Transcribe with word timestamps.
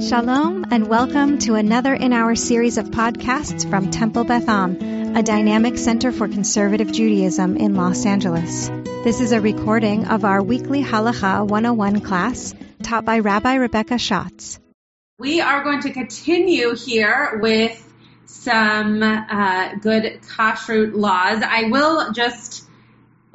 Shalom 0.00 0.66
and 0.70 0.88
welcome 0.88 1.38
to 1.38 1.54
another 1.54 1.94
in 1.94 2.12
our 2.12 2.34
series 2.34 2.76
of 2.76 2.86
podcasts 2.88 3.68
from 3.68 3.90
Temple 3.90 4.24
Beth 4.24 4.46
Am, 4.46 5.16
a 5.16 5.22
dynamic 5.22 5.78
center 5.78 6.12
for 6.12 6.28
conservative 6.28 6.92
Judaism 6.92 7.56
in 7.56 7.74
Los 7.74 8.04
Angeles. 8.04 8.68
This 9.04 9.20
is 9.20 9.32
a 9.32 9.40
recording 9.40 10.06
of 10.06 10.26
our 10.26 10.42
weekly 10.42 10.82
Halacha 10.82 11.46
101 11.46 12.02
class 12.02 12.54
taught 12.82 13.06
by 13.06 13.20
Rabbi 13.20 13.54
Rebecca 13.54 13.96
Schatz. 13.96 14.60
We 15.18 15.40
are 15.40 15.64
going 15.64 15.80
to 15.80 15.90
continue 15.90 16.74
here 16.74 17.38
with 17.40 17.82
some 18.26 19.02
uh, 19.02 19.76
good 19.76 20.20
kashrut 20.22 20.94
laws. 20.94 21.42
I 21.42 21.70
will 21.70 22.12
just 22.12 22.66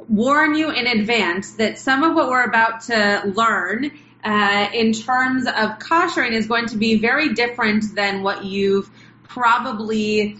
warn 0.08 0.54
you 0.54 0.70
in 0.70 0.86
advance 0.86 1.54
that 1.54 1.78
some 1.78 2.04
of 2.04 2.14
what 2.14 2.28
we're 2.28 2.44
about 2.44 2.82
to 2.82 3.32
learn 3.34 3.90
uh, 4.24 4.68
in 4.72 4.92
terms 4.92 5.46
of 5.46 5.78
koshering 5.78 6.32
is 6.32 6.46
going 6.46 6.66
to 6.66 6.76
be 6.76 6.98
very 6.98 7.34
different 7.34 7.94
than 7.94 8.22
what 8.22 8.44
you've 8.44 8.90
probably 9.24 10.36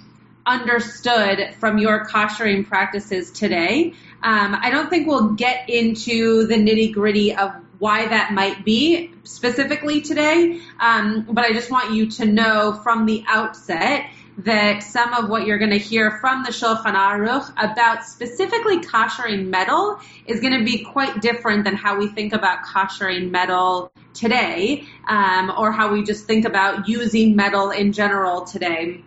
understood 0.47 1.55
from 1.59 1.79
your 1.79 2.05
koshering 2.05 2.67
practices 2.67 3.31
today. 3.31 3.95
Um, 4.23 4.57
I 4.61 4.71
don't 4.71 4.89
think 4.89 5.07
we'll 5.07 5.31
get 5.31 5.69
into 5.69 6.47
the 6.47 6.55
nitty 6.55 6.93
gritty 6.93 7.35
of 7.35 7.53
why 7.79 8.07
that 8.07 8.33
might 8.33 8.65
be 8.65 9.11
specifically 9.25 10.01
today, 10.03 10.61
um, 10.79 11.27
but 11.31 11.45
I 11.45 11.53
just 11.53 11.71
want 11.71 11.93
you 11.93 12.11
to 12.13 12.27
know 12.27 12.81
from 12.85 13.07
the 13.07 13.25
outset 13.27 14.09
that 14.39 14.83
some 14.83 15.13
of 15.13 15.29
what 15.29 15.47
you're 15.47 15.59
going 15.59 15.71
to 15.71 15.79
hear 15.79 16.19
from 16.21 16.43
the 16.43 16.51
Shulchan 16.51 16.95
Aruch 16.95 17.51
about 17.57 18.05
specifically 18.05 18.81
koshering 18.81 19.49
metal 19.49 20.01
is 20.27 20.41
going 20.41 20.59
to 20.59 20.65
be 20.65 20.85
quite 20.85 21.21
different 21.21 21.65
than 21.65 21.77
how 21.77 21.99
we 21.99 22.09
think 22.09 22.33
about 22.33 22.65
koshering 22.65 23.31
metal 23.31 23.93
today, 24.15 24.85
um, 25.09 25.53
or 25.57 25.71
how 25.71 25.93
we 25.93 26.03
just 26.03 26.27
think 26.27 26.45
about 26.45 26.89
using 26.89 27.37
metal 27.37 27.71
in 27.71 27.93
general 27.93 28.43
today, 28.45 29.03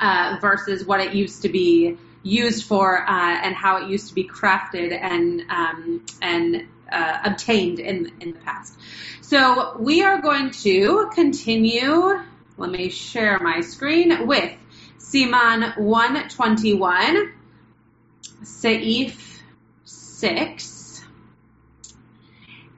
uh, 0.00 0.36
versus 0.40 0.86
what 0.86 1.00
it 1.00 1.14
used 1.14 1.42
to 1.42 1.48
be 1.48 1.96
used 2.22 2.64
for 2.64 3.08
uh, 3.08 3.40
and 3.42 3.54
how 3.54 3.82
it 3.82 3.88
used 3.88 4.08
to 4.08 4.14
be 4.14 4.24
crafted 4.24 4.92
and 4.92 5.42
um, 5.48 6.04
and 6.22 6.66
uh, 6.90 7.18
obtained 7.24 7.78
in 7.78 8.12
in 8.20 8.32
the 8.32 8.38
past. 8.40 8.78
So 9.20 9.76
we 9.78 10.02
are 10.02 10.20
going 10.20 10.50
to 10.62 11.10
continue 11.14 12.20
let 12.56 12.70
me 12.70 12.88
share 12.88 13.38
my 13.38 13.60
screen 13.60 14.26
with 14.26 14.52
Siman 14.98 15.78
121, 15.78 17.32
Saif 18.42 19.40
6. 19.84 21.04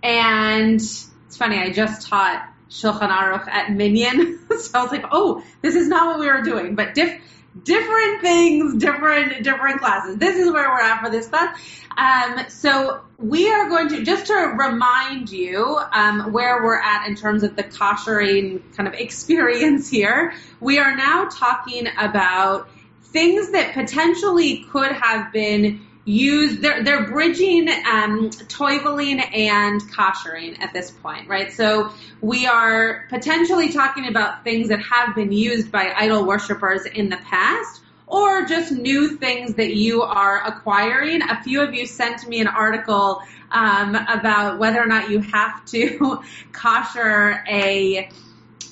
And 0.02 0.74
it's 0.74 1.36
funny, 1.36 1.58
I 1.58 1.70
just 1.70 2.08
taught 2.08 2.48
Shulchan 2.68 3.10
Aruch 3.10 3.48
at 3.48 3.72
Minyan, 3.72 4.40
so 4.58 4.78
I 4.78 4.82
was 4.82 4.92
like, 4.92 5.06
oh, 5.10 5.42
this 5.62 5.74
is 5.74 5.88
not 5.88 6.06
what 6.06 6.20
we 6.20 6.26
were 6.26 6.42
doing, 6.42 6.74
but 6.74 6.94
diff- 6.94 7.20
different 7.64 8.20
things, 8.20 8.76
different 8.76 9.42
different 9.42 9.80
classes. 9.80 10.16
This 10.16 10.36
is 10.36 10.50
where 10.52 10.68
we're 10.68 10.80
at 10.80 11.02
for 11.02 11.10
this 11.10 11.28
class. 11.28 11.58
Um, 11.96 12.48
so 12.48 13.00
we 13.18 13.50
are 13.50 13.68
going 13.68 13.88
to 13.88 14.04
just 14.04 14.26
to 14.26 14.34
remind 14.34 15.30
you 15.30 15.80
um, 15.92 16.32
where 16.32 16.62
we're 16.62 16.80
at 16.80 17.08
in 17.08 17.16
terms 17.16 17.42
of 17.42 17.56
the 17.56 17.64
koshering 17.64 18.62
kind 18.76 18.86
of 18.86 18.94
experience 18.94 19.90
here. 19.90 20.34
We 20.60 20.78
are 20.78 20.96
now 20.96 21.28
talking 21.28 21.88
about 21.98 22.68
things 23.02 23.50
that 23.52 23.74
potentially 23.74 24.64
could 24.70 24.92
have 24.92 25.32
been 25.32 25.87
used. 26.08 26.62
They're 26.62 26.82
they're 26.82 27.06
bridging 27.06 27.68
um, 27.68 28.30
toiveling 28.30 29.22
and 29.34 29.80
koshering 29.80 30.58
at 30.60 30.72
this 30.72 30.90
point, 30.90 31.28
right? 31.28 31.52
So 31.52 31.92
we 32.20 32.46
are 32.46 33.04
potentially 33.10 33.72
talking 33.72 34.08
about 34.08 34.42
things 34.42 34.68
that 34.68 34.80
have 34.80 35.14
been 35.14 35.32
used 35.32 35.70
by 35.70 35.92
idol 35.96 36.24
worshippers 36.24 36.86
in 36.86 37.10
the 37.10 37.18
past 37.18 37.82
or 38.06 38.46
just 38.46 38.72
new 38.72 39.16
things 39.16 39.54
that 39.54 39.74
you 39.74 40.02
are 40.02 40.42
acquiring. 40.46 41.20
A 41.22 41.42
few 41.42 41.60
of 41.60 41.74
you 41.74 41.86
sent 41.86 42.26
me 42.26 42.40
an 42.40 42.46
article 42.46 43.22
um, 43.50 43.94
about 43.94 44.58
whether 44.58 44.80
or 44.80 44.86
not 44.86 45.10
you 45.10 45.20
have 45.20 45.64
to 45.66 46.22
kosher 46.52 47.44
a 47.48 48.08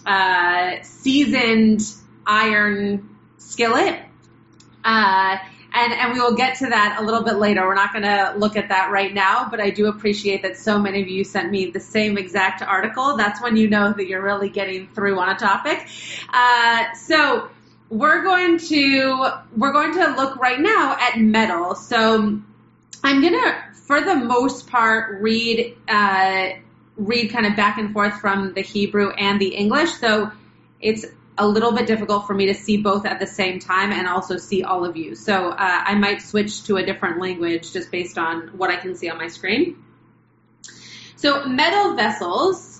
uh, 0.06 0.82
seasoned 0.82 1.82
iron 2.26 3.16
skillet. 3.36 4.00
Uh, 4.84 5.36
and, 5.76 5.92
and 5.92 6.12
we 6.14 6.20
will 6.20 6.34
get 6.34 6.56
to 6.58 6.66
that 6.68 6.96
a 6.98 7.04
little 7.04 7.22
bit 7.22 7.34
later. 7.34 7.66
We're 7.66 7.74
not 7.74 7.92
going 7.92 8.04
to 8.04 8.34
look 8.38 8.56
at 8.56 8.70
that 8.70 8.90
right 8.90 9.12
now, 9.12 9.48
but 9.50 9.60
I 9.60 9.68
do 9.68 9.88
appreciate 9.88 10.42
that 10.42 10.56
so 10.56 10.78
many 10.78 11.02
of 11.02 11.08
you 11.08 11.22
sent 11.22 11.50
me 11.50 11.66
the 11.66 11.80
same 11.80 12.16
exact 12.16 12.62
article. 12.62 13.16
That's 13.18 13.42
when 13.42 13.56
you 13.56 13.68
know 13.68 13.92
that 13.92 14.06
you're 14.08 14.22
really 14.22 14.48
getting 14.48 14.88
through 14.88 15.18
on 15.18 15.28
a 15.28 15.34
topic. 15.36 15.86
Uh, 16.32 16.94
so 16.94 17.50
we're 17.90 18.22
going 18.22 18.58
to 18.58 19.30
we're 19.56 19.72
going 19.72 19.92
to 19.94 20.16
look 20.16 20.36
right 20.36 20.58
now 20.58 20.96
at 20.98 21.18
metal. 21.20 21.74
So 21.74 22.40
I'm 23.04 23.22
gonna, 23.22 23.64
for 23.74 24.00
the 24.00 24.16
most 24.16 24.68
part, 24.68 25.20
read 25.20 25.76
uh, 25.88 26.48
read 26.96 27.28
kind 27.28 27.44
of 27.44 27.54
back 27.54 27.76
and 27.76 27.92
forth 27.92 28.18
from 28.20 28.54
the 28.54 28.62
Hebrew 28.62 29.10
and 29.10 29.38
the 29.38 29.54
English. 29.54 29.92
So 29.92 30.32
it's 30.80 31.04
a 31.38 31.46
little 31.46 31.72
bit 31.72 31.86
difficult 31.86 32.26
for 32.26 32.34
me 32.34 32.46
to 32.46 32.54
see 32.54 32.78
both 32.78 33.04
at 33.04 33.20
the 33.20 33.26
same 33.26 33.58
time 33.58 33.92
and 33.92 34.08
also 34.08 34.36
see 34.36 34.62
all 34.62 34.84
of 34.84 34.96
you. 34.96 35.14
So 35.14 35.50
uh, 35.50 35.56
I 35.58 35.94
might 35.94 36.22
switch 36.22 36.64
to 36.64 36.76
a 36.76 36.84
different 36.84 37.20
language 37.20 37.72
just 37.72 37.90
based 37.90 38.18
on 38.18 38.48
what 38.56 38.70
I 38.70 38.76
can 38.76 38.94
see 38.94 39.10
on 39.10 39.18
my 39.18 39.28
screen. 39.28 39.82
So 41.16 41.46
metal 41.46 41.94
vessels 41.94 42.76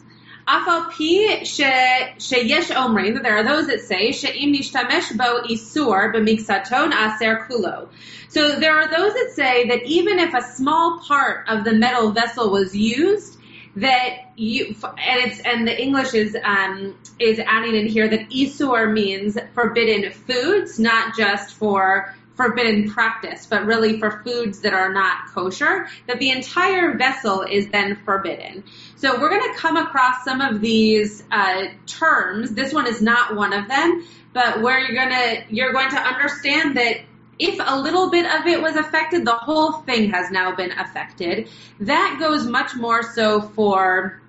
Afal 0.49 0.91
pi 0.93 1.41
sheyesh 1.43 2.71
omrim, 2.71 3.21
there 3.21 3.37
are 3.37 3.43
those 3.43 3.67
that 3.67 3.81
say 3.81 4.13
she'im 4.13 4.55
nishtamesh 4.55 5.17
bo 5.17 5.43
isur 5.43 6.15
b'miksaton 6.15 6.93
aser 6.95 7.49
kulo. 7.49 7.89
So 8.29 8.61
there 8.61 8.77
are 8.77 8.89
those 8.89 9.13
that 9.13 9.33
say 9.35 9.67
that 9.67 9.83
even 9.87 10.21
if 10.21 10.35
a 10.35 10.43
small 10.43 11.01
part 11.01 11.49
of 11.49 11.65
the 11.65 11.73
metal 11.73 12.13
vessel 12.13 12.51
was 12.51 12.77
used, 12.77 13.36
that 13.77 14.33
you 14.37 14.75
and 14.83 15.31
it's 15.31 15.41
and 15.41 15.69
the 15.69 15.81
English 15.81 16.15
is 16.15 16.37
um, 16.43 16.97
is 17.19 17.39
adding 17.39 17.77
in 17.77 17.87
here 17.87 18.09
that 18.09 18.31
isur 18.31 18.93
means 18.93 19.37
forbidden 19.55 20.11
foods, 20.13 20.79
not 20.79 21.17
just 21.17 21.55
for 21.55 22.15
forbidden 22.37 22.91
practice, 22.91 23.47
but 23.47 23.65
really 23.65 23.99
for 23.99 24.23
foods 24.23 24.61
that 24.61 24.75
are 24.75 24.93
not 24.93 25.29
kosher, 25.33 25.89
that 26.07 26.19
the 26.19 26.31
entire 26.31 26.97
vessel 26.97 27.43
is 27.43 27.69
then 27.69 27.97
forbidden. 28.05 28.63
So 28.97 29.19
we're 29.19 29.31
going 29.31 29.53
to 29.53 29.59
come 29.59 29.79
across 29.79 30.23
some 30.23 30.43
of 30.43 30.61
these 30.61 31.25
uh, 31.33 31.65
terms. 31.87 32.53
This 32.53 32.75
one 32.75 32.87
is 32.87 33.01
not 33.01 33.37
one 33.37 33.55
of 33.55 33.69
them, 33.69 34.07
but 34.35 34.61
where 34.61 34.79
you're 34.81 34.95
going 34.95 35.11
to 35.11 35.55
you're 35.55 35.73
going 35.73 35.91
to 35.91 35.99
understand 35.99 36.77
that 36.77 36.97
if 37.39 37.59
a 37.65 37.79
little 37.79 38.11
bit 38.11 38.27
of 38.27 38.47
it 38.47 38.61
was 38.63 38.77
affected, 38.77 39.25
the 39.25 39.35
whole 39.35 39.73
thing 39.73 40.11
has 40.11 40.31
now 40.31 40.55
been 40.55 40.73
affected. 40.73 41.49
That 41.81 42.17
goes 42.19 42.47
much 42.47 42.75
more 42.75 43.03
so 43.03 43.41
for 43.41 44.23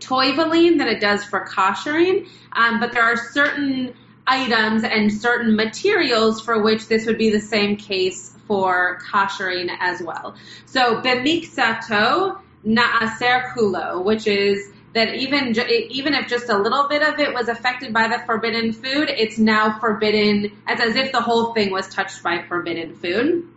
toiveling 0.00 0.78
than 0.78 0.88
it 0.88 1.00
does 1.00 1.22
for 1.24 1.46
koshering, 1.46 2.26
um, 2.52 2.80
but 2.80 2.92
there 2.92 3.02
are 3.02 3.16
certain 3.16 3.94
items 4.26 4.84
and 4.84 5.12
certain 5.12 5.56
materials 5.56 6.40
for 6.40 6.62
which 6.62 6.88
this 6.88 7.06
would 7.06 7.18
be 7.18 7.30
the 7.30 7.40
same 7.40 7.76
case 7.76 8.34
for 8.46 8.98
koshering 9.12 9.68
as 9.78 10.02
well. 10.02 10.34
So 10.66 11.00
bemiksato 11.00 12.40
naaser 12.66 13.52
kulo, 13.54 14.04
which 14.04 14.26
is 14.26 14.70
that 14.92 15.14
even 15.14 15.54
even 15.90 16.14
if 16.14 16.28
just 16.28 16.48
a 16.48 16.58
little 16.58 16.88
bit 16.88 17.02
of 17.02 17.18
it 17.20 17.32
was 17.32 17.48
affected 17.48 17.92
by 17.92 18.08
the 18.08 18.18
forbidden 18.26 18.72
food, 18.72 19.08
it's 19.08 19.38
now 19.38 19.78
forbidden. 19.78 20.52
It's 20.68 20.80
as 20.80 20.96
if 20.96 21.12
the 21.12 21.20
whole 21.20 21.54
thing 21.54 21.70
was 21.70 21.92
touched 21.94 22.22
by 22.22 22.42
forbidden 22.42 22.96
food. 22.96 23.48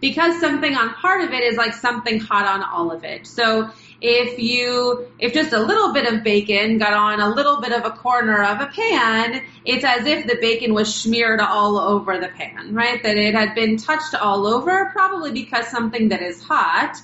Because 0.00 0.38
something 0.40 0.74
on 0.76 0.94
part 0.94 1.22
of 1.24 1.32
it 1.32 1.42
is 1.42 1.56
like 1.56 1.72
something 1.72 2.20
hot 2.20 2.46
on 2.46 2.62
all 2.62 2.90
of 2.92 3.02
it. 3.02 3.26
So 3.26 3.70
if 4.02 4.38
you, 4.38 5.06
if 5.18 5.32
just 5.32 5.54
a 5.54 5.58
little 5.58 5.94
bit 5.94 6.12
of 6.12 6.22
bacon 6.22 6.76
got 6.76 6.92
on 6.92 7.18
a 7.18 7.34
little 7.34 7.62
bit 7.62 7.72
of 7.72 7.86
a 7.86 7.90
corner 7.90 8.44
of 8.44 8.60
a 8.60 8.66
pan, 8.66 9.42
it's 9.64 9.84
as 9.84 10.06
if 10.06 10.26
the 10.26 10.36
bacon 10.38 10.74
was 10.74 10.94
smeared 10.94 11.40
all 11.40 11.78
over 11.78 12.18
the 12.18 12.28
pan, 12.28 12.74
right? 12.74 13.02
That 13.02 13.16
it 13.16 13.34
had 13.34 13.54
been 13.54 13.78
touched 13.78 14.14
all 14.14 14.46
over, 14.46 14.90
probably 14.92 15.32
because 15.32 15.66
something 15.68 16.10
that 16.10 16.20
is 16.20 16.42
hot 16.42 17.00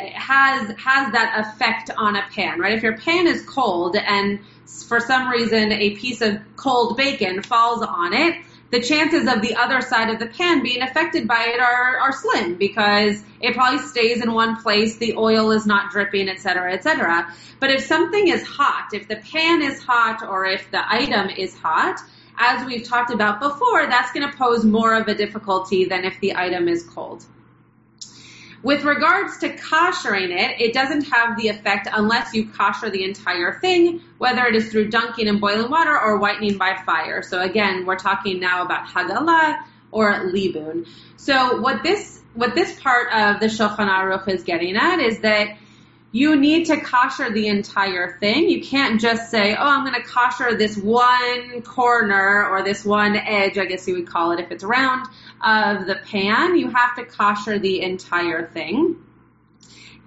has, 0.00 0.68
has 0.78 1.12
that 1.12 1.46
effect 1.46 1.90
on 1.96 2.16
a 2.16 2.22
pan, 2.32 2.58
right? 2.58 2.76
If 2.76 2.82
your 2.82 2.98
pan 2.98 3.26
is 3.26 3.44
cold 3.46 3.96
and 3.96 4.40
for 4.88 5.00
some 5.00 5.30
reason 5.30 5.72
a 5.72 5.96
piece 5.96 6.20
of 6.20 6.38
cold 6.56 6.96
bacon 6.96 7.42
falls 7.42 7.82
on 7.82 8.12
it, 8.12 8.36
the 8.70 8.80
chances 8.80 9.28
of 9.32 9.42
the 9.42 9.54
other 9.54 9.80
side 9.80 10.10
of 10.10 10.18
the 10.18 10.26
pan 10.26 10.62
being 10.62 10.82
affected 10.82 11.28
by 11.28 11.52
it 11.54 11.60
are, 11.60 11.98
are 11.98 12.12
slim 12.12 12.56
because 12.56 13.22
it 13.40 13.54
probably 13.54 13.78
stays 13.78 14.22
in 14.22 14.32
one 14.32 14.60
place, 14.60 14.96
the 14.96 15.16
oil 15.16 15.52
is 15.52 15.66
not 15.66 15.92
dripping, 15.92 16.28
et 16.28 16.40
cetera, 16.40 16.72
et 16.72 16.82
cetera. 16.82 17.32
But 17.60 17.70
if 17.70 17.84
something 17.84 18.26
is 18.26 18.42
hot, 18.42 18.88
if 18.92 19.06
the 19.06 19.16
pan 19.16 19.62
is 19.62 19.80
hot 19.82 20.22
or 20.28 20.46
if 20.46 20.68
the 20.72 20.82
item 20.92 21.30
is 21.30 21.56
hot, 21.56 22.00
as 22.38 22.66
we've 22.66 22.86
talked 22.86 23.12
about 23.12 23.40
before, 23.40 23.86
that's 23.86 24.12
going 24.12 24.28
to 24.28 24.36
pose 24.36 24.64
more 24.64 24.94
of 24.94 25.06
a 25.08 25.14
difficulty 25.14 25.84
than 25.84 26.04
if 26.04 26.18
the 26.20 26.34
item 26.34 26.68
is 26.68 26.82
cold. 26.82 27.24
With 28.62 28.84
regards 28.84 29.38
to 29.38 29.54
koshering 29.54 30.30
it, 30.30 30.60
it 30.60 30.72
doesn't 30.72 31.02
have 31.02 31.36
the 31.36 31.48
effect 31.48 31.88
unless 31.92 32.34
you 32.34 32.48
kosher 32.48 32.90
the 32.90 33.04
entire 33.04 33.58
thing, 33.60 34.00
whether 34.18 34.44
it 34.46 34.56
is 34.56 34.70
through 34.70 34.88
dunking 34.88 35.28
in 35.28 35.38
boiling 35.38 35.70
water 35.70 35.98
or 35.98 36.18
whitening 36.18 36.58
by 36.58 36.76
fire. 36.84 37.22
So 37.22 37.40
again, 37.40 37.86
we're 37.86 37.98
talking 37.98 38.40
now 38.40 38.64
about 38.64 38.88
hagalah 38.88 39.62
or 39.92 40.30
libun. 40.30 40.86
So 41.16 41.60
what 41.60 41.82
this 41.82 42.20
what 42.34 42.54
this 42.54 42.78
part 42.80 43.12
of 43.12 43.40
the 43.40 43.46
Shulchan 43.46 43.88
Aruch 43.88 44.28
is 44.28 44.42
getting 44.42 44.76
at 44.76 44.98
is 45.00 45.20
that 45.20 45.56
you 46.12 46.36
need 46.36 46.66
to 46.66 46.80
kosher 46.80 47.30
the 47.30 47.48
entire 47.48 48.16
thing. 48.18 48.48
You 48.48 48.62
can't 48.62 49.00
just 49.00 49.30
say, 49.30 49.54
oh, 49.54 49.66
I'm 49.66 49.84
going 49.84 50.00
to 50.00 50.08
kosher 50.08 50.56
this 50.56 50.76
one 50.76 51.62
corner 51.62 52.48
or 52.48 52.62
this 52.62 52.84
one 52.84 53.16
edge, 53.16 53.58
I 53.58 53.66
guess 53.66 53.86
you 53.86 53.94
would 53.96 54.06
call 54.06 54.32
it 54.32 54.40
if 54.40 54.50
it's 54.50 54.64
round, 54.64 55.06
of 55.42 55.86
the 55.86 55.96
pan. 56.10 56.56
You 56.56 56.70
have 56.70 56.96
to 56.96 57.04
kosher 57.04 57.58
the 57.58 57.82
entire 57.82 58.46
thing. 58.48 58.96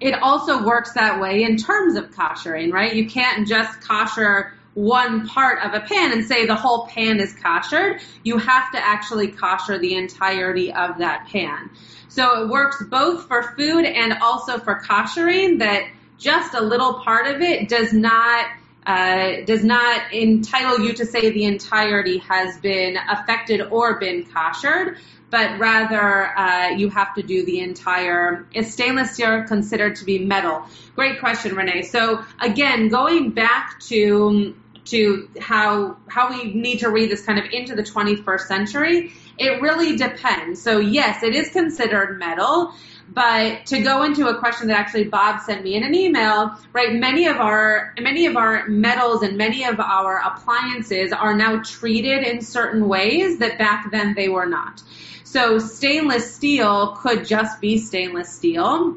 It 0.00 0.14
also 0.14 0.64
works 0.64 0.92
that 0.94 1.20
way 1.20 1.42
in 1.42 1.56
terms 1.56 1.96
of 1.96 2.10
koshering, 2.10 2.72
right? 2.72 2.94
You 2.94 3.08
can't 3.08 3.46
just 3.46 3.80
kosher 3.82 4.54
one 4.74 5.26
part 5.26 5.64
of 5.64 5.74
a 5.74 5.80
pan 5.80 6.12
and 6.12 6.24
say 6.24 6.46
the 6.46 6.54
whole 6.54 6.86
pan 6.86 7.20
is 7.20 7.34
koshered. 7.34 8.00
You 8.22 8.38
have 8.38 8.72
to 8.72 8.78
actually 8.78 9.28
kosher 9.28 9.78
the 9.78 9.94
entirety 9.96 10.72
of 10.72 10.98
that 10.98 11.28
pan. 11.28 11.70
So 12.08 12.42
it 12.42 12.48
works 12.48 12.82
both 12.88 13.26
for 13.26 13.54
food 13.56 13.84
and 13.84 14.14
also 14.22 14.58
for 14.58 14.80
koshering 14.80 15.58
that 15.58 15.84
just 16.18 16.54
a 16.54 16.60
little 16.60 16.94
part 16.94 17.26
of 17.26 17.40
it 17.40 17.68
does 17.68 17.92
not 17.92 18.46
uh, 18.86 19.42
does 19.44 19.62
not 19.62 20.12
entitle 20.12 20.80
you 20.80 20.92
to 20.94 21.06
say 21.06 21.30
the 21.30 21.44
entirety 21.44 22.18
has 22.18 22.58
been 22.58 22.96
affected 22.96 23.60
or 23.60 23.98
been 23.98 24.24
koshered, 24.24 24.98
but 25.30 25.58
rather 25.58 26.36
uh, 26.36 26.70
you 26.70 26.88
have 26.88 27.14
to 27.14 27.22
do 27.22 27.44
the 27.44 27.60
entire. 27.60 28.46
Is 28.54 28.72
stainless 28.72 29.12
steel 29.12 29.44
considered 29.44 29.96
to 29.96 30.04
be 30.04 30.18
metal? 30.18 30.64
Great 30.96 31.20
question, 31.20 31.54
Renee. 31.54 31.82
So 31.82 32.24
again, 32.40 32.88
going 32.88 33.30
back 33.30 33.80
to 33.88 34.54
to 34.86 35.28
how 35.40 35.96
how 36.08 36.30
we 36.30 36.52
need 36.52 36.80
to 36.80 36.88
read 36.88 37.10
this 37.10 37.24
kind 37.24 37.38
of 37.38 37.44
into 37.52 37.74
the 37.74 37.82
21st 37.82 38.40
century, 38.40 39.12
it 39.38 39.60
really 39.60 39.96
depends. 39.96 40.62
So 40.62 40.78
yes, 40.78 41.22
it 41.22 41.34
is 41.34 41.50
considered 41.50 42.18
metal. 42.18 42.72
But 43.12 43.66
to 43.66 43.80
go 43.80 44.04
into 44.04 44.28
a 44.28 44.38
question 44.38 44.68
that 44.68 44.78
actually 44.78 45.04
Bob 45.04 45.40
sent 45.40 45.64
me 45.64 45.74
in 45.74 45.82
an 45.82 45.94
email, 45.94 46.56
right? 46.72 46.94
Many 46.94 47.26
of 47.26 47.38
our 47.38 47.92
many 47.98 48.26
of 48.26 48.36
our 48.36 48.68
metals 48.68 49.22
and 49.22 49.36
many 49.36 49.64
of 49.64 49.80
our 49.80 50.18
appliances 50.24 51.12
are 51.12 51.34
now 51.34 51.60
treated 51.62 52.22
in 52.22 52.40
certain 52.40 52.88
ways 52.88 53.38
that 53.40 53.58
back 53.58 53.90
then 53.90 54.14
they 54.14 54.28
were 54.28 54.46
not. 54.46 54.82
So 55.24 55.58
stainless 55.58 56.34
steel 56.34 56.96
could 56.96 57.24
just 57.24 57.60
be 57.60 57.78
stainless 57.78 58.32
steel, 58.32 58.96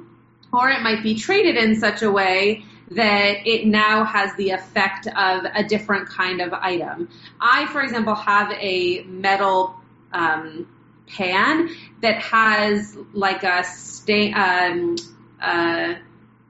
or 0.52 0.70
it 0.70 0.82
might 0.82 1.02
be 1.02 1.16
treated 1.16 1.58
in 1.58 1.76
such 1.76 2.04
a 2.04 2.12
way 2.12 2.66
that 2.92 3.48
it 3.48 3.66
now 3.66 4.04
has 4.04 4.36
the 4.36 4.52
effect 4.52 5.08
of 5.08 5.46
a 5.56 5.64
different 5.64 6.08
kind 6.08 6.42
of 6.42 6.54
item. 6.54 7.10
I, 7.42 7.66
for 7.68 7.82
example, 7.82 8.14
have 8.14 8.52
a 8.52 9.04
metal 9.04 9.76
um, 10.12 10.68
pan 11.08 11.70
that 12.02 12.22
has 12.22 12.98
like 13.14 13.44
a 13.44 13.64
stain, 13.64 14.34
um, 14.36 14.96
uh, 15.42 15.96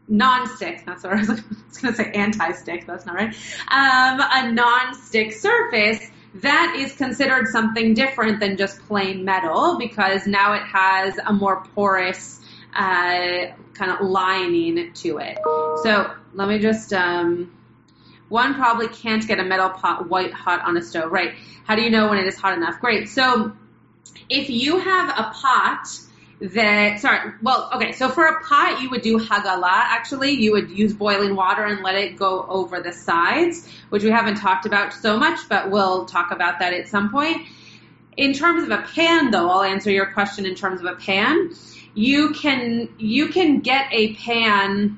non-stick. 0.08 0.84
That's 0.86 1.04
what 1.04 1.14
I 1.14 1.20
was, 1.20 1.30
was 1.30 1.78
going 1.82 1.94
to 1.94 2.04
say. 2.04 2.12
Anti-stick. 2.12 2.86
That's 2.86 3.06
not 3.06 3.16
right. 3.16 3.34
Um, 3.68 4.20
a 4.22 4.52
non-stick 4.52 5.34
surface 5.34 6.00
that 6.36 6.76
is 6.78 6.94
considered 6.96 7.48
something 7.48 7.94
different 7.94 8.40
than 8.40 8.58
just 8.58 8.80
plain 8.82 9.24
metal 9.24 9.78
because 9.78 10.26
now 10.26 10.54
it 10.54 10.64
has 10.64 11.18
a 11.24 11.32
more 11.32 11.64
porous 11.76 12.42
uh, 12.76 13.54
kind 13.74 13.92
of 13.92 14.02
lining 14.02 14.94
to 14.94 15.18
it. 15.20 15.38
So 15.84 16.14
let 16.34 16.48
me 16.48 16.60
just. 16.60 16.94
Um, 16.94 17.52
one 18.30 18.56
probably 18.56 18.88
can't 18.88 19.28
get 19.28 19.40
a 19.40 19.44
metal 19.44 19.70
pot 19.70 20.10
white 20.10 20.34
hot 20.34 20.62
on 20.66 20.76
a 20.76 20.82
stove, 20.82 21.12
right? 21.12 21.36
How 21.66 21.76
do 21.76 21.84
you 21.84 21.92
know 21.92 22.10
when 22.10 22.18
it 22.18 22.26
is 22.26 22.36
hot 22.36 22.58
enough? 22.58 22.80
Great. 22.80 23.10
So 23.10 23.52
if 24.30 24.50
you 24.50 24.80
have 24.80 25.10
a 25.10 25.32
pot 25.34 25.88
that 26.42 27.00
sorry 27.00 27.32
well 27.42 27.70
okay 27.74 27.94
so 27.94 28.10
for 28.10 28.26
a 28.26 28.44
pot 28.44 28.82
you 28.82 28.90
would 28.90 29.02
do 29.02 29.18
hagala. 29.18 29.64
Actually 29.64 30.32
you 30.32 30.52
would 30.52 30.70
use 30.70 30.94
boiling 30.94 31.36
water 31.36 31.64
and 31.64 31.82
let 31.84 31.96
it 31.96 32.18
go 32.18 32.46
over 32.50 32.82
the 32.82 32.92
sides 32.92 33.70
which 33.90 34.04
we 34.04 34.12
haven't 34.12 34.36
talked 34.36 34.66
about 34.66 34.94
so 34.94 35.18
much 35.18 35.40
but 35.48 35.72
we'll 35.72 36.06
talk 36.06 36.32
about 36.32 36.60
that 36.60 36.74
at 36.74 36.88
some 36.88 37.12
point. 37.12 37.48
In 38.18 38.34
terms 38.34 38.64
of 38.64 38.72
a 38.72 38.82
pan 38.82 39.32
though 39.32 39.50
i'll 39.50 39.64
answer 39.64 39.90
your 39.90 40.08
question 40.08 40.46
in 40.46 40.56
terms 40.56 40.82
of 40.82 40.88
a 40.88 40.96
pan. 40.96 41.52
You 41.94 42.32
can 42.32 42.90
you 42.98 43.28
can 43.30 43.60
get 43.60 43.88
a 43.92 44.16
pan 44.16 44.98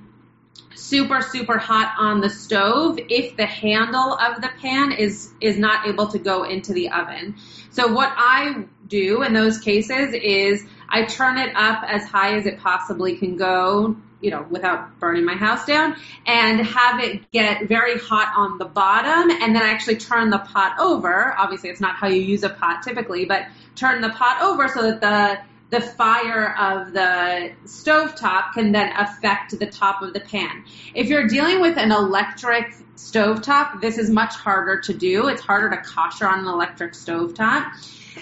super 0.74 1.22
super 1.22 1.58
hot 1.58 1.94
on 2.00 2.22
the 2.22 2.30
stove 2.30 2.98
if 3.10 3.38
the 3.38 3.46
handle 3.46 4.14
of 4.14 4.42
the 4.42 4.50
pan 4.62 4.94
is 4.94 5.32
is 5.42 5.58
not 5.58 5.88
able 5.88 6.08
to 6.08 6.18
go 6.18 6.44
into 6.44 6.74
the 6.74 6.90
oven. 6.90 7.36
So 7.70 7.94
what 7.94 8.12
i 8.16 8.66
do 8.88 9.24
in 9.24 9.34
those 9.34 9.58
cases 9.60 10.14
is 10.14 10.64
I 10.90 11.06
turn 11.06 11.38
it 11.38 11.56
up 11.56 11.84
as 11.88 12.06
high 12.06 12.36
as 12.38 12.46
it 12.46 12.60
possibly 12.60 13.18
can 13.18 13.38
go, 13.38 13.96
you 14.22 14.32
know, 14.32 14.46
without 14.50 15.00
burning 15.00 15.26
my 15.26 15.36
house 15.36 15.66
down 15.66 15.96
and 16.26 16.66
have 16.66 17.00
it 17.00 17.32
get 17.32 17.68
very 17.68 17.98
hot 17.98 18.34
on 18.36 18.58
the 18.58 18.66
bottom 18.66 19.32
and 19.32 19.56
then 19.56 19.62
I 19.62 19.70
actually 19.70 19.98
turn 19.98 20.30
the 20.30 20.40
pot 20.40 20.80
over. 20.80 21.36
Obviously 21.38 21.70
it's 21.70 21.82
not 21.82 21.96
how 21.96 22.08
you 22.08 22.22
use 22.22 22.44
a 22.44 22.50
pot 22.50 22.84
typically, 22.84 23.26
but 23.26 23.48
turn 23.76 24.02
the 24.02 24.10
pot 24.10 24.42
over 24.42 24.68
so 24.68 24.82
that 24.84 25.02
the 25.02 25.40
the 25.72 25.82
fire 25.82 26.56
of 26.58 26.94
the 26.94 27.52
stovetop 27.66 28.54
can 28.54 28.72
then 28.72 28.94
affect 28.96 29.58
the 29.58 29.66
top 29.66 30.02
of 30.02 30.14
the 30.14 30.20
pan. 30.20 30.64
If 30.94 31.08
you're 31.08 31.28
dealing 31.28 31.60
with 31.60 31.78
an 31.78 31.92
electric 31.92 32.76
stovetop, 32.96 33.82
this 33.82 33.98
is 33.98 34.10
much 34.10 34.36
harder 34.36 34.80
to 34.82 34.94
do. 34.94 35.28
It's 35.28 35.42
harder 35.42 35.70
to 35.72 35.78
kosher 35.78 36.28
on 36.28 36.40
an 36.40 36.46
electric 36.46 36.94
stovetop. 36.94 37.74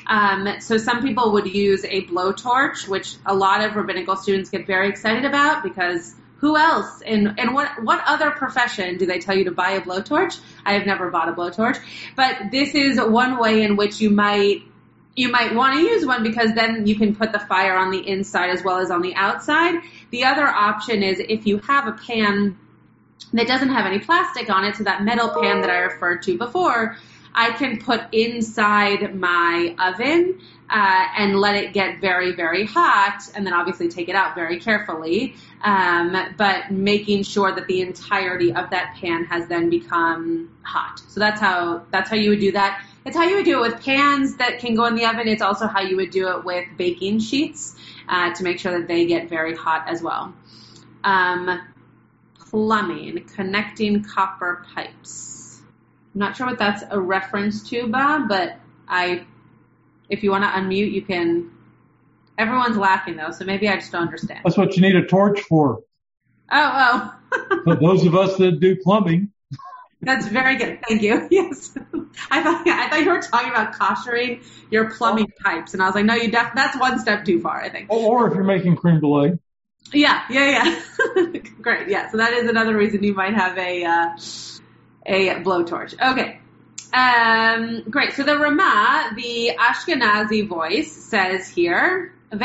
Um, 0.07 0.59
so 0.59 0.77
some 0.77 1.01
people 1.01 1.33
would 1.33 1.47
use 1.47 1.83
a 1.85 2.05
blowtorch, 2.05 2.87
which 2.87 3.15
a 3.25 3.33
lot 3.33 3.63
of 3.63 3.75
rabbinical 3.75 4.15
students 4.15 4.49
get 4.49 4.67
very 4.67 4.89
excited 4.89 5.25
about 5.25 5.63
because 5.63 6.15
who 6.37 6.57
else 6.57 7.01
and 7.05 7.39
and 7.39 7.53
what 7.53 7.81
what 7.83 8.03
other 8.05 8.31
profession 8.31 8.97
do 8.97 9.05
they 9.05 9.17
tell 9.17 9.33
you 9.35 9.45
to 9.45 9.51
buy 9.51 9.71
a 9.71 9.81
blowtorch? 9.81 10.39
I 10.65 10.73
have 10.73 10.85
never 10.85 11.09
bought 11.09 11.29
a 11.29 11.31
blowtorch, 11.31 11.79
but 12.17 12.51
this 12.51 12.75
is 12.75 12.99
one 12.99 13.39
way 13.39 13.63
in 13.63 13.77
which 13.77 14.01
you 14.01 14.09
might 14.09 14.63
you 15.15 15.29
might 15.29 15.53
want 15.53 15.75
to 15.75 15.81
use 15.81 16.05
one 16.05 16.23
because 16.23 16.53
then 16.53 16.85
you 16.87 16.95
can 16.95 17.15
put 17.15 17.31
the 17.31 17.39
fire 17.39 17.77
on 17.77 17.91
the 17.91 18.07
inside 18.07 18.49
as 18.49 18.63
well 18.63 18.79
as 18.79 18.91
on 18.91 19.01
the 19.01 19.15
outside. 19.15 19.75
The 20.09 20.25
other 20.25 20.45
option 20.45 21.03
is 21.03 21.19
if 21.19 21.45
you 21.45 21.59
have 21.59 21.87
a 21.87 21.93
pan 21.93 22.57
that 23.31 23.47
doesn't 23.47 23.69
have 23.69 23.85
any 23.85 23.99
plastic 23.99 24.49
on 24.49 24.65
it, 24.65 24.75
so 24.75 24.83
that 24.83 25.03
metal 25.03 25.29
pan 25.29 25.61
that 25.61 25.69
I 25.69 25.77
referred 25.79 26.23
to 26.23 26.37
before, 26.37 26.97
I 27.35 27.51
can 27.51 27.79
put 27.79 28.01
inside 28.11 29.15
my 29.15 29.75
oven 29.79 30.39
uh, 30.69 31.05
and 31.17 31.39
let 31.39 31.55
it 31.55 31.73
get 31.73 31.99
very, 31.99 32.31
very 32.31 32.65
hot, 32.65 33.21
and 33.35 33.45
then 33.45 33.53
obviously 33.53 33.89
take 33.89 34.09
it 34.09 34.15
out 34.15 34.35
very 34.35 34.59
carefully. 34.59 35.35
Um, 35.63 36.15
but 36.37 36.71
making 36.71 37.23
sure 37.23 37.53
that 37.53 37.67
the 37.67 37.81
entirety 37.81 38.53
of 38.53 38.69
that 38.71 38.95
pan 38.99 39.25
has 39.25 39.47
then 39.47 39.69
become 39.69 40.55
hot. 40.63 41.01
So 41.07 41.19
that's 41.19 41.39
how 41.39 41.83
that's 41.91 42.09
how 42.09 42.15
you 42.15 42.31
would 42.31 42.39
do 42.39 42.51
that. 42.53 42.83
It's 43.05 43.17
how 43.17 43.23
you 43.23 43.35
would 43.35 43.45
do 43.45 43.63
it 43.63 43.71
with 43.71 43.83
pans 43.83 44.37
that 44.37 44.59
can 44.59 44.75
go 44.75 44.85
in 44.85 44.95
the 44.95 45.05
oven. 45.05 45.27
It's 45.27 45.41
also 45.41 45.67
how 45.67 45.81
you 45.81 45.97
would 45.97 46.11
do 46.11 46.29
it 46.29 46.45
with 46.45 46.65
baking 46.77 47.19
sheets 47.19 47.75
uh, 48.07 48.33
to 48.33 48.43
make 48.43 48.59
sure 48.59 48.77
that 48.79 48.87
they 48.87 49.05
get 49.05 49.29
very 49.29 49.55
hot 49.55 49.85
as 49.87 50.01
well. 50.01 50.33
Um, 51.03 51.61
plumbing, 52.49 53.25
connecting 53.35 54.03
copper 54.03 54.65
pipes. 54.73 55.32
I'm 56.13 56.19
not 56.19 56.37
sure 56.37 56.47
what 56.47 56.59
that's 56.59 56.83
a 56.89 56.99
reference 56.99 57.69
to, 57.69 57.87
Bob, 57.87 58.29
but 58.29 58.55
I, 58.87 59.25
if 60.09 60.23
you 60.23 60.31
want 60.31 60.43
to 60.43 60.49
unmute, 60.49 60.91
you 60.91 61.01
can. 61.01 61.51
Everyone's 62.37 62.77
laughing 62.77 63.15
though, 63.15 63.31
so 63.31 63.45
maybe 63.45 63.67
I 63.67 63.75
just 63.75 63.91
don't 63.91 64.03
understand. 64.03 64.41
That's 64.43 64.57
what 64.57 64.75
you 64.75 64.81
need 64.81 64.95
a 64.95 65.05
torch 65.05 65.41
for. 65.41 65.81
Oh, 66.51 67.13
oh. 67.65 67.75
those 67.79 68.05
of 68.05 68.15
us 68.15 68.37
that 68.37 68.59
do 68.59 68.75
plumbing. 68.75 69.31
That's 70.01 70.27
very 70.27 70.57
good. 70.57 70.79
Thank 70.87 71.01
you. 71.01 71.27
Yes. 71.31 71.77
I 72.29 72.43
thought 72.43 72.67
I 72.67 72.89
thought 72.89 72.99
you 72.99 73.09
were 73.09 73.21
talking 73.21 73.49
about 73.49 73.73
koshering 73.73 74.43
your 74.69 74.91
plumbing 74.91 75.31
pipes, 75.43 75.73
and 75.73 75.81
I 75.81 75.85
was 75.87 75.95
like, 75.95 76.05
no, 76.05 76.13
you 76.13 76.29
def- 76.29 76.53
that's 76.53 76.77
one 76.77 76.99
step 76.99 77.25
too 77.25 77.39
far. 77.39 77.61
I 77.61 77.69
think. 77.69 77.89
Or 77.89 78.27
if 78.27 78.35
you're 78.35 78.43
making 78.43 78.75
creme 78.75 78.99
brulee. 78.99 79.39
Yeah, 79.91 80.23
yeah, 80.29 80.79
yeah. 81.15 81.39
Great. 81.61 81.87
Yeah. 81.89 82.11
So 82.11 82.17
that 82.17 82.33
is 82.33 82.49
another 82.49 82.75
reason 82.75 83.03
you 83.03 83.13
might 83.13 83.33
have 83.33 83.57
a. 83.57 83.83
Uh, 83.83 84.17
a 85.05 85.35
blowtorch. 85.35 85.93
Okay. 86.01 86.39
Um, 86.93 87.83
great. 87.89 88.13
So 88.13 88.23
the 88.23 88.37
Rama, 88.37 89.11
the 89.15 89.51
Ashkenazi 89.57 90.47
voice, 90.47 90.91
says 90.91 91.49
here. 91.49 92.13
And 92.31 92.41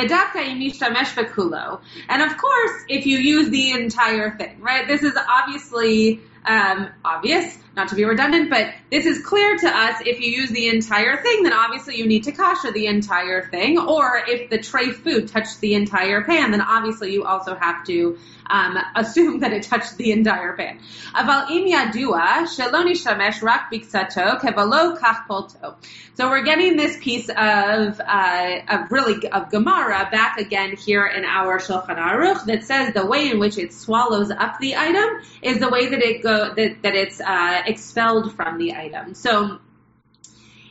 of 2.22 2.36
course, 2.36 2.84
if 2.88 3.06
you 3.06 3.18
use 3.18 3.50
the 3.50 3.70
entire 3.72 4.36
thing, 4.36 4.60
right? 4.60 4.86
This 4.86 5.02
is 5.02 5.16
obviously 5.16 6.20
um, 6.44 6.90
obvious, 7.04 7.58
not 7.78 7.88
to 7.88 7.94
be 7.94 8.04
redundant, 8.04 8.50
but 8.50 8.74
this 8.90 9.06
is 9.06 9.24
clear 9.24 9.56
to 9.56 9.68
us. 9.68 10.02
If 10.04 10.20
you 10.20 10.30
use 10.30 10.50
the 10.50 10.68
entire 10.68 11.16
thing, 11.22 11.44
then 11.44 11.52
obviously 11.52 11.96
you 11.96 12.06
need 12.06 12.24
to 12.24 12.32
kasher 12.32 12.72
the 12.74 12.86
entire 12.86 13.48
thing. 13.48 13.78
Or 13.78 14.20
if 14.26 14.50
the 14.50 14.58
tray 14.58 14.90
food 14.90 15.28
touched 15.28 15.60
the 15.60 15.74
entire 15.74 16.24
pan, 16.24 16.50
then 16.50 16.60
obviously 16.60 17.12
you 17.12 17.24
also 17.24 17.54
have 17.54 17.86
to 17.86 18.18
um, 18.50 18.78
assume 18.96 19.40
that 19.40 19.52
it 19.52 19.62
touched 19.62 19.96
the 19.96 20.12
entire 20.12 20.54
pan. 20.54 20.80
Aval 21.14 21.50
im 21.50 21.66
sheloni 21.66 22.92
shamesh 22.92 23.42
rak 23.42 23.70
biksato 23.72 24.40
kevalo 24.40 24.98
kach 24.98 25.76
So 26.14 26.28
we're 26.28 26.42
getting 26.42 26.76
this 26.76 26.96
piece 27.00 27.28
of, 27.28 28.00
uh, 28.00 28.60
of 28.68 28.90
really 28.90 29.28
of 29.28 29.50
Gemara 29.50 30.08
back 30.10 30.38
again 30.38 30.76
here 30.76 31.06
in 31.06 31.24
our 31.24 31.58
Shulchan 31.58 31.96
Aruch 31.96 32.44
that 32.46 32.64
says 32.64 32.94
the 32.94 33.06
way 33.06 33.30
in 33.30 33.38
which 33.38 33.58
it 33.58 33.72
swallows 33.72 34.30
up 34.30 34.58
the 34.58 34.76
item 34.76 35.22
is 35.42 35.60
the 35.60 35.68
way 35.68 35.88
that 35.88 36.00
it 36.00 36.22
go 36.22 36.54
that, 36.54 36.82
that 36.82 36.94
it's 36.94 37.20
uh, 37.20 37.62
expelled 37.68 38.34
from 38.34 38.58
the 38.58 38.74
item. 38.74 39.14
So 39.14 39.58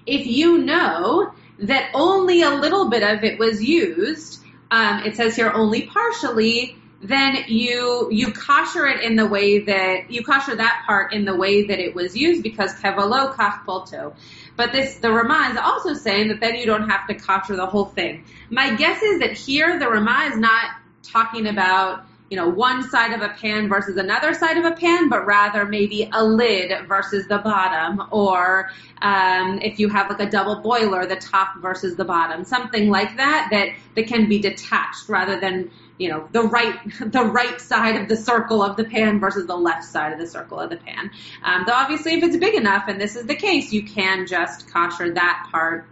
if 0.05 0.25
you 0.25 0.59
know 0.59 1.31
that 1.59 1.91
only 1.93 2.41
a 2.41 2.51
little 2.51 2.89
bit 2.89 3.03
of 3.03 3.23
it 3.23 3.39
was 3.39 3.63
used, 3.63 4.43
um, 4.71 5.03
it 5.03 5.15
says 5.15 5.35
here 5.35 5.51
only 5.51 5.83
partially, 5.83 6.75
then 7.01 7.43
you 7.47 8.09
you 8.11 8.31
kosher 8.31 8.87
it 8.87 9.01
in 9.01 9.15
the 9.15 9.25
way 9.25 9.59
that 9.59 10.09
you 10.09 10.23
kosher 10.23 10.55
that 10.55 10.83
part 10.87 11.13
in 11.13 11.25
the 11.25 11.35
way 11.35 11.67
that 11.67 11.79
it 11.79 11.93
was 11.93 12.17
used 12.17 12.41
because 12.41 12.73
kevalo 12.73 13.33
kach 13.35 13.63
polto. 13.65 14.15
But 14.55 14.71
this 14.71 14.95
the 14.95 15.11
Rama 15.11 15.51
is 15.51 15.57
also 15.57 15.93
saying 15.93 16.29
that 16.29 16.39
then 16.39 16.55
you 16.55 16.65
don't 16.65 16.89
have 16.89 17.07
to 17.07 17.13
kosher 17.13 17.55
the 17.55 17.67
whole 17.67 17.85
thing. 17.85 18.25
My 18.49 18.75
guess 18.75 19.01
is 19.03 19.19
that 19.19 19.33
here 19.33 19.77
the 19.77 19.87
Rama 19.87 20.31
is 20.31 20.37
not 20.37 20.71
talking 21.03 21.45
about 21.45 22.06
you 22.29 22.35
know, 22.35 22.49
one 22.49 22.83
side 22.89 23.13
of 23.13 23.21
a 23.21 23.29
pan 23.29 23.69
versus 23.69 23.95
another 23.95 24.33
side 24.33 24.57
of 24.57 24.65
a 24.65 24.75
pan, 24.75 25.07
but 25.07 25.25
rather 25.25 25.65
maybe 25.65 26.09
a 26.11 26.23
lid 26.23 26.87
versus 26.87 27.25
the 27.27 27.37
bottom, 27.37 28.05
or 28.11 28.69
um, 29.01 29.59
if 29.61 29.79
you 29.79 29.87
have 29.87 30.09
like 30.09 30.19
a 30.19 30.29
double 30.29 30.57
boiler, 30.61 31.05
the 31.05 31.15
top 31.15 31.61
versus 31.61 31.95
the 31.95 32.03
bottom, 32.03 32.43
something 32.43 32.89
like 32.89 33.15
that 33.17 33.47
that 33.51 33.69
that 33.95 34.07
can 34.07 34.27
be 34.27 34.39
detached 34.39 35.07
rather 35.07 35.39
than 35.39 35.71
you 35.97 36.09
know 36.09 36.27
the 36.33 36.43
right 36.43 36.77
the 36.99 37.23
right 37.23 37.61
side 37.61 37.95
of 38.01 38.09
the 38.09 38.17
circle 38.17 38.61
of 38.61 38.75
the 38.75 38.83
pan 38.83 39.19
versus 39.19 39.47
the 39.47 39.55
left 39.55 39.85
side 39.85 40.11
of 40.11 40.19
the 40.19 40.27
circle 40.27 40.59
of 40.59 40.69
the 40.69 40.77
pan. 40.77 41.09
Um, 41.43 41.63
though 41.65 41.73
obviously, 41.73 42.15
if 42.15 42.23
it's 42.23 42.37
big 42.37 42.55
enough, 42.55 42.85
and 42.89 42.99
this 42.99 43.15
is 43.15 43.25
the 43.25 43.35
case, 43.35 43.71
you 43.71 43.83
can 43.83 44.27
just 44.27 44.71
kosher 44.71 45.13
that 45.13 45.47
part 45.49 45.87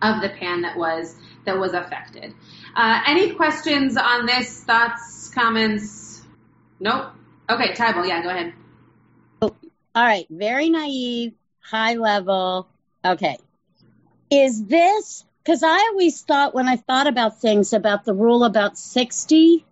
of 0.00 0.22
the 0.22 0.30
pan 0.30 0.62
that 0.62 0.76
was 0.76 1.16
that 1.44 1.58
was 1.58 1.74
affected. 1.74 2.34
Uh, 2.76 3.00
any 3.06 3.34
questions 3.34 3.96
on 3.96 4.26
this? 4.26 4.64
Thoughts? 4.64 5.14
comments? 5.34 6.22
Nope. 6.80 7.12
Okay, 7.50 7.72
Tybal, 7.72 8.06
yeah, 8.06 8.22
go 8.22 8.30
ahead. 8.30 8.54
All 9.42 10.02
right, 10.02 10.26
very 10.30 10.70
naive, 10.70 11.34
high 11.60 11.94
level. 11.94 12.68
Okay. 13.04 13.38
Is 14.30 14.64
this, 14.64 15.24
because 15.42 15.62
I 15.62 15.90
always 15.92 16.22
thought 16.22 16.54
when 16.54 16.66
I 16.66 16.76
thought 16.76 17.06
about 17.06 17.40
things 17.40 17.72
about 17.72 18.04
the 18.04 18.14
rule 18.14 18.42
about 18.44 18.76
60, 18.76 19.64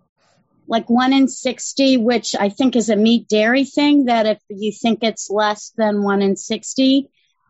like 0.68 0.88
one 0.88 1.12
in 1.12 1.26
60, 1.26 1.96
which 1.96 2.36
I 2.38 2.50
think 2.50 2.76
is 2.76 2.88
a 2.88 2.94
meat 2.94 3.26
dairy 3.26 3.64
thing, 3.64 4.04
that 4.04 4.26
if 4.26 4.38
you 4.48 4.70
think 4.70 5.02
it's 5.02 5.28
less 5.28 5.72
than 5.76 6.04
one 6.04 6.22
in 6.22 6.36
60, 6.36 7.08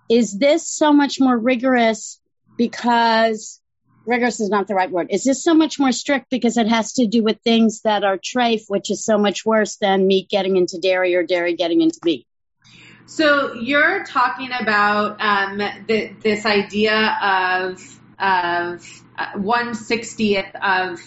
is 0.08 0.38
this 0.38 0.66
so 0.66 0.92
much 0.92 1.20
more 1.20 1.36
rigorous 1.36 2.20
because 2.56 3.60
rigorous 4.06 4.40
is 4.40 4.48
not 4.48 4.68
the 4.68 4.74
right 4.74 4.90
word. 4.90 5.08
Is 5.10 5.24
this 5.24 5.42
so 5.42 5.54
much 5.54 5.78
more 5.78 5.92
strict 5.92 6.30
because 6.30 6.56
it 6.56 6.68
has 6.68 6.94
to 6.94 7.06
do 7.06 7.22
with 7.22 7.40
things 7.42 7.82
that 7.82 8.04
are 8.04 8.18
trafe, 8.18 8.64
which 8.68 8.90
is 8.90 9.04
so 9.04 9.18
much 9.18 9.44
worse 9.44 9.76
than 9.76 10.06
meat 10.06 10.28
getting 10.28 10.56
into 10.56 10.78
dairy 10.78 11.14
or 11.14 11.22
dairy 11.22 11.54
getting 11.54 11.80
into 11.80 11.98
meat? 12.04 12.26
So 13.06 13.54
you're 13.54 14.04
talking 14.04 14.50
about 14.58 15.20
um, 15.20 15.58
the, 15.58 16.12
this 16.22 16.46
idea 16.46 17.18
of 17.22 17.98
of 18.18 19.02
uh, 19.18 19.38
one 19.38 19.74
sixtieth 19.74 20.54
of 20.62 21.00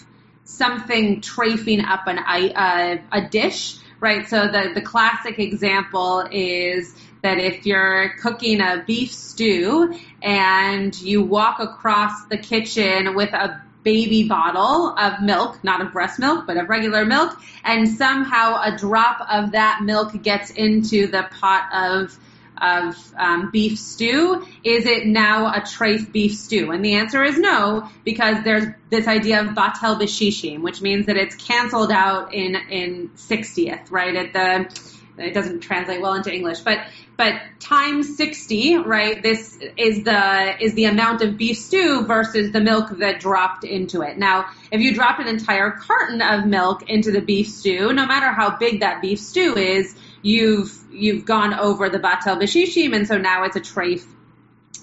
something 0.44 1.20
trafing 1.20 1.84
up 1.84 2.06
an 2.06 2.18
uh, 2.18 2.98
a 3.12 3.28
dish, 3.28 3.78
right? 4.00 4.28
So 4.28 4.46
the 4.46 4.72
the 4.74 4.82
classic 4.82 5.38
example 5.38 6.28
is 6.30 6.94
that 7.22 7.38
if 7.38 7.66
you're 7.66 8.10
cooking 8.20 8.60
a 8.60 8.84
beef 8.86 9.12
stew 9.12 9.98
and 10.22 10.98
you 11.00 11.22
walk 11.22 11.58
across 11.58 12.26
the 12.26 12.38
kitchen 12.38 13.14
with 13.14 13.32
a 13.32 13.62
baby 13.82 14.28
bottle 14.28 14.96
of 14.98 15.22
milk, 15.22 15.62
not 15.62 15.80
of 15.80 15.92
breast 15.92 16.18
milk, 16.18 16.44
but 16.46 16.56
of 16.56 16.68
regular 16.68 17.04
milk, 17.04 17.38
and 17.64 17.88
somehow 17.88 18.60
a 18.62 18.76
drop 18.76 19.24
of 19.30 19.52
that 19.52 19.80
milk 19.82 20.20
gets 20.22 20.50
into 20.50 21.06
the 21.06 21.28
pot 21.40 21.68
of 21.72 22.18
of 22.58 22.96
um, 23.18 23.50
beef 23.50 23.78
stew, 23.78 24.46
is 24.64 24.86
it 24.86 25.06
now 25.06 25.52
a 25.52 25.60
trafe 25.60 26.10
beef 26.10 26.34
stew? 26.34 26.70
And 26.70 26.84
the 26.84 26.94
answer 26.94 27.22
is 27.22 27.38
no, 27.38 27.88
because 28.04 28.42
there's 28.44 28.64
this 28.88 29.06
idea 29.06 29.42
of 29.42 29.48
batel 29.48 30.00
b'shishim, 30.00 30.62
which 30.62 30.80
means 30.80 31.06
that 31.06 31.16
it's 31.16 31.34
canceled 31.34 31.92
out 31.92 32.32
in 32.32 32.56
in 32.56 33.10
60th, 33.16 33.90
right? 33.90 34.16
At 34.16 34.32
the 34.32 34.95
it 35.18 35.34
doesn't 35.34 35.60
translate 35.60 36.00
well 36.00 36.14
into 36.14 36.32
English, 36.32 36.60
but 36.60 36.78
but 37.16 37.34
times 37.60 38.16
60, 38.16 38.78
right? 38.78 39.22
This 39.22 39.58
is 39.76 40.04
the 40.04 40.62
is 40.62 40.74
the 40.74 40.84
amount 40.84 41.22
of 41.22 41.36
beef 41.38 41.58
stew 41.58 42.04
versus 42.04 42.52
the 42.52 42.60
milk 42.60 42.98
that 42.98 43.20
dropped 43.20 43.64
into 43.64 44.02
it. 44.02 44.18
Now, 44.18 44.46
if 44.70 44.80
you 44.80 44.94
drop 44.94 45.18
an 45.18 45.26
entire 45.26 45.70
carton 45.70 46.20
of 46.20 46.46
milk 46.46 46.88
into 46.90 47.10
the 47.10 47.20
beef 47.20 47.48
stew, 47.48 47.92
no 47.92 48.06
matter 48.06 48.28
how 48.28 48.56
big 48.56 48.80
that 48.80 49.00
beef 49.00 49.18
stew 49.18 49.56
is, 49.56 49.96
you've 50.22 50.76
you've 50.90 51.24
gone 51.24 51.54
over 51.54 51.88
the 51.88 51.98
batel 51.98 52.40
b'shishim, 52.40 52.94
and 52.94 53.06
so 53.06 53.16
now 53.16 53.44
it's 53.44 53.56
a 53.56 53.60
trafe. 53.60 54.04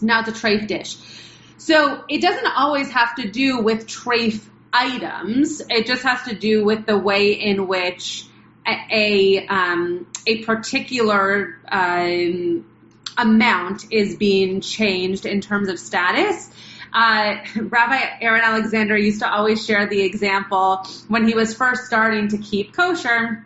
Now 0.01 0.21
it's 0.21 0.29
a 0.29 0.33
trafe 0.33 0.67
dish. 0.67 0.97
So 1.57 2.03
it 2.09 2.21
doesn't 2.21 2.47
always 2.47 2.89
have 2.91 3.15
to 3.15 3.29
do 3.29 3.59
with 3.59 3.87
trafe 3.87 4.43
items. 4.73 5.61
It 5.69 5.85
just 5.85 6.03
has 6.03 6.23
to 6.23 6.35
do 6.35 6.65
with 6.65 6.85
the 6.85 6.97
way 6.97 7.33
in 7.33 7.67
which 7.67 8.25
a 8.65 9.45
um, 9.47 10.07
a 10.25 10.43
particular 10.43 11.59
um, 11.69 12.65
amount 13.17 13.91
is 13.91 14.15
being 14.15 14.61
changed 14.61 15.25
in 15.25 15.41
terms 15.41 15.69
of 15.69 15.79
status. 15.79 16.49
Uh, 16.93 17.37
Rabbi 17.55 17.99
Aaron 18.21 18.41
Alexander 18.43 18.97
used 18.97 19.19
to 19.21 19.31
always 19.31 19.65
share 19.65 19.87
the 19.87 20.01
example 20.01 20.85
when 21.07 21.27
he 21.27 21.33
was 21.33 21.55
first 21.55 21.85
starting 21.85 22.29
to 22.29 22.37
keep 22.37 22.73
kosher 22.73 23.45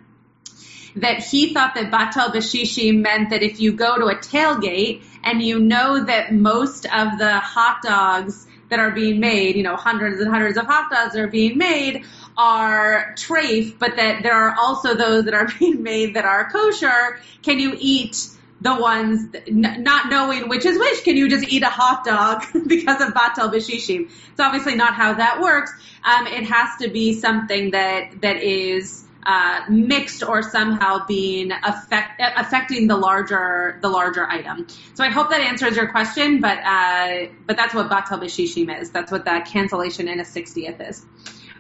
that 0.97 1.19
he 1.23 1.53
thought 1.53 1.75
that 1.75 1.91
batal 1.91 2.33
bashishi 2.33 2.97
meant 2.97 3.29
that 3.29 3.43
if 3.43 3.59
you 3.59 3.71
go 3.71 3.97
to 3.97 4.05
a 4.05 4.15
tailgate 4.15 5.03
and 5.23 5.41
you 5.41 5.59
know 5.59 6.03
that 6.03 6.33
most 6.33 6.85
of 6.85 7.17
the 7.19 7.39
hot 7.39 7.81
dogs 7.83 8.47
that 8.69 8.79
are 8.79 8.91
being 8.91 9.19
made, 9.19 9.55
you 9.55 9.63
know, 9.63 9.75
hundreds 9.75 10.19
and 10.19 10.29
hundreds 10.29 10.57
of 10.57 10.65
hot 10.65 10.89
dogs 10.91 11.15
are 11.15 11.27
being 11.27 11.57
made, 11.57 12.03
are 12.37 13.15
trafe, 13.15 13.77
but 13.79 13.95
that 13.95 14.21
there 14.23 14.33
are 14.33 14.55
also 14.57 14.93
those 14.93 15.25
that 15.25 15.33
are 15.33 15.47
being 15.59 15.83
made 15.83 16.13
that 16.15 16.25
are 16.25 16.49
kosher. 16.49 17.19
Can 17.41 17.59
you 17.59 17.75
eat 17.79 18.27
the 18.59 18.75
ones 18.75 19.35
not 19.49 20.09
knowing 20.09 20.49
which 20.49 20.65
is 20.65 20.77
which? 20.77 21.03
Can 21.03 21.15
you 21.17 21.29
just 21.29 21.47
eat 21.47 21.63
a 21.63 21.69
hot 21.69 22.03
dog 22.05 22.43
because 22.67 23.01
of 23.01 23.13
batal 23.13 23.51
b'shishim? 23.51 24.09
It's 24.31 24.39
obviously 24.39 24.75
not 24.75 24.93
how 24.93 25.13
that 25.13 25.41
works. 25.41 25.71
Um, 26.03 26.27
it 26.27 26.43
has 26.45 26.77
to 26.81 26.89
be 26.89 27.13
something 27.13 27.71
that 27.71 28.21
that 28.21 28.37
is 28.37 29.03
uh, 29.25 29.65
mixed 29.67 30.23
or 30.23 30.41
somehow 30.41 31.05
being 31.05 31.51
affect, 31.51 32.21
affecting 32.37 32.87
the 32.87 32.95
larger 32.95 33.77
the 33.81 33.89
larger 33.89 34.25
item. 34.25 34.67
So 34.93 35.03
I 35.03 35.09
hope 35.09 35.29
that 35.31 35.41
answers 35.41 35.75
your 35.75 35.89
question, 35.89 36.39
but 36.39 36.59
uh, 36.59 37.27
but 37.45 37.57
that's 37.57 37.73
what 37.73 37.89
batal 37.89 38.21
b'shishim 38.21 38.81
is. 38.81 38.91
That's 38.91 39.11
what 39.11 39.25
that 39.25 39.45
cancellation 39.47 40.07
in 40.07 40.19
a 40.19 40.25
sixtieth 40.25 40.79
is. 40.79 41.05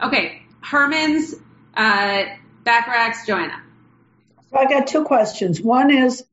Okay, 0.01 0.46
Herman's 0.69 1.33
uh, 1.75 2.23
Bacharach's 2.65 3.25
Joanna. 3.25 3.63
So 4.49 4.57
I 4.57 4.65
got 4.65 4.87
two 4.87 5.05
questions. 5.05 5.61
One 5.61 5.91
is 5.91 6.25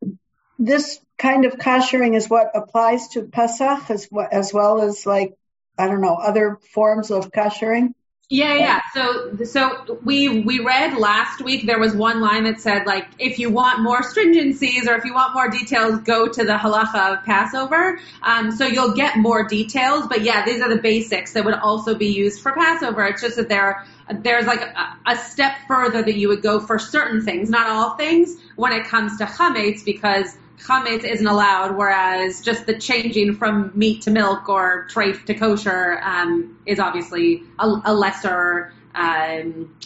this 0.59 0.99
kind 1.19 1.45
of 1.45 1.55
koshering 1.55 2.17
is 2.17 2.29
what 2.29 2.51
applies 2.55 3.09
to 3.09 3.23
Pesach 3.23 3.91
as, 3.91 4.09
well 4.53 4.83
as 4.83 5.07
like 5.07 5.35
I 5.79 5.87
don't 5.87 6.01
know 6.01 6.15
other 6.15 6.59
forms 6.73 7.13
of 7.13 7.31
koshering. 7.31 7.95
Yeah, 8.31 8.55
yeah. 8.55 8.81
So, 8.95 9.45
so 9.45 9.99
we 10.03 10.41
we 10.41 10.59
read 10.61 10.97
last 10.97 11.43
week. 11.43 11.67
There 11.67 11.79
was 11.79 11.95
one 11.95 12.23
line 12.23 12.45
that 12.45 12.59
said 12.59 12.87
like, 12.87 13.07
if 13.19 13.39
you 13.39 13.51
want 13.51 13.83
more 13.83 14.01
stringencies 14.01 14.89
or 14.89 14.95
if 14.95 15.05
you 15.05 15.13
want 15.13 15.35
more 15.35 15.51
details, 15.51 16.01
go 16.01 16.27
to 16.27 16.45
the 16.45 16.55
halacha 16.55 17.19
of 17.19 17.25
Passover. 17.25 18.01
Um, 18.23 18.51
so 18.51 18.67
you'll 18.67 18.95
get 18.95 19.19
more 19.19 19.47
details. 19.47 20.07
But 20.09 20.23
yeah, 20.23 20.43
these 20.45 20.63
are 20.63 20.75
the 20.75 20.81
basics 20.81 21.35
that 21.35 21.45
would 21.45 21.55
also 21.55 21.95
be 21.95 22.07
used 22.07 22.41
for 22.41 22.53
Passover. 22.53 23.05
It's 23.05 23.21
just 23.21 23.37
that 23.37 23.51
there 23.51 23.85
there's 24.11 24.47
like 24.47 24.63
a, 24.63 24.97
a 25.07 25.17
step 25.17 25.57
further 25.69 26.03
that 26.03 26.15
you 26.15 26.29
would 26.29 26.43
go 26.43 26.61
for 26.61 26.79
certain 26.79 27.23
things, 27.23 27.51
not 27.51 27.69
all 27.69 27.97
things, 27.97 28.37
when 28.57 28.73
it 28.73 28.87
comes 28.87 29.19
to 29.19 29.25
chametz 29.27 29.85
because 29.85 30.37
chametz 30.59 31.05
isn't 31.05 31.27
allowed, 31.27 31.77
whereas 31.77 32.41
just 32.41 32.67
the 32.67 32.79
changing 32.79 33.37
from 33.37 33.73
meat 33.75 34.03
to 34.03 34.11
milk 34.11 34.49
or 34.49 34.87
treif 34.91 35.25
to 35.27 35.35
kosher 35.35 36.01
um, 36.03 36.59
is 36.67 36.79
obviously 36.79 37.43
a, 37.59 37.83
a 37.87 37.95
lesser 37.95 38.73
um, 38.95 39.77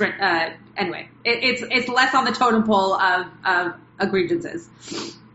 uh, 0.00 0.50
anyway, 0.76 1.08
it, 1.24 1.42
it's 1.42 1.62
it's 1.70 1.88
less 1.88 2.14
on 2.14 2.24
the 2.24 2.32
totem 2.32 2.64
pole 2.64 2.94
of 2.94 3.26
of 3.44 3.74
egregiouses. 3.98 4.68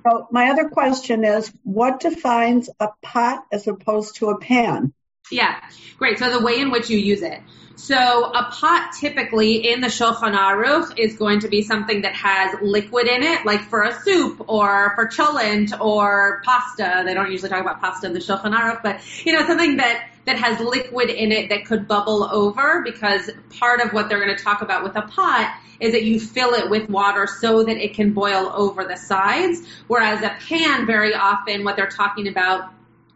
So 0.03 0.27
my 0.31 0.49
other 0.51 0.69
question 0.69 1.25
is, 1.25 1.51
what 1.63 1.99
defines 1.99 2.69
a 2.79 2.89
pot 3.01 3.45
as 3.51 3.67
opposed 3.67 4.17
to 4.17 4.29
a 4.29 4.37
pan? 4.37 4.93
Yeah, 5.32 5.60
great. 5.98 6.20
So 6.20 6.32
the 6.32 6.44
way 6.44 6.60
in 6.60 6.72
which 6.72 6.89
you 6.89 6.98
use 6.98 7.22
it. 7.22 7.41
So 7.77 8.32
a 8.32 8.50
pot 8.51 8.94
typically 9.00 9.70
in 9.70 9.82
the 9.82 9.88
Shulchan 9.88 10.36
Aruch 10.36 10.98
is 10.98 11.17
going 11.17 11.41
to 11.41 11.50
be 11.50 11.62
something 11.62 12.01
that 12.03 12.15
has 12.15 12.55
liquid 12.62 13.08
in 13.08 13.22
it, 13.22 13.46
like 13.46 13.62
for 13.63 13.84
a 13.84 13.94
soup 14.01 14.46
or 14.48 14.94
for 14.96 15.08
cholent 15.08 15.77
or 15.79 16.41
pasta. 16.46 17.03
They 17.05 17.13
don't 17.13 17.32
usually 17.32 17.50
talk 17.50 17.62
about 17.62 17.82
pasta 17.82 18.08
in 18.08 18.13
the 18.13 18.20
Shulchan 18.20 18.55
Aruch, 18.58 18.82
but 18.82 19.01
you 19.25 19.34
know, 19.34 19.46
something 19.46 19.77
that, 19.77 20.10
that 20.25 20.38
has 20.38 20.60
liquid 20.62 21.10
in 21.10 21.34
it 21.34 21.50
that 21.50 21.65
could 21.65 21.88
bubble 21.88 22.24
over 22.24 22.82
because 22.82 23.29
part 23.60 23.82
of 23.82 23.91
what 23.91 24.08
they're 24.08 24.24
going 24.24 24.36
to 24.36 24.44
talk 24.44 24.62
about 24.62 24.84
with 24.84 24.96
a 24.96 25.01
pot 25.01 25.53
is 25.82 25.91
that 25.91 26.03
you 26.03 26.20
fill 26.20 26.53
it 26.53 26.70
with 26.70 26.89
water 26.89 27.27
so 27.27 27.63
that 27.65 27.75
it 27.75 27.94
can 27.94 28.13
boil 28.13 28.50
over 28.55 28.86
the 28.86 28.96
sides. 28.96 29.62
Whereas 29.88 30.24
a 30.24 30.34
pan, 30.48 30.86
very 30.86 31.13
often 31.13 31.65
what 31.65 31.75
they're 31.75 31.88
talking 31.88 32.29
about 32.29 32.72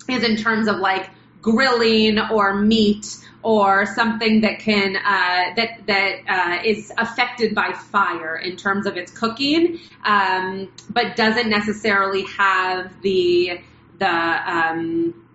is 0.09 0.23
in 0.23 0.35
terms 0.35 0.67
of 0.67 0.77
like 0.77 1.09
grilling 1.41 2.19
or 2.19 2.55
meat 2.55 3.17
or 3.41 3.85
something 3.85 4.41
that 4.41 4.59
can 4.59 4.95
uh, 4.97 5.55
that 5.55 5.87
that 5.87 6.15
uh, 6.27 6.61
is 6.63 6.91
affected 6.97 7.55
by 7.55 7.71
fire 7.73 8.35
in 8.35 8.57
terms 8.57 8.85
of 8.85 8.97
its 8.97 9.11
cooking, 9.11 9.79
um, 10.03 10.71
but 10.89 11.15
doesn't 11.15 11.49
necessarily 11.49 12.23
have 12.25 13.01
the 13.01 13.61
the 13.97 14.07
um, 14.07 15.25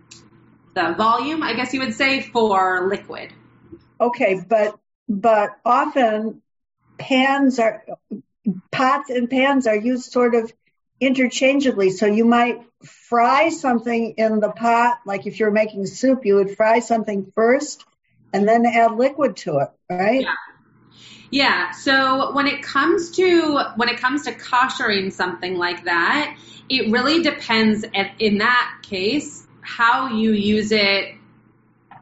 the 0.75 0.95
volume, 0.95 1.43
I 1.43 1.55
guess 1.55 1.73
you 1.73 1.81
would 1.81 1.95
say, 1.95 2.21
for 2.21 2.89
liquid. 2.89 3.33
Okay, 4.01 4.43
but 4.47 4.79
but 5.09 5.51
often 5.65 6.43
pans 6.99 7.59
are 7.59 7.85
pots 8.71 9.11
and 9.11 9.31
pans 9.31 9.67
are 9.67 9.77
used 9.77 10.11
sort 10.13 10.35
of 10.35 10.53
interchangeably. 11.01 11.91
So 11.91 12.07
you 12.07 12.25
might 12.25 12.61
fry 12.85 13.49
something 13.49 14.15
in 14.17 14.41
the 14.41 14.51
pot, 14.51 15.01
like 15.07 15.27
if 15.27 15.39
you're 15.41 15.51
making 15.51 15.87
soup, 15.87 16.25
you 16.25 16.37
would 16.37 16.57
fry 16.57 16.81
something 16.81 17.33
first 17.35 17.85
and 18.33 18.49
then 18.49 18.67
add 18.67 18.93
liquid 18.93 19.37
to 19.37 19.59
it, 19.59 19.71
right? 19.89 20.23
Yeah. 20.23 20.35
Yeah. 21.31 21.71
So 21.73 22.33
when 22.33 22.47
it 22.47 22.63
comes 22.63 23.11
to 23.13 23.59
when 23.77 23.89
it 23.89 23.99
comes 23.99 24.25
to 24.25 24.33
koshering 24.33 25.13
something 25.13 25.57
like 25.57 25.85
that, 25.85 26.37
it 26.69 26.93
really 26.93 27.23
depends 27.23 27.85
in 28.19 28.39
that 28.39 28.79
case 28.83 29.45
how 29.61 30.09
you 30.09 30.33
use 30.33 30.71
it 30.71 31.15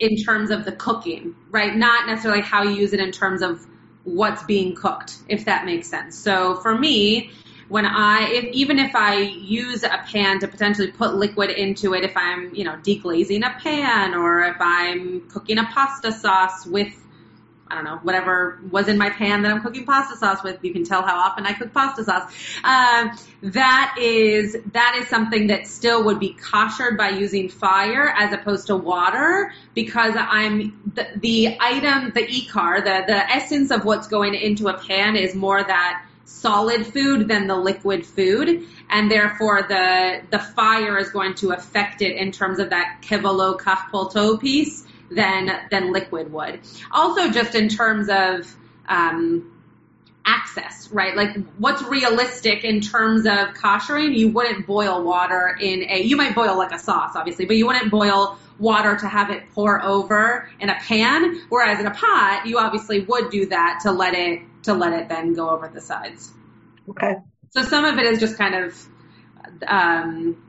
in 0.01 0.17
terms 0.17 0.51
of 0.51 0.65
the 0.65 0.73
cooking, 0.73 1.35
right? 1.51 1.75
Not 1.75 2.07
necessarily 2.07 2.43
how 2.43 2.65
you 2.65 2.73
use 2.73 2.93
it 2.93 3.01
in 3.01 3.12
terms 3.12 3.41
of 3.41 3.65
what's 4.05 4.43
being 4.43 4.75
cooked, 4.75 5.17
if 5.29 5.45
that 5.45 5.65
makes 5.65 5.89
sense. 5.89 6.19
So 6.19 6.57
for 6.57 6.77
me, 6.77 7.31
when 7.73 7.87
I, 7.87 8.29
if, 8.29 8.45
even 8.52 8.79
if 8.79 8.95
I 8.95 9.14
use 9.14 9.83
a 9.83 10.05
pan 10.12 10.41
to 10.41 10.47
potentially 10.47 10.93
put 10.93 11.14
liquid 11.14 11.49
into 11.49 11.95
it, 11.95 12.05
if 12.05 12.14
I'm, 12.14 12.55
you 12.55 12.64
know, 12.64 12.73
deglazing 12.83 13.47
a 13.47 13.59
pan 13.61 14.12
or 14.12 14.43
if 14.43 14.57
I'm 14.61 15.23
cooking 15.31 15.57
a 15.57 15.64
pasta 15.64 16.12
sauce 16.12 16.67
with, 16.67 16.93
I 17.69 17.75
don't 17.75 17.85
know, 17.85 17.97
whatever 18.02 18.61
was 18.71 18.88
in 18.88 18.99
my 18.99 19.09
pan 19.09 19.41
that 19.41 19.50
I'm 19.50 19.62
cooking 19.62 19.87
pasta 19.87 20.19
sauce 20.19 20.43
with, 20.45 20.62
you 20.62 20.75
can 20.75 20.85
tell 20.85 21.00
how 21.00 21.17
often 21.17 21.47
I 21.47 21.55
cook 21.55 21.73
pasta 21.73 22.05
sauce. 22.05 22.31
Um, 22.62 23.19
that 23.41 23.97
is, 23.99 24.55
that 24.73 24.99
is 25.00 25.09
something 25.09 25.47
that 25.47 25.67
still 25.67 26.05
would 26.05 26.21
be 26.21 26.35
koshered 26.35 26.99
by 26.99 27.09
using 27.09 27.49
fire 27.49 28.12
as 28.19 28.35
opposed 28.35 28.67
to 28.67 28.76
water 28.76 29.50
because 29.73 30.12
I'm, 30.14 30.79
the, 30.95 31.07
the 31.17 31.57
item, 31.59 32.12
the 32.14 32.26
ikar, 32.26 32.85
the, 32.85 33.05
the 33.07 33.31
essence 33.31 33.71
of 33.71 33.87
what's 33.87 34.09
going 34.09 34.35
into 34.35 34.69
a 34.69 34.76
pan 34.76 35.17
is 35.17 35.35
more 35.35 35.64
that 35.64 36.05
solid 36.33 36.87
food 36.87 37.29
than 37.29 37.47
the 37.47 37.57
liquid 37.57 38.07
food, 38.07 38.67
and 38.91 39.11
therefore 39.11 39.62
the 39.69 40.23
the 40.31 40.39
fire 40.39 40.99
is 40.99 41.11
going 41.11 41.35
to 41.35 41.53
affect 41.53 42.03
it 42.03 42.17
in 42.17 42.33
terms 42.33 42.59
of 42.59 42.71
that 42.71 43.01
kevalo 43.03 43.59
kachpolto 43.59 44.41
piece 44.41 44.85
than 45.11 45.51
than 45.71 45.93
liquid 45.93 46.33
would. 46.33 46.61
Also, 46.91 47.31
just 47.31 47.55
in 47.55 47.69
terms 47.69 48.09
of 48.09 48.55
um, 48.89 49.53
access, 50.25 50.89
right? 50.91 51.17
Like 51.17 51.37
what's 51.59 51.83
realistic 51.83 52.65
in 52.65 52.81
terms 52.81 53.27
of 53.27 53.55
koshering? 53.55 54.17
You 54.17 54.29
wouldn't 54.29 54.67
boil 54.67 55.03
water 55.03 55.57
in 55.61 55.85
a, 55.89 56.03
you 56.03 56.17
might 56.17 56.35
boil 56.35 56.57
like 56.57 56.73
a 56.73 56.79
sauce, 56.79 57.12
obviously, 57.15 57.47
but 57.47 57.57
you 57.57 57.67
wouldn't 57.67 57.91
boil 57.91 58.39
water 58.59 58.97
to 58.97 59.09
have 59.09 59.31
it 59.31 59.42
pour 59.53 59.83
over 59.83 60.49
in 60.61 60.68
a 60.68 60.77
pan. 60.77 61.40
Whereas 61.49 61.81
in 61.81 61.87
a 61.87 61.95
pot, 61.95 62.42
you 62.47 62.59
obviously 62.59 63.01
would 63.01 63.31
do 63.31 63.47
that 63.47 63.81
to 63.83 63.92
let 63.92 64.14
it 64.14 64.42
to 64.62 64.75
let 64.75 64.92
it 64.92 65.09
then 65.09 65.35
go 65.35 65.51
over 65.51 65.68
the 65.68 65.81
sides. 65.81 66.31
Okay. 66.88 67.16
So 67.51 67.62
some 67.62 67.85
of 67.85 67.98
it 67.98 68.07
is 68.07 68.18
just 68.18 68.38
kind 68.38 68.55
of 68.55 68.88
um, 69.66 70.42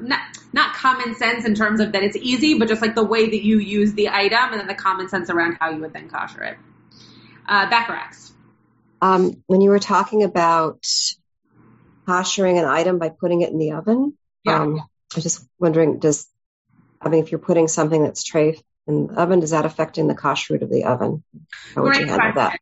not 0.00 0.20
not 0.52 0.74
common 0.74 1.14
sense 1.14 1.44
in 1.44 1.54
terms 1.54 1.80
of 1.80 1.92
that 1.92 2.02
it's 2.02 2.16
easy, 2.16 2.58
but 2.58 2.68
just 2.68 2.82
like 2.82 2.94
the 2.94 3.04
way 3.04 3.30
that 3.30 3.42
you 3.42 3.58
use 3.58 3.94
the 3.94 4.10
item 4.10 4.50
and 4.50 4.60
then 4.60 4.66
the 4.66 4.74
common 4.74 5.08
sense 5.08 5.30
around 5.30 5.56
how 5.60 5.70
you 5.70 5.80
would 5.80 5.92
then 5.92 6.08
kosher 6.10 6.42
it. 6.42 6.58
Uh, 7.48 7.68
Bacharachs. 7.70 8.32
Um, 9.00 9.42
when 9.46 9.60
you 9.60 9.70
were 9.70 9.78
talking 9.80 10.22
about 10.22 10.84
koshering 12.06 12.58
an 12.58 12.64
item 12.66 12.98
by 12.98 13.08
putting 13.08 13.40
it 13.42 13.50
in 13.50 13.58
the 13.58 13.72
oven, 13.72 14.16
Yeah. 14.44 14.60
um, 14.62 14.78
I 14.78 15.16
was 15.16 15.24
just 15.24 15.46
wondering, 15.58 15.98
does 15.98 16.28
I 17.00 17.08
mean, 17.08 17.22
if 17.22 17.32
you're 17.32 17.40
putting 17.40 17.66
something 17.66 18.02
that's 18.02 18.30
treif 18.30 18.62
in 18.86 19.08
the 19.08 19.14
oven, 19.14 19.42
is 19.42 19.50
that 19.50 19.64
affecting 19.64 20.06
the 20.06 20.14
kashrut 20.14 20.62
of 20.62 20.70
the 20.70 20.84
oven? 20.84 21.24
How 21.74 21.82
would 21.82 21.92
Great 21.92 22.02
you 22.02 22.06
handle 22.06 22.32
question. 22.32 22.34
that? 22.36 22.60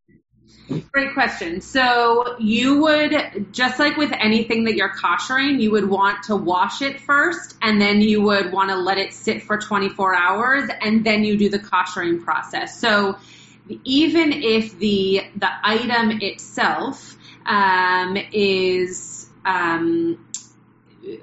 Great 0.92 1.14
question. 1.14 1.60
So 1.60 2.36
you 2.38 2.82
would, 2.82 3.52
just 3.52 3.78
like 3.78 3.96
with 3.96 4.12
anything 4.12 4.64
that 4.64 4.76
you're 4.76 4.94
koshering, 4.94 5.60
you 5.60 5.72
would 5.72 5.88
want 5.88 6.24
to 6.24 6.36
wash 6.36 6.80
it 6.80 7.00
first 7.00 7.56
and 7.60 7.80
then 7.80 8.00
you 8.00 8.22
would 8.22 8.52
want 8.52 8.70
to 8.70 8.76
let 8.76 8.96
it 8.98 9.12
sit 9.12 9.42
for 9.42 9.58
24 9.58 10.14
hours 10.14 10.70
and 10.80 11.04
then 11.04 11.24
you 11.24 11.36
do 11.36 11.48
the 11.48 11.58
koshering 11.58 12.22
process. 12.22 12.78
So 12.78 13.18
even 13.84 14.32
if 14.32 14.78
the, 14.78 15.24
the 15.36 15.50
item 15.64 16.20
itself, 16.20 17.16
um, 17.46 18.16
is, 18.32 19.28
um, 19.44 20.24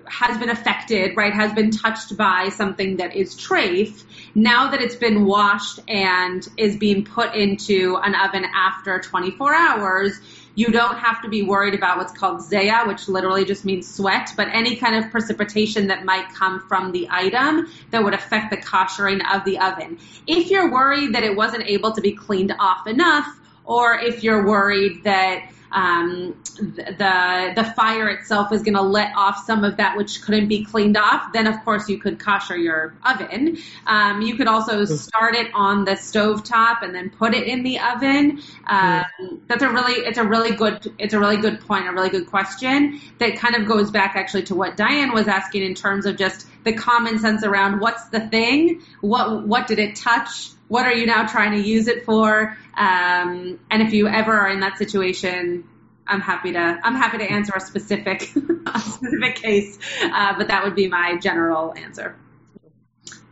has 0.06 0.38
been 0.40 0.50
affected, 0.50 1.16
right, 1.16 1.34
has 1.34 1.54
been 1.54 1.72
touched 1.72 2.18
by 2.18 2.50
something 2.50 2.98
that 2.98 3.16
is 3.16 3.36
trafe, 3.36 4.04
now 4.36 4.72
that 4.72 4.82
it's 4.82 4.96
been 4.96 5.26
washed 5.26 5.80
and 5.88 6.48
is 6.58 6.78
being 6.78 7.04
put 7.04 7.36
into 7.36 7.98
an 8.04 8.16
oven 8.16 8.46
after 8.54 9.00
24 9.00 9.54
hours, 9.54 10.20
you 10.56 10.68
don't 10.72 10.98
have 10.98 11.22
to 11.22 11.30
be 11.30 11.44
worried 11.44 11.76
about 11.76 11.98
what's 11.98 12.12
called 12.12 12.42
zaya, 12.42 12.88
which 12.88 13.08
literally 13.08 13.46
just 13.46 13.64
means 13.64 13.88
sweat, 13.88 14.32
but 14.36 14.48
any 14.52 14.76
kind 14.76 14.96
of 14.96 15.12
precipitation 15.12 15.88
that 15.88 16.04
might 16.04 16.28
come 16.34 16.62
from 16.68 16.92
the 16.92 17.08
item 17.12 17.68
that 17.92 18.04
would 18.04 18.16
affect 18.16 18.50
the 18.50 18.58
koshering 18.58 19.22
of 19.32 19.46
the 19.46 19.60
oven. 19.60 20.00
If 20.26 20.50
you're 20.50 20.72
worried 20.72 21.14
that 21.14 21.24
it 21.24 21.36
wasn't 21.36 21.68
able 21.68 21.92
to 21.92 22.02
be 22.02 22.12
cleaned 22.12 22.56
off 22.60 22.88
enough, 22.88 23.28
or 23.66 24.00
if 24.00 24.24
you're 24.24 24.48
worried 24.48 25.04
that 25.04 25.48
um, 25.78 26.36
the 26.56 27.54
the 27.56 27.64
fire 27.76 28.10
itself 28.10 28.52
is 28.52 28.64
going 28.64 28.74
to 28.74 28.82
let 28.82 29.16
off 29.16 29.46
some 29.46 29.64
of 29.64 29.78
that 29.78 29.96
which 29.96 30.24
couldn't 30.24 30.48
be 30.48 30.66
cleaned 30.66 30.98
off, 30.98 31.32
then 31.34 31.46
of 31.46 31.64
course 31.64 31.88
you 31.88 32.00
could 32.00 32.18
kosher 32.18 32.58
your 32.58 32.96
oven. 33.06 33.60
Um, 33.86 34.24
you 34.24 34.36
could 34.36 34.48
also 34.48 34.86
start 34.86 35.36
it 35.36 35.54
on 35.54 35.86
the 35.86 35.96
stove 35.96 36.44
top 36.44 36.82
and 36.82 36.96
then 36.96 37.12
put 37.12 37.36
it 37.36 37.48
in 37.48 37.62
the 37.62 37.80
oven. 37.80 38.42
Um, 38.66 39.06
that's 39.48 39.62
a 39.62 39.70
really 39.70 39.94
it's 39.94 40.18
a 40.18 40.24
really 40.24 40.56
good 40.56 40.92
it's 40.98 41.14
a 41.14 41.20
really 41.20 41.38
good 41.38 41.62
point, 41.62 41.88
a 41.88 41.92
really 41.92 42.10
good 42.10 42.26
question 42.26 43.00
that 43.20 43.38
kind 43.38 43.56
of 43.56 43.68
goes 43.68 43.92
back 43.92 44.16
actually 44.16 44.44
to 44.44 44.56
what 44.56 44.78
Diane 44.78 45.14
was 45.14 45.28
asking 45.28 45.62
in 45.62 45.76
terms 45.76 46.08
of 46.08 46.18
just 46.18 46.48
the 46.64 46.74
common 46.74 47.20
sense 47.20 47.44
around 47.44 47.82
what's 47.82 48.10
the 48.10 48.22
thing, 48.30 48.82
what 49.02 49.48
what 49.48 49.68
did 49.68 49.78
it 49.78 49.96
touch, 49.96 50.50
what 50.68 50.86
are 50.86 50.94
you 50.94 51.06
now 51.06 51.26
trying 51.28 51.52
to 51.52 51.68
use 51.68 51.88
it 51.88 52.06
for? 52.06 52.58
Um, 52.76 53.60
and 53.72 53.82
if 53.82 53.94
you 53.94 54.08
ever 54.08 54.34
are 54.34 54.50
in 54.50 54.60
that 54.62 54.78
situation, 54.78 55.64
I'm 56.06 56.22
happy 56.22 56.54
to 56.54 56.60
I'm 56.84 56.96
happy 56.96 57.18
to 57.20 57.30
answer 57.30 57.54
a 57.56 57.60
specific 57.60 58.30
a 58.66 58.80
specific 58.80 59.36
case, 59.36 59.78
uh, 60.04 60.38
but 60.38 60.48
that 60.48 60.64
would 60.64 60.76
be 60.76 60.88
my 60.88 61.18
general 61.18 61.74
answer. 61.76 62.16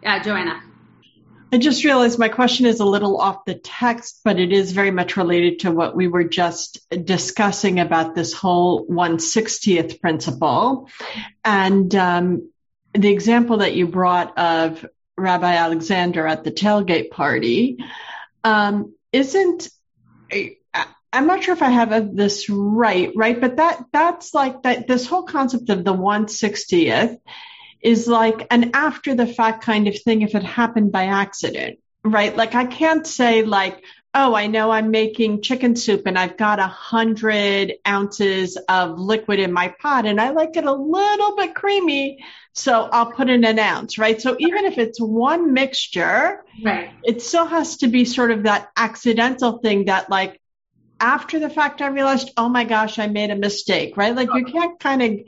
Yeah, 0.04 0.22
Joanna. 0.22 0.62
I 1.52 1.58
just 1.58 1.86
realized 1.86 2.20
my 2.20 2.28
question 2.28 2.66
is 2.66 2.80
a 2.82 2.86
little 2.86 3.18
off 3.18 3.46
the 3.46 3.56
text, 3.56 4.22
but 4.26 4.40
it 4.40 4.52
is 4.52 4.74
very 4.74 4.92
much 4.92 5.16
related 5.16 5.60
to 5.60 5.72
what 5.72 5.96
we 5.96 6.08
were 6.08 6.26
just 6.26 6.86
discussing 7.06 7.80
about 7.80 8.14
this 8.14 8.34
whole 8.34 8.86
160th 8.88 10.02
principle. 10.02 10.90
And 11.46 11.96
um, 11.96 12.52
the 12.94 13.10
example 13.10 13.58
that 13.58 13.74
you 13.74 13.88
brought 13.88 14.38
of 14.38 14.86
Rabbi 15.18 15.56
Alexander 15.56 16.28
at 16.28 16.44
the 16.44 16.52
tailgate 16.52 17.10
party 17.10 17.78
um, 18.44 18.94
isn't. 19.12 19.70
I'm 21.14 21.28
not 21.28 21.44
sure 21.44 21.54
if 21.54 21.62
I 21.62 21.70
have 21.70 22.16
this 22.16 22.50
right, 22.50 23.12
right? 23.16 23.40
But 23.40 23.58
that 23.58 23.86
that's 23.94 24.34
like 24.34 24.64
that. 24.64 24.88
This 24.88 25.08
whole 25.08 25.24
concept 25.24 25.70
of 25.70 25.86
the 25.86 25.94
160th 25.94 27.18
is 27.82 28.08
like 28.08 28.48
an 28.52 28.72
after 28.74 29.16
the 29.16 29.28
fact 29.28 29.64
kind 29.64 29.88
of 29.88 29.98
thing 30.02 30.24
if 30.24 30.36
it 30.36 30.44
happened 30.44 30.92
by 30.92 31.06
accident, 31.06 31.80
right? 32.04 32.36
Like 32.36 32.56
I 32.56 32.66
can't 32.66 33.08
say 33.08 33.44
like, 33.44 33.84
oh, 34.16 34.34
I 34.34 34.48
know 34.48 34.72
I'm 34.72 34.92
making 34.92 35.42
chicken 35.44 35.76
soup 35.76 36.04
and 36.08 36.18
I've 36.18 36.38
got 36.38 36.60
a 36.60 36.68
hundred 36.68 37.74
ounces 37.88 38.58
of 38.70 38.98
liquid 39.00 39.40
in 39.40 39.54
my 39.54 39.76
pot 39.82 40.06
and 40.06 40.22
I 40.22 40.32
like 40.32 40.56
it 40.58 40.66
a 40.66 40.74
little 40.74 41.36
bit 41.36 41.54
creamy. 41.54 42.20
So 42.54 42.90
I'll 42.92 43.12
put 43.12 43.30
in 43.30 43.44
an 43.44 43.60
ounce, 43.60 43.98
right? 43.98 44.22
So 44.22 44.38
even 44.40 44.66
if 44.66 44.78
it's 44.78 45.02
one 45.02 45.54
mixture, 45.54 46.44
Right. 46.64 46.92
it 47.04 47.22
still 47.22 47.46
has 47.46 47.78
to 47.78 47.88
be 47.88 48.06
sort 48.06 48.32
of 48.32 48.44
that 48.44 48.70
accidental 48.78 49.60
thing 49.60 49.86
that 49.86 50.10
like 50.10 50.40
after 51.00 51.40
the 51.40 51.50
fact 51.50 51.82
I 51.82 51.88
realized, 51.88 52.32
oh 52.38 52.50
my 52.50 52.64
gosh, 52.64 53.00
I 53.00 53.08
made 53.08 53.32
a 53.32 53.36
mistake, 53.36 53.98
right? 53.98 54.16
Like 54.16 54.30
you 54.34 54.46
can't 54.46 54.80
kind 54.80 55.02
of 55.04 55.20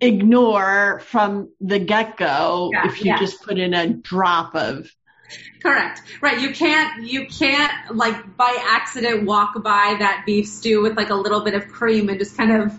ignore 0.00 1.00
from 1.06 1.50
the 1.60 1.78
get 1.78 2.16
go 2.16 2.70
Yeah, 2.72 2.86
if 2.86 2.98
you 3.00 3.06
yeah. 3.06 3.18
just 3.18 3.42
put 3.42 3.58
in 3.58 3.74
a 3.74 3.88
drop 3.88 4.54
of 4.54 4.90
Correct. 5.60 6.02
Right. 6.20 6.40
You 6.40 6.52
can't, 6.52 7.04
you 7.04 7.26
can't 7.26 7.94
like 7.94 8.36
by 8.36 8.56
accident 8.68 9.24
walk 9.24 9.62
by 9.62 9.96
that 9.98 10.24
beef 10.26 10.48
stew 10.48 10.82
with 10.82 10.96
like 10.96 11.10
a 11.10 11.14
little 11.14 11.42
bit 11.42 11.54
of 11.54 11.68
cream 11.68 12.08
and 12.08 12.18
just 12.18 12.36
kind 12.36 12.52
of 12.52 12.78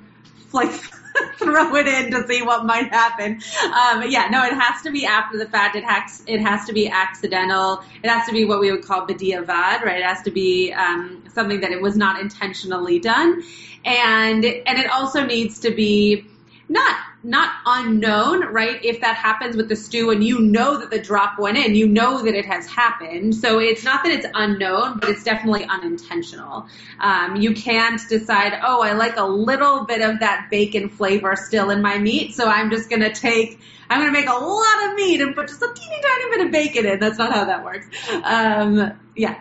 like 0.52 0.72
throw 1.38 1.76
it 1.76 1.88
in 1.88 2.12
to 2.12 2.28
see 2.28 2.42
what 2.42 2.66
might 2.66 2.90
happen. 2.90 3.40
Um, 3.64 4.04
yeah, 4.10 4.28
no, 4.30 4.44
it 4.44 4.54
has 4.54 4.82
to 4.84 4.92
be 4.92 5.06
after 5.06 5.38
the 5.38 5.48
fact. 5.48 5.76
It 5.76 5.84
has, 5.84 6.24
it 6.28 6.42
has 6.42 6.66
to 6.66 6.74
be 6.74 6.90
accidental. 6.90 7.84
It 8.04 8.10
has 8.10 8.28
to 8.28 8.34
be 8.34 8.46
what 8.46 8.60
we 8.60 8.72
would 8.72 8.84
call 8.84 9.08
badiavad, 9.08 9.82
right? 9.82 10.00
It 10.00 10.06
has 10.06 10.22
to 10.24 10.32
be, 10.32 10.74
um, 10.74 11.24
something 11.34 11.62
that 11.62 11.72
it 11.72 11.82
was 11.82 11.96
not 11.96 12.20
intentionally 12.20 13.00
done. 13.00 13.44
And, 13.86 14.46
and 14.46 14.80
it 14.80 14.90
also 14.90 15.26
needs 15.26 15.60
to 15.60 15.72
be, 15.72 16.26
not 16.70 16.98
not 17.26 17.54
unknown, 17.66 18.52
right? 18.52 18.84
If 18.84 19.00
that 19.02 19.16
happens 19.16 19.56
with 19.56 19.70
the 19.70 19.76
stew 19.76 20.12
and 20.12 20.24
you 20.24 20.40
know 20.40 20.80
that 20.80 20.92
the 20.92 21.00
drop 21.00 21.40
went 21.40 21.58
in, 21.58 21.74
you 21.74 21.88
know 21.88 22.22
that 22.24 22.36
it 22.36 22.46
has 22.46 22.68
happened. 22.68 23.36
So 23.36 23.60
it's 23.60 23.84
not 23.84 24.04
that 24.04 24.12
it's 24.12 24.28
unknown, 24.34 25.00
but 25.00 25.10
it's 25.10 25.24
definitely 25.24 25.66
unintentional. 25.66 26.68
Um, 27.00 27.38
you 27.38 27.54
can't 27.54 28.02
decide, 28.10 28.60
oh, 28.62 28.82
I 28.82 28.92
like 28.94 29.16
a 29.16 29.24
little 29.24 29.86
bit 29.86 30.02
of 30.02 30.20
that 30.20 30.48
bacon 30.52 30.90
flavor 30.90 31.36
still 31.38 31.70
in 31.70 31.82
my 31.82 31.98
meat, 31.98 32.36
so 32.36 32.46
I'm 32.46 32.70
just 32.70 32.90
gonna 32.90 33.14
take 33.14 33.60
I'm 33.90 34.00
gonna 34.00 34.12
make 34.12 34.30
a 34.30 34.34
lot 34.34 34.90
of 34.90 34.96
meat 34.96 35.22
and 35.22 35.36
put 35.36 35.48
just 35.48 35.62
a 35.62 35.72
teeny 35.74 36.02
tiny 36.02 36.30
bit 36.32 36.46
of 36.46 36.52
bacon 36.52 36.86
in. 36.86 37.00
That's 37.00 37.18
not 37.18 37.32
how 37.32 37.46
that 37.46 37.64
works. 37.64 37.88
Um, 38.24 39.00
yeah, 39.16 39.40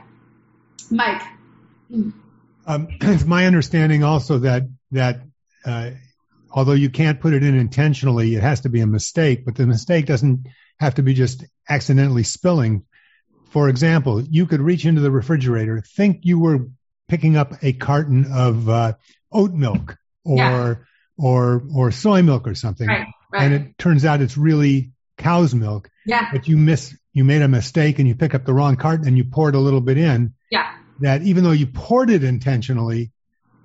Mike. 0.90 1.22
Um, 1.90 2.88
it's 3.00 3.24
my 3.24 3.46
understanding 3.46 4.04
also 4.04 4.38
that 4.40 4.64
that 4.90 5.20
uh, 5.64 5.90
although 6.53 6.73
you 6.73 6.91
can't 6.91 7.21
put 7.21 7.33
it 7.35 7.43
in 7.43 7.55
intentionally, 7.57 8.35
it 8.35 8.43
has 8.43 8.61
to 8.61 8.69
be 8.69 8.81
a 8.81 8.87
mistake. 8.87 9.45
But 9.45 9.55
the 9.57 9.67
mistake 9.67 10.07
doesn't 10.07 10.47
have 10.79 10.95
to 10.97 11.03
be 11.03 11.15
just 11.15 11.45
accidentally 11.69 12.23
spilling. 12.23 12.85
For 13.51 13.69
example, 13.69 14.23
you 14.23 14.47
could 14.47 14.61
reach 14.62 14.85
into 14.87 15.01
the 15.01 15.11
refrigerator, 15.11 15.83
think 15.83 16.21
you 16.23 16.38
were 16.38 16.69
picking 17.09 17.37
up 17.37 17.53
a 17.62 17.73
carton 17.73 18.27
of 18.33 18.69
uh, 18.69 18.95
oat 19.31 19.53
milk 19.53 19.97
or 20.25 20.37
Yeah. 20.38 20.75
or 21.19 21.62
or 21.75 21.91
soy 21.91 22.23
milk 22.23 22.47
or 22.49 22.55
something, 22.55 22.88
Right, 22.88 23.07
right. 23.33 23.43
and 23.43 23.55
it 23.55 23.79
turns 23.79 24.05
out 24.05 24.23
it's 24.23 24.37
really 24.38 24.93
cow's 25.19 25.55
milk. 25.55 25.91
yeah, 26.07 26.31
But 26.33 26.49
you 26.49 26.57
miss 26.57 26.97
you 27.12 27.25
made 27.25 27.43
a 27.43 27.49
mistake 27.49 27.99
and 27.99 28.09
you 28.09 28.15
pick 28.15 28.35
up 28.35 28.47
the 28.47 28.55
wrong 28.55 28.77
carton 28.77 29.07
and 29.07 29.19
you 29.19 29.25
poured 29.25 29.55
a 29.55 29.59
little 29.61 29.83
bit 29.83 29.99
in. 29.99 30.33
yeah. 30.51 30.75
That 31.01 31.23
even 31.23 31.45
though 31.45 31.51
you 31.53 31.67
poured 31.67 32.09
it 32.11 32.25
intentionally, 32.25 33.11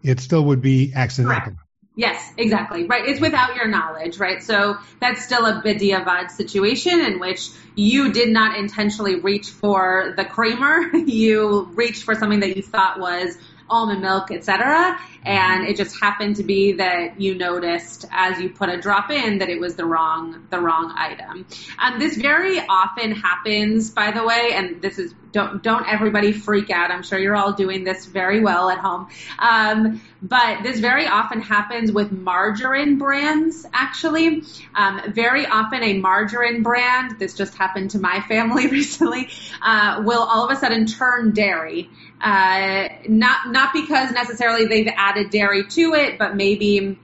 it 0.04 0.20
still 0.20 0.44
would 0.46 0.62
be 0.62 0.92
accidental. 0.94 1.54
Yes, 1.98 2.32
exactly. 2.38 2.86
Right. 2.86 3.08
It's 3.08 3.20
without 3.20 3.56
your 3.56 3.68
knowledge, 3.68 4.20
right? 4.20 4.44
So 4.44 4.78
that's 5.00 5.26
still 5.26 5.48
a 5.48 5.64
badiavad 5.64 6.30
situation 6.30 7.00
in 7.00 7.20
which 7.20 7.50
you 7.74 8.14
did 8.14 8.30
not 8.30 8.56
intentionally 8.56 9.20
reach 9.20 9.50
for 9.50 10.14
the 10.16 10.24
creamer. 10.24 10.92
You 11.08 11.70
reached 11.74 12.04
for 12.04 12.14
something 12.14 12.42
that 12.42 12.56
you 12.56 12.62
thought 12.62 13.00
was 13.00 13.38
almond 13.70 14.02
milk, 14.02 14.30
etc. 14.32 15.00
And 15.24 15.68
it 15.68 15.78
just 15.78 16.00
happened 16.00 16.36
to 16.38 16.44
be 16.44 16.74
that 16.74 17.20
you 17.20 17.36
noticed 17.36 18.06
as 18.12 18.40
you 18.40 18.50
put 18.50 18.70
a 18.70 18.80
drop 18.80 19.10
in 19.10 19.40
that 19.40 19.50
it 19.50 19.60
was 19.60 19.76
the 19.76 19.86
wrong, 19.86 20.46
the 20.50 20.60
wrong 20.60 20.94
item. 20.96 21.46
Um, 21.80 22.00
this 22.00 22.16
very 22.16 22.60
often 22.60 23.12
happens, 23.12 23.90
by 23.90 24.12
the 24.12 24.24
way, 24.24 24.52
and 24.54 24.82
this 24.82 25.00
is, 25.00 25.14
don't, 25.38 25.62
don't 25.62 25.88
everybody 25.88 26.32
freak 26.32 26.72
out. 26.72 26.90
I'm 26.90 27.04
sure 27.04 27.20
you're 27.20 27.36
all 27.36 27.54
doing 27.54 27.84
this 27.84 28.08
very 28.08 28.42
well 28.42 28.72
at 28.72 28.80
home. 28.80 29.08
Um, 29.38 30.02
but 30.20 30.64
this 30.64 30.80
very 30.80 31.06
often 31.06 31.42
happens 31.42 31.92
with 31.92 32.12
margarine 32.12 32.98
brands, 32.98 33.64
actually. 33.72 34.42
Um, 34.74 35.14
very 35.14 35.46
often 35.46 35.84
a 35.84 36.00
margarine 36.00 36.64
brand, 36.64 37.20
this 37.20 37.36
just 37.36 37.56
happened 37.56 37.92
to 37.92 38.00
my 38.00 38.22
family 38.22 38.66
recently, 38.80 39.30
uh, 39.62 40.02
will 40.04 40.24
all 40.24 40.50
of 40.50 40.58
a 40.58 40.60
sudden 40.60 40.88
turn 40.88 41.34
dairy. 41.34 41.92
Uh, 42.20 42.88
not, 43.08 43.52
not 43.52 43.74
because 43.74 44.12
necessarily 44.12 44.66
they've 44.66 44.92
added 44.98 45.30
dairy 45.30 45.68
to 45.68 45.94
it, 45.94 46.18
but 46.18 46.36
maybe 46.36 46.98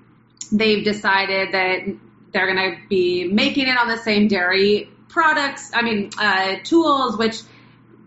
they've 0.52 0.84
decided 0.84 1.54
that 1.54 1.82
they're 2.32 2.52
going 2.52 2.72
to 2.72 2.88
be 2.89 3.28
making 3.28 3.67
it 3.67 3.78
on 3.78 3.88
the 3.88 3.98
same 3.98 4.28
dairy 4.28 4.89
products, 5.08 5.69
I 5.72 5.84
mean, 5.84 6.10
uh, 6.17 6.56
tools, 6.63 7.15
which 7.15 7.43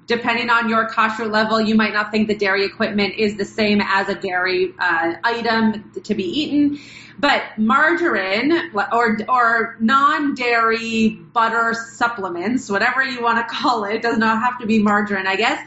depending 0.06 0.50
on 0.50 0.68
your 0.68 0.88
kosher 0.88 1.26
level, 1.26 1.60
you 1.60 1.74
might 1.74 1.92
not 1.92 2.10
think 2.10 2.28
the 2.28 2.36
dairy 2.36 2.64
equipment 2.64 3.14
is 3.16 3.36
the 3.36 3.44
same 3.44 3.80
as 3.82 4.08
a 4.08 4.14
dairy 4.14 4.72
uh, 4.78 5.14
item 5.24 5.92
to 6.04 6.14
be 6.14 6.24
eaten. 6.24 6.78
But 7.18 7.42
margarine 7.56 8.52
or 8.74 9.18
or 9.28 9.76
non-dairy 9.80 11.08
butter 11.08 11.74
supplements, 11.74 12.68
whatever 12.68 13.02
you 13.02 13.22
want 13.22 13.38
to 13.38 13.54
call 13.54 13.84
it, 13.84 14.02
does 14.02 14.18
not 14.18 14.42
have 14.42 14.60
to 14.60 14.66
be 14.66 14.82
margarine, 14.82 15.26
I 15.26 15.36
guess, 15.36 15.66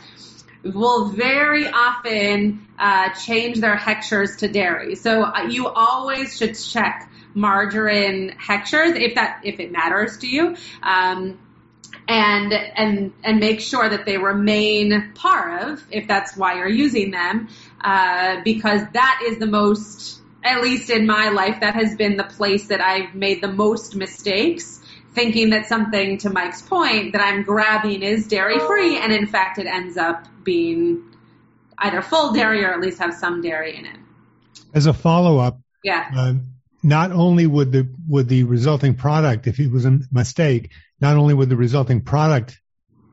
will 0.63 1.09
very 1.09 1.67
often 1.67 2.67
uh, 2.77 3.09
change 3.13 3.59
their 3.59 3.75
hechshers 3.75 4.37
to 4.37 4.47
dairy. 4.47 4.95
So 4.95 5.23
uh, 5.23 5.47
you 5.49 5.67
always 5.67 6.37
should 6.37 6.53
check 6.53 7.11
margarine 7.33 8.31
hechshers 8.31 8.99
if 8.99 9.15
that 9.15 9.41
if 9.43 9.59
it 9.59 9.71
matters 9.71 10.19
to 10.19 10.27
you. 10.27 10.55
Um, 10.83 11.39
and 12.09 12.51
and 12.51 13.13
and 13.23 13.39
make 13.39 13.61
sure 13.61 13.87
that 13.87 14.05
they 14.05 14.17
remain 14.17 15.13
parv 15.13 15.81
if 15.91 16.07
that's 16.07 16.35
why 16.35 16.55
you're 16.55 16.67
using 16.67 17.11
them, 17.11 17.47
uh, 17.81 18.41
because 18.43 18.81
that 18.93 19.21
is 19.27 19.37
the 19.37 19.45
most, 19.45 20.19
at 20.43 20.61
least 20.61 20.89
in 20.89 21.05
my 21.05 21.29
life, 21.29 21.59
that 21.61 21.75
has 21.75 21.95
been 21.95 22.17
the 22.17 22.23
place 22.23 22.67
that 22.67 22.81
I've 22.81 23.13
made 23.13 23.43
the 23.43 23.47
most 23.47 23.95
mistakes, 23.95 24.81
thinking 25.13 25.51
that 25.51 25.67
something, 25.67 26.17
to 26.19 26.31
Mike's 26.31 26.63
point, 26.63 27.13
that 27.13 27.21
I'm 27.21 27.43
grabbing 27.43 28.01
is 28.01 28.27
dairy 28.27 28.57
free, 28.59 28.97
and 28.97 29.13
in 29.13 29.27
fact, 29.27 29.59
it 29.59 29.67
ends 29.67 29.95
up 29.95 30.25
being 30.43 31.03
either 31.77 32.01
full 32.01 32.33
dairy 32.33 32.65
or 32.65 32.73
at 32.73 32.81
least 32.81 32.97
have 32.97 33.13
some 33.13 33.43
dairy 33.43 33.77
in 33.77 33.85
it. 33.85 33.97
As 34.73 34.87
a 34.87 34.93
follow 34.93 35.37
up, 35.37 35.61
Yeah, 35.83 36.09
uh, 36.15 36.33
not 36.81 37.11
only 37.11 37.45
would 37.45 37.71
the 37.71 37.87
would 38.07 38.29
the 38.29 38.45
resulting 38.45 38.95
product, 38.95 39.45
if 39.45 39.59
it 39.59 39.69
was 39.69 39.85
a 39.85 39.99
mistake, 40.11 40.71
not 41.01 41.17
only 41.17 41.33
would 41.33 41.49
the 41.49 41.55
resulting 41.57 42.01
product 42.01 42.59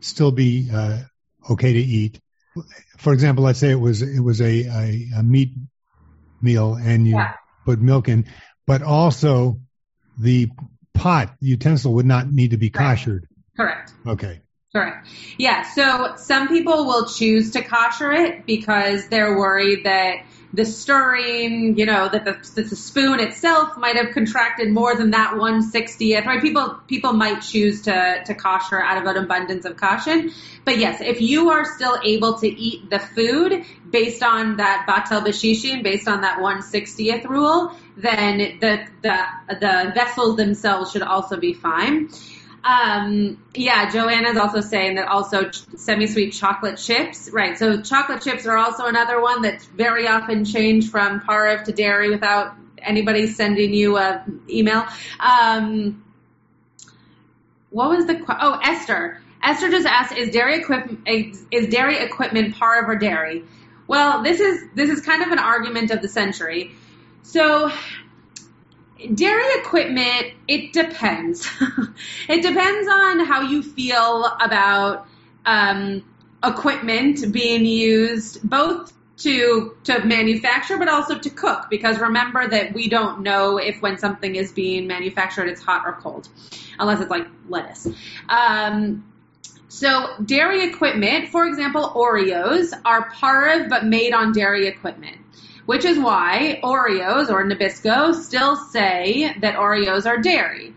still 0.00 0.30
be 0.32 0.68
uh, 0.72 1.00
okay 1.50 1.72
to 1.72 1.78
eat. 1.78 2.20
For 2.98 3.12
example, 3.12 3.44
let's 3.44 3.58
say 3.58 3.70
it 3.70 3.80
was 3.80 4.02
it 4.02 4.20
was 4.20 4.40
a 4.40 4.64
a, 4.66 5.08
a 5.18 5.22
meat 5.22 5.52
meal 6.40 6.74
and 6.74 7.06
you 7.06 7.14
Yeah. 7.16 7.34
put 7.64 7.80
milk 7.80 8.08
in, 8.08 8.26
but 8.66 8.82
also 8.82 9.60
the 10.18 10.50
pot 10.94 11.34
the 11.40 11.48
utensil 11.48 11.94
would 11.94 12.06
not 12.06 12.30
need 12.32 12.52
to 12.52 12.56
be 12.56 12.70
Right. 12.74 12.96
koshered. 12.98 13.24
correct. 13.56 13.92
Okay. 14.06 14.40
Correct. 14.74 15.08
Yeah. 15.38 15.62
So 15.62 16.14
some 16.16 16.48
people 16.48 16.84
will 16.86 17.06
choose 17.06 17.52
to 17.52 17.62
kosher 17.62 18.12
it 18.12 18.44
because 18.46 19.08
they're 19.08 19.36
worried 19.36 19.84
that 19.84 20.16
the 20.56 20.64
stirring, 20.64 21.78
you 21.78 21.84
know, 21.84 22.08
that 22.08 22.24
the, 22.24 22.32
that 22.54 22.70
the 22.70 22.76
spoon 22.76 23.20
itself 23.20 23.76
might 23.76 23.96
have 23.96 24.12
contracted 24.12 24.72
more 24.72 24.96
than 24.96 25.10
that 25.10 25.36
one 25.36 25.62
sixtieth. 25.62 26.24
Right? 26.24 26.40
People 26.40 26.80
people 26.88 27.12
might 27.12 27.40
choose 27.40 27.82
to 27.82 28.22
to 28.24 28.34
kosher 28.34 28.80
out 28.80 28.96
of 28.96 29.04
an 29.06 29.22
abundance 29.22 29.66
of 29.66 29.76
caution. 29.76 30.32
But 30.64 30.78
yes, 30.78 31.00
if 31.00 31.20
you 31.20 31.50
are 31.50 31.64
still 31.76 31.98
able 32.02 32.38
to 32.38 32.48
eat 32.48 32.90
the 32.90 32.98
food 32.98 33.64
based 33.90 34.22
on 34.22 34.56
that 34.56 34.86
batel 34.88 35.24
b'shishim, 35.24 35.82
based 35.82 36.08
on 36.08 36.22
that 36.22 36.40
one 36.40 36.62
sixtieth 36.62 37.24
rule, 37.26 37.72
then 37.96 38.58
the 38.60 38.86
the 39.02 39.18
the 39.48 39.92
vessels 39.94 40.36
themselves 40.36 40.90
should 40.90 41.02
also 41.02 41.36
be 41.36 41.52
fine. 41.52 42.08
Um, 42.66 43.44
yeah, 43.54 43.90
Joanna's 43.90 44.36
also 44.36 44.60
saying 44.60 44.96
that 44.96 45.06
also 45.06 45.50
semi-sweet 45.52 46.32
chocolate 46.32 46.78
chips, 46.78 47.30
right? 47.32 47.56
So 47.56 47.80
chocolate 47.80 48.22
chips 48.22 48.44
are 48.46 48.56
also 48.56 48.86
another 48.86 49.20
one 49.20 49.42
that's 49.42 49.66
very 49.66 50.08
often 50.08 50.44
changed 50.44 50.90
from 50.90 51.20
parv 51.20 51.64
to 51.64 51.72
dairy 51.72 52.10
without 52.10 52.56
anybody 52.78 53.28
sending 53.28 53.72
you 53.72 53.96
a 53.98 54.24
email. 54.48 54.84
Um, 55.20 56.04
what 57.70 57.90
was 57.90 58.06
the 58.06 58.20
oh 58.28 58.58
Esther? 58.64 59.20
Esther 59.42 59.70
just 59.70 59.86
asked, 59.86 60.16
is 60.16 60.30
dairy 60.30 60.58
equipment 60.58 61.06
is, 61.52 61.68
dairy 61.68 61.98
equipment 61.98 62.56
parv 62.56 62.88
or 62.88 62.96
dairy? 62.96 63.44
Well, 63.86 64.24
this 64.24 64.40
is 64.40 64.64
this 64.74 64.90
is 64.90 65.02
kind 65.02 65.22
of 65.22 65.28
an 65.28 65.38
argument 65.38 65.92
of 65.92 66.02
the 66.02 66.08
century. 66.08 66.72
So 67.22 67.70
dairy 69.14 69.60
equipment, 69.60 70.34
it 70.48 70.72
depends. 70.72 71.48
it 72.28 72.42
depends 72.42 72.88
on 72.88 73.20
how 73.20 73.42
you 73.42 73.62
feel 73.62 74.24
about 74.24 75.06
um, 75.44 76.04
equipment 76.44 77.32
being 77.32 77.64
used 77.64 78.48
both 78.48 78.92
to 79.18 79.74
to 79.84 80.04
manufacture 80.04 80.76
but 80.76 80.88
also 80.88 81.18
to 81.18 81.30
cook. 81.30 81.66
Because 81.70 81.98
remember 81.98 82.46
that 82.48 82.74
we 82.74 82.88
don't 82.88 83.22
know 83.22 83.58
if 83.58 83.80
when 83.80 83.98
something 83.98 84.34
is 84.34 84.52
being 84.52 84.86
manufactured 84.86 85.48
it's 85.48 85.62
hot 85.62 85.82
or 85.86 85.92
cold 85.94 86.28
unless 86.78 87.00
it's 87.00 87.10
like 87.10 87.26
lettuce. 87.48 87.88
Um, 88.28 89.04
so 89.68 90.08
dairy 90.24 90.68
equipment 90.68 91.28
for 91.28 91.46
example 91.46 91.90
oreos 91.94 92.72
are 92.84 93.10
parve 93.10 93.68
but 93.68 93.84
made 93.84 94.12
on 94.12 94.32
dairy 94.32 94.66
equipment 94.66 95.16
which 95.66 95.84
is 95.84 95.98
why 95.98 96.58
oreos 96.62 97.28
or 97.28 97.44
nabisco 97.44 98.14
still 98.14 98.56
say 98.56 99.34
that 99.40 99.56
oreos 99.56 100.06
are 100.06 100.18
dairy 100.18 100.72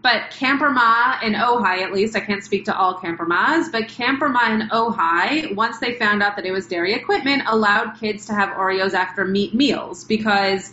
but 0.00 0.30
Camp 0.30 0.62
Ramah 0.62 1.18
and 1.22 1.34
Ojai, 1.34 1.82
at 1.82 1.92
least, 1.92 2.16
I 2.16 2.20
can't 2.20 2.44
speak 2.44 2.66
to 2.66 2.76
all 2.76 2.94
Camp 2.94 3.18
Ramahs, 3.18 3.70
but 3.72 3.88
Camp 3.88 4.20
Ramah 4.20 4.38
and 4.42 4.70
Ojai, 4.70 5.54
once 5.54 5.80
they 5.80 5.94
found 5.94 6.22
out 6.22 6.36
that 6.36 6.46
it 6.46 6.52
was 6.52 6.66
dairy 6.66 6.94
equipment, 6.94 7.42
allowed 7.46 7.98
kids 7.98 8.26
to 8.26 8.32
have 8.32 8.50
Oreos 8.50 8.94
after 8.94 9.24
meat 9.24 9.54
meals 9.54 10.04
because 10.04 10.72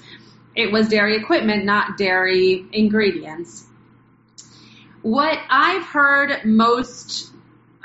it 0.56 0.72
was 0.72 0.90
dairy 0.90 1.18
equipment, 1.18 1.66
not 1.66 1.98
dairy 1.98 2.66
ingredients. 2.72 3.66
What 5.02 5.40
I've 5.50 5.84
heard 5.84 6.46
most 6.46 7.32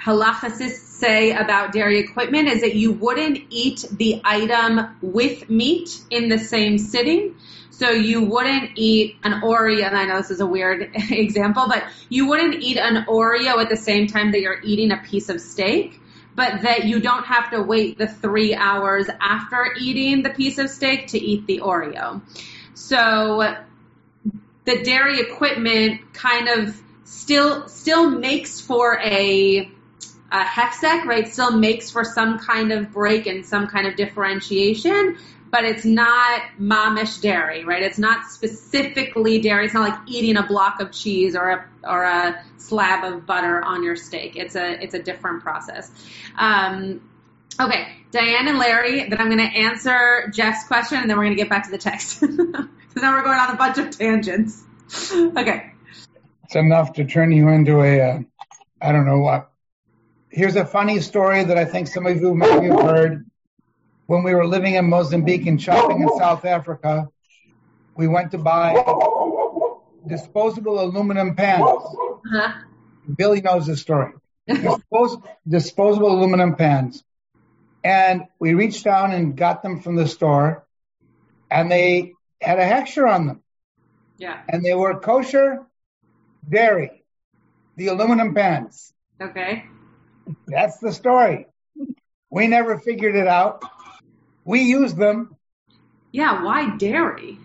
halachicists 0.02 0.86
say 1.00 1.32
about 1.32 1.72
dairy 1.72 1.98
equipment 1.98 2.48
is 2.48 2.62
that 2.62 2.74
you 2.74 2.92
wouldn't 2.92 3.38
eat 3.50 3.84
the 3.90 4.20
item 4.24 4.96
with 5.02 5.50
meat 5.50 6.00
in 6.10 6.28
the 6.28 6.38
same 6.38 6.78
sitting. 6.78 7.36
So 7.70 7.90
you 7.90 8.24
wouldn't 8.24 8.72
eat 8.76 9.16
an 9.22 9.40
Oreo, 9.40 9.86
and 9.86 9.96
I 9.96 10.04
know 10.04 10.18
this 10.18 10.30
is 10.30 10.40
a 10.40 10.46
weird 10.46 10.90
example, 11.10 11.66
but 11.68 11.84
you 12.08 12.28
wouldn't 12.28 12.62
eat 12.62 12.76
an 12.76 13.06
Oreo 13.06 13.60
at 13.62 13.68
the 13.68 13.76
same 13.76 14.06
time 14.06 14.32
that 14.32 14.40
you're 14.40 14.60
eating 14.62 14.92
a 14.92 14.98
piece 14.98 15.28
of 15.28 15.40
steak, 15.40 15.98
but 16.34 16.62
that 16.62 16.84
you 16.84 17.00
don't 17.00 17.24
have 17.24 17.50
to 17.50 17.62
wait 17.62 17.96
the 17.96 18.06
three 18.06 18.54
hours 18.54 19.08
after 19.20 19.74
eating 19.78 20.22
the 20.22 20.30
piece 20.30 20.58
of 20.58 20.68
steak 20.68 21.08
to 21.08 21.18
eat 21.18 21.46
the 21.46 21.60
Oreo. 21.60 22.20
So 22.74 23.56
the 24.64 24.82
dairy 24.82 25.20
equipment 25.20 26.12
kind 26.12 26.48
of 26.48 26.80
still 27.04 27.68
still 27.68 28.10
makes 28.10 28.60
for 28.60 28.98
a 28.98 29.70
a 30.32 30.44
hefsek, 30.44 31.04
right, 31.04 31.26
still 31.26 31.56
makes 31.56 31.90
for 31.90 32.04
some 32.04 32.38
kind 32.38 32.72
of 32.72 32.92
break 32.92 33.26
and 33.26 33.44
some 33.44 33.66
kind 33.66 33.86
of 33.86 33.96
differentiation, 33.96 35.18
but 35.50 35.64
it's 35.64 35.84
not 35.84 36.42
mamish 36.60 37.20
dairy, 37.20 37.64
right? 37.64 37.82
It's 37.82 37.98
not 37.98 38.26
specifically 38.30 39.40
dairy. 39.40 39.64
It's 39.64 39.74
not 39.74 39.88
like 39.88 39.98
eating 40.08 40.36
a 40.36 40.46
block 40.46 40.80
of 40.80 40.92
cheese 40.92 41.34
or 41.34 41.50
a 41.50 41.66
or 41.82 42.04
a 42.04 42.44
slab 42.58 43.04
of 43.04 43.26
butter 43.26 43.62
on 43.62 43.82
your 43.82 43.96
steak. 43.96 44.36
It's 44.36 44.54
a 44.54 44.82
it's 44.82 44.94
a 44.94 45.02
different 45.02 45.42
process. 45.42 45.90
Um, 46.38 47.00
okay, 47.60 47.88
Diane 48.12 48.46
and 48.46 48.58
Larry. 48.58 49.08
Then 49.08 49.20
I'm 49.20 49.26
going 49.26 49.38
to 49.38 49.58
answer 49.58 50.30
Jeff's 50.32 50.66
question, 50.68 50.98
and 50.98 51.10
then 51.10 51.16
we're 51.16 51.24
going 51.24 51.36
to 51.36 51.42
get 51.42 51.50
back 51.50 51.64
to 51.64 51.70
the 51.72 51.78
text 51.78 52.20
because 52.20 52.68
now 52.96 53.16
we're 53.16 53.24
going 53.24 53.38
on 53.38 53.50
a 53.50 53.56
bunch 53.56 53.78
of 53.78 53.90
tangents. 53.90 54.62
okay. 55.12 55.72
It's 56.44 56.54
enough 56.54 56.92
to 56.94 57.04
turn 57.04 57.32
you 57.32 57.48
into 57.48 57.80
a 57.80 58.00
uh, 58.00 58.18
I 58.80 58.92
don't 58.92 59.06
know 59.06 59.18
what. 59.18 59.49
Here's 60.30 60.56
a 60.56 60.64
funny 60.64 61.00
story 61.00 61.42
that 61.42 61.58
I 61.58 61.64
think 61.64 61.88
some 61.88 62.06
of 62.06 62.16
you 62.16 62.34
maybe 62.34 62.68
have 62.68 62.80
heard 62.80 63.26
when 64.06 64.22
we 64.22 64.34
were 64.34 64.46
living 64.46 64.74
in 64.74 64.88
Mozambique 64.88 65.46
and 65.46 65.60
shopping 65.60 66.02
in 66.02 66.08
South 66.18 66.44
Africa, 66.44 67.08
we 67.96 68.08
went 68.08 68.30
to 68.32 68.38
buy 68.38 68.74
disposable 70.06 70.80
aluminum 70.80 71.36
pans. 71.36 71.62
Uh-huh. 71.62 72.52
Billy 73.16 73.40
knows 73.40 73.66
this 73.66 73.80
story. 73.80 74.12
Dispos- 74.48 75.22
disposable 75.46 76.12
aluminum 76.12 76.56
pans. 76.56 77.04
And 77.82 78.24
we 78.38 78.54
reached 78.54 78.84
down 78.84 79.12
and 79.12 79.36
got 79.36 79.62
them 79.62 79.80
from 79.80 79.96
the 79.96 80.06
store, 80.06 80.66
and 81.50 81.70
they 81.70 82.14
had 82.40 82.58
a 82.58 82.64
hechsher 82.64 83.08
on 83.08 83.26
them. 83.26 83.42
Yeah. 84.18 84.40
And 84.48 84.64
they 84.64 84.74
were 84.74 85.00
kosher 85.00 85.66
dairy, 86.48 87.04
the 87.76 87.88
aluminum 87.88 88.34
pans. 88.34 88.92
Okay. 89.20 89.64
That's 90.46 90.78
the 90.78 90.92
story. 90.92 91.46
We 92.30 92.46
never 92.46 92.78
figured 92.78 93.16
it 93.16 93.26
out. 93.26 93.64
We 94.44 94.62
use 94.62 94.94
them. 94.94 95.36
Yeah, 96.12 96.42
why 96.44 96.76
dairy? 96.76 97.38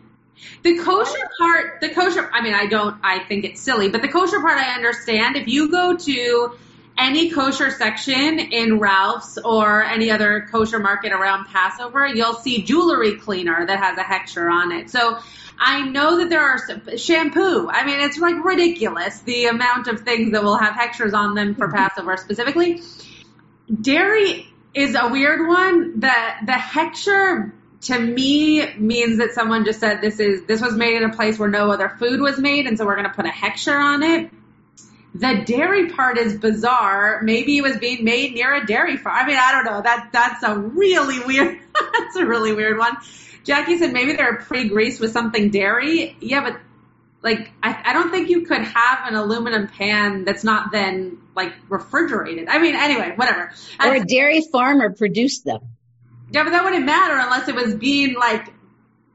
The 0.64 0.80
kosher 0.80 1.30
part, 1.38 1.82
the 1.82 1.90
kosher, 1.90 2.30
I 2.34 2.42
mean, 2.42 2.54
I 2.54 2.66
don't, 2.66 2.98
I 3.04 3.20
think 3.20 3.46
it's 3.46 3.62
silly, 3.62 3.90
but 3.90 4.02
the 4.02 4.08
kosher 4.08 4.40
part 4.42 4.58
I 4.58 4.76
understand. 4.76 5.38
If 5.38 5.48
you 5.48 5.72
go 5.72 5.96
to 5.96 6.58
any 6.98 7.32
kosher 7.32 7.72
section 7.72 8.40
in 8.40 8.80
Ralph's 8.80 9.38
or 9.38 9.84
any 9.84 10.12
other 10.12 10.48
kosher 10.52 10.80
market 10.80 11.12
around 11.12 11.46
Passover, 11.46 12.08
you'll 12.08 12.36
see 12.36 12.64
jewelry 12.64 13.16
cleaner 13.18 13.66
that 13.66 13.80
has 13.80 13.98
a 13.98 14.02
hechsher 14.02 14.52
on 14.52 14.72
it. 14.72 14.90
So 14.90 15.20
I 15.58 15.88
know 15.88 16.18
that 16.18 16.30
there 16.30 16.42
are 16.42 16.98
shampoo. 16.98 17.70
I 17.70 17.86
mean, 17.86 18.00
it's 18.00 18.18
like 18.18 18.44
ridiculous 18.44 19.20
the 19.22 19.46
amount 19.46 19.88
of 19.88 20.02
things 20.02 20.32
that 20.32 20.44
will 20.44 20.58
have 20.58 20.74
hechshers 20.74 21.14
on 21.14 21.36
them 21.36 21.56
for 21.56 21.68
mm-hmm. 21.68 21.78
Passover 21.78 22.18
specifically. 22.18 22.82
Dairy 23.82 24.48
is 24.74 24.96
a 24.96 25.08
weird 25.08 25.48
one. 25.48 26.00
The 26.00 26.14
the 26.46 26.52
hechsher 26.52 27.52
to 27.82 28.00
me 28.00 28.74
means 28.78 29.18
that 29.20 29.32
someone 29.32 29.66
just 29.66 29.80
said 29.80 30.02
this 30.02 30.20
is 30.20 30.46
this 30.46 30.62
was 30.62 30.76
made 30.76 30.98
in 30.98 31.10
a 31.10 31.14
place 31.14 31.40
where 31.40 31.50
no 31.50 31.72
other 31.72 31.90
food 31.90 32.20
was 32.20 32.38
made, 32.38 32.68
and 32.68 32.78
so 32.78 32.86
we're 32.86 32.96
going 32.96 33.08
to 33.08 33.14
put 33.14 33.26
a 33.26 33.30
hechsher 33.30 33.80
on 33.82 34.04
it. 34.04 34.32
The 35.16 35.44
dairy 35.46 35.90
part 35.90 36.18
is 36.18 36.36
bizarre. 36.36 37.22
Maybe 37.24 37.58
it 37.58 37.62
was 37.62 37.78
being 37.78 38.04
made 38.04 38.34
near 38.34 38.54
a 38.54 38.66
dairy 38.66 38.98
farm. 38.98 39.16
I 39.18 39.26
mean, 39.26 39.38
I 39.38 39.52
don't 39.54 39.64
know. 39.64 39.82
That 39.82 40.10
that's 40.12 40.44
a 40.44 40.58
really 40.58 41.20
weird. 41.20 41.58
that's 41.74 42.18
a 42.18 42.26
really 42.26 42.54
weird 42.54 42.78
one. 42.78 42.98
Jackie 43.46 43.78
said 43.78 43.94
maybe 43.94 44.14
they're 44.14 44.38
pre-greased 44.38 45.00
with 45.00 45.14
something 45.14 45.52
dairy. 45.52 46.18
Yeah, 46.20 46.42
but 46.42 46.60
like 47.22 47.50
I, 47.64 47.82
I 47.86 47.94
don't 47.94 48.12
think 48.12 48.30
you 48.30 48.46
could 48.46 48.62
have 48.62 49.08
an 49.08 49.16
aluminum 49.16 49.70
pan 49.70 50.26
that's 50.26 50.44
not 50.44 50.74
then 50.74 51.20
like 51.34 51.54
refrigerated. 51.70 52.50
I 52.50 52.60
mean, 52.60 52.76
anyway, 52.76 53.14
whatever. 53.16 53.54
Or 53.80 53.94
a 53.94 54.04
dairy 54.04 54.42
farmer 54.52 54.92
produced 54.92 55.46
them. 55.46 55.62
Yeah, 56.32 56.44
but 56.44 56.50
that 56.50 56.66
wouldn't 56.66 56.86
matter 56.86 57.16
unless 57.18 57.48
it 57.48 57.56
was 57.56 57.76
being 57.76 58.16
like 58.16 58.54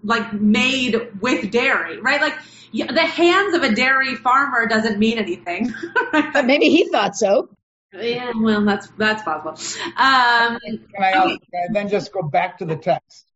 like 0.02 0.32
made 0.32 1.20
with 1.20 1.50
dairy, 1.50 2.00
right? 2.00 2.22
Like 2.22 2.38
the 2.72 3.00
hands 3.00 3.54
of 3.54 3.62
a 3.62 3.74
dairy 3.74 4.16
farmer 4.16 4.66
doesn't 4.66 4.98
mean 4.98 5.18
anything. 5.18 5.72
but 6.12 6.44
maybe 6.44 6.68
he 6.68 6.88
thought 6.88 7.16
so. 7.16 7.48
Yeah, 7.92 8.32
well, 8.36 8.64
that's 8.64 8.86
that's 8.96 9.22
possible. 9.22 9.52
Um, 9.96 10.58
can, 10.60 11.02
I 11.02 11.12
also, 11.12 11.38
can 11.38 11.68
I 11.68 11.72
then 11.72 11.88
just 11.88 12.12
go 12.12 12.22
back 12.22 12.58
to 12.58 12.64
the 12.64 12.76
text? 12.76 13.26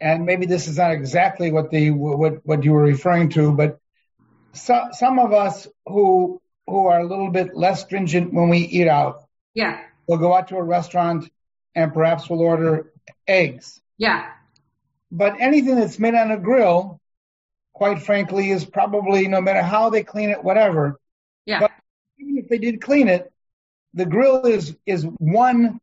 And 0.00 0.26
maybe 0.26 0.44
this 0.44 0.68
is 0.68 0.76
not 0.76 0.90
exactly 0.90 1.50
what 1.50 1.70
the 1.70 1.92
what 1.92 2.44
what 2.44 2.62
you 2.62 2.72
were 2.72 2.82
referring 2.82 3.30
to, 3.30 3.52
but 3.52 3.80
so, 4.52 4.88
some 4.92 5.18
of 5.18 5.32
us 5.32 5.66
who 5.86 6.42
who 6.66 6.86
are 6.86 7.00
a 7.00 7.06
little 7.06 7.30
bit 7.30 7.56
less 7.56 7.80
stringent 7.80 8.34
when 8.34 8.50
we 8.50 8.58
eat 8.58 8.88
out, 8.88 9.24
yeah, 9.54 9.80
we'll 10.06 10.18
go 10.18 10.34
out 10.34 10.48
to 10.48 10.56
a 10.56 10.62
restaurant 10.62 11.30
and 11.74 11.94
perhaps 11.94 12.28
we'll 12.28 12.40
order 12.40 12.92
eggs. 13.26 13.80
Yeah. 13.96 14.30
But 15.10 15.36
anything 15.40 15.76
that's 15.76 15.98
made 15.98 16.14
on 16.14 16.30
a 16.30 16.36
grill, 16.36 17.00
quite 17.76 18.00
frankly, 18.02 18.50
is 18.50 18.64
probably 18.64 19.28
no 19.28 19.42
matter 19.42 19.60
how 19.60 19.90
they 19.90 20.02
clean 20.02 20.30
it, 20.30 20.42
whatever. 20.42 20.98
Yeah. 21.44 21.60
But 21.60 21.72
even 22.18 22.38
if 22.38 22.48
they 22.48 22.56
did 22.56 22.80
clean 22.80 23.08
it, 23.08 23.30
the 23.92 24.06
grill 24.06 24.46
is 24.46 24.74
is 24.86 25.04
one 25.18 25.78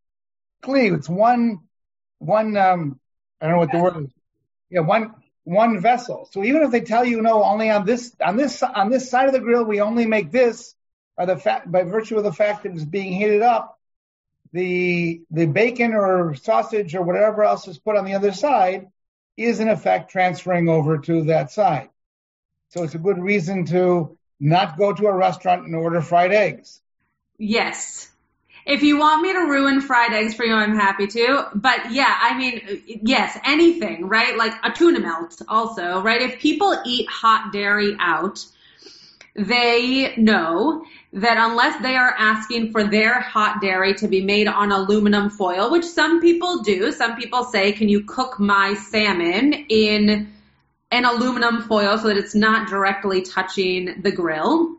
kli. 0.64 0.98
It's 0.98 1.08
one 1.08 1.60
one 2.18 2.58
um 2.58 3.00
I 3.40 3.46
don't 3.46 3.54
know 3.54 3.60
what 3.60 3.72
the 3.72 3.78
word 3.78 4.06
is. 4.06 4.10
Yeah, 4.72 4.80
one 4.80 5.14
one 5.44 5.82
vessel. 5.82 6.28
So 6.32 6.44
even 6.44 6.64
if 6.64 6.72
they 6.72 6.82
tell 6.82 7.06
you 7.06 7.22
no, 7.22 7.44
only 7.44 7.70
on 7.70 7.86
this 7.86 8.12
on 8.20 8.38
this 8.38 8.64
on 8.64 8.90
this 8.90 9.12
side 9.12 9.28
of 9.28 9.34
the 9.34 9.40
grill 9.40 9.64
we 9.64 9.80
only 9.80 10.08
make 10.08 10.32
this 10.32 10.74
by 11.16 11.26
the 11.26 11.38
fact 11.38 11.72
by 11.72 11.84
virtue 11.84 12.18
of 12.18 12.24
the 12.24 12.34
fact 12.34 12.64
that 12.64 12.72
it's 12.72 12.84
being 12.84 13.14
heated 13.14 13.44
up, 13.44 13.78
the 14.52 15.22
the 15.30 15.46
bacon 15.46 15.94
or 15.94 16.34
sausage 16.34 16.96
or 16.96 17.04
whatever 17.04 17.44
else 17.44 17.68
is 17.68 17.78
put 17.78 17.98
on 17.98 18.06
the 18.06 18.16
other 18.16 18.34
side 18.34 18.88
is 19.38 19.60
in 19.60 19.70
effect 19.70 20.12
transferring 20.12 20.70
over 20.70 20.98
to 21.00 21.24
that 21.26 21.52
side. 21.52 21.90
So 22.70 22.84
it's 22.84 22.96
a 22.96 23.00
good 23.00 23.20
reason 23.20 23.66
to 23.66 24.18
not 24.40 24.78
go 24.78 24.94
to 24.94 25.08
a 25.08 25.14
restaurant 25.14 25.66
and 25.66 25.76
order 25.76 26.02
fried 26.02 26.32
eggs. 26.32 26.82
Yes. 27.38 28.10
If 28.66 28.82
you 28.82 28.98
want 28.98 29.22
me 29.22 29.34
to 29.34 29.40
ruin 29.40 29.82
fried 29.82 30.14
eggs 30.14 30.34
for 30.34 30.46
you, 30.46 30.54
I'm 30.54 30.76
happy 30.76 31.08
to. 31.08 31.48
But 31.54 31.92
yeah, 31.92 32.18
I 32.20 32.38
mean, 32.38 32.82
yes, 33.04 33.38
anything, 33.46 34.08
right? 34.08 34.38
Like 34.38 34.54
a 34.64 34.72
tuna 34.72 35.02
melt 35.02 35.42
also, 35.48 36.02
right? 36.02 36.22
If 36.22 36.40
people 36.40 36.76
eat 36.86 37.10
hot 37.10 37.52
dairy 37.52 37.96
out, 38.00 38.46
they 39.36 40.16
know 40.16 40.86
that 41.14 41.38
unless 41.38 41.80
they 41.82 41.96
are 41.96 42.14
asking 42.18 42.72
for 42.72 42.84
their 42.84 43.20
hot 43.22 43.62
dairy 43.62 43.94
to 43.94 44.08
be 44.08 44.24
made 44.24 44.48
on 44.48 44.72
aluminum 44.72 45.30
foil, 45.30 45.72
which 45.72 45.86
some 45.86 46.20
people 46.20 46.64
do, 46.64 46.92
some 46.92 47.16
people 47.16 47.44
say, 47.44 47.72
can 47.72 47.88
you 47.88 48.04
cook 48.04 48.40
my 48.40 48.74
salmon 48.74 49.54
in 49.70 50.34
an 50.92 51.06
aluminum 51.06 51.62
foil 51.62 51.98
so 52.00 52.08
that 52.08 52.18
it's 52.18 52.34
not 52.34 52.68
directly 52.68 53.22
touching 53.22 54.02
the 54.02 54.12
grill? 54.12 54.78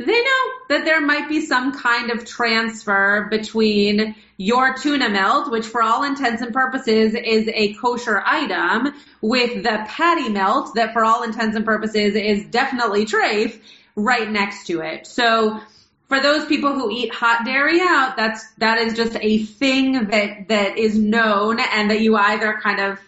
they 0.00 0.06
know 0.06 0.50
that 0.70 0.86
there 0.86 1.02
might 1.02 1.28
be 1.28 1.44
some 1.44 1.72
kind 1.78 2.10
of 2.10 2.24
transfer 2.24 3.26
between 3.30 4.14
your 4.38 4.74
tuna 4.74 5.10
melt, 5.10 5.50
which 5.50 5.66
for 5.66 5.82
all 5.82 6.04
intents 6.04 6.40
and 6.40 6.54
purposes 6.54 7.14
is 7.14 7.46
a 7.52 7.74
kosher 7.74 8.22
item, 8.24 8.94
with 9.20 9.62
the 9.62 9.84
patty 9.88 10.30
melt 10.30 10.74
that 10.74 10.94
for 10.94 11.04
all 11.04 11.22
intents 11.22 11.54
and 11.54 11.66
purposes 11.66 12.14
is 12.14 12.46
definitely 12.46 13.04
treif 13.04 13.60
right 14.02 14.30
next 14.30 14.66
to 14.66 14.80
it. 14.80 15.06
So 15.06 15.60
for 16.08 16.20
those 16.20 16.46
people 16.46 16.74
who 16.74 16.90
eat 16.90 17.14
hot 17.14 17.44
dairy 17.44 17.80
out, 17.80 18.16
that's 18.16 18.44
that 18.58 18.78
is 18.78 18.94
just 18.94 19.16
a 19.20 19.44
thing 19.44 20.08
that 20.08 20.48
that 20.48 20.76
is 20.76 20.98
known 20.98 21.60
and 21.60 21.90
that 21.90 22.00
you 22.00 22.16
either 22.16 22.58
kind 22.62 22.80
of 22.80 22.98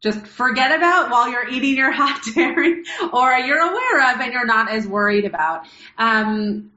just 0.00 0.26
forget 0.26 0.76
about 0.76 1.10
while 1.10 1.30
you're 1.30 1.48
eating 1.48 1.76
your 1.76 1.90
hot 1.92 2.20
dairy 2.34 2.82
or 3.12 3.32
you're 3.38 3.60
aware 3.60 4.12
of 4.12 4.20
and 4.20 4.32
you're 4.32 4.46
not 4.46 4.70
as 4.70 4.86
worried 4.86 5.24
about. 5.24 5.66
Um, 5.96 6.72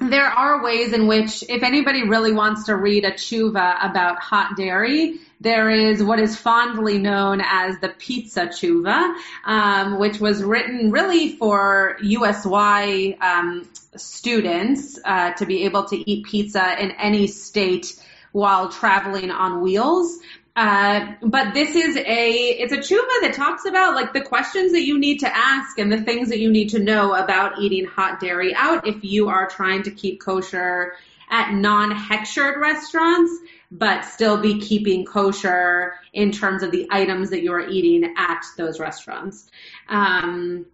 there 0.00 0.26
are 0.26 0.62
ways 0.62 0.92
in 0.92 1.08
which, 1.08 1.42
if 1.48 1.64
anybody 1.64 2.06
really 2.06 2.32
wants 2.32 2.66
to 2.66 2.76
read 2.76 3.04
a 3.04 3.10
tshuva 3.10 3.90
about 3.90 4.20
hot 4.20 4.56
dairy, 4.56 5.18
there 5.40 5.70
is 5.70 6.02
what 6.02 6.18
is 6.18 6.36
fondly 6.36 6.98
known 6.98 7.40
as 7.40 7.78
the 7.80 7.88
pizza 7.88 8.46
tshuva, 8.46 9.14
um, 9.44 9.98
which 9.98 10.18
was 10.18 10.42
written 10.42 10.90
really 10.90 11.36
for 11.36 11.96
USY 12.02 13.16
um, 13.20 13.68
students 13.96 14.98
uh, 15.04 15.32
to 15.34 15.46
be 15.46 15.64
able 15.64 15.84
to 15.84 16.10
eat 16.10 16.26
pizza 16.26 16.82
in 16.82 16.90
any 16.92 17.28
state 17.28 18.00
while 18.32 18.68
traveling 18.68 19.30
on 19.30 19.62
wheels. 19.62 20.18
Uh, 20.56 21.14
but 21.22 21.54
this 21.54 21.76
is 21.76 21.96
a 21.96 22.30
it's 22.32 22.72
a 22.72 22.78
tshuva 22.78 23.20
that 23.20 23.32
talks 23.32 23.64
about 23.64 23.94
like 23.94 24.12
the 24.12 24.20
questions 24.20 24.72
that 24.72 24.82
you 24.82 24.98
need 24.98 25.18
to 25.18 25.36
ask 25.36 25.78
and 25.78 25.92
the 25.92 26.00
things 26.00 26.30
that 26.30 26.40
you 26.40 26.50
need 26.50 26.70
to 26.70 26.80
know 26.80 27.14
about 27.14 27.60
eating 27.60 27.86
hot 27.86 28.18
dairy 28.18 28.52
out 28.56 28.84
if 28.84 29.04
you 29.04 29.28
are 29.28 29.48
trying 29.48 29.84
to 29.84 29.92
keep 29.92 30.20
kosher 30.20 30.94
at 31.30 31.52
non-hechshered 31.52 32.56
restaurants, 32.56 33.32
but 33.70 34.02
still 34.02 34.40
be 34.40 34.60
keeping 34.60 35.04
kosher 35.04 35.94
in 36.12 36.32
terms 36.32 36.62
of 36.62 36.70
the 36.70 36.88
items 36.90 37.30
that 37.30 37.42
you 37.42 37.52
are 37.52 37.66
eating 37.68 38.14
at 38.16 38.42
those 38.56 38.80
restaurants. 38.80 39.50
Um, 39.88 40.66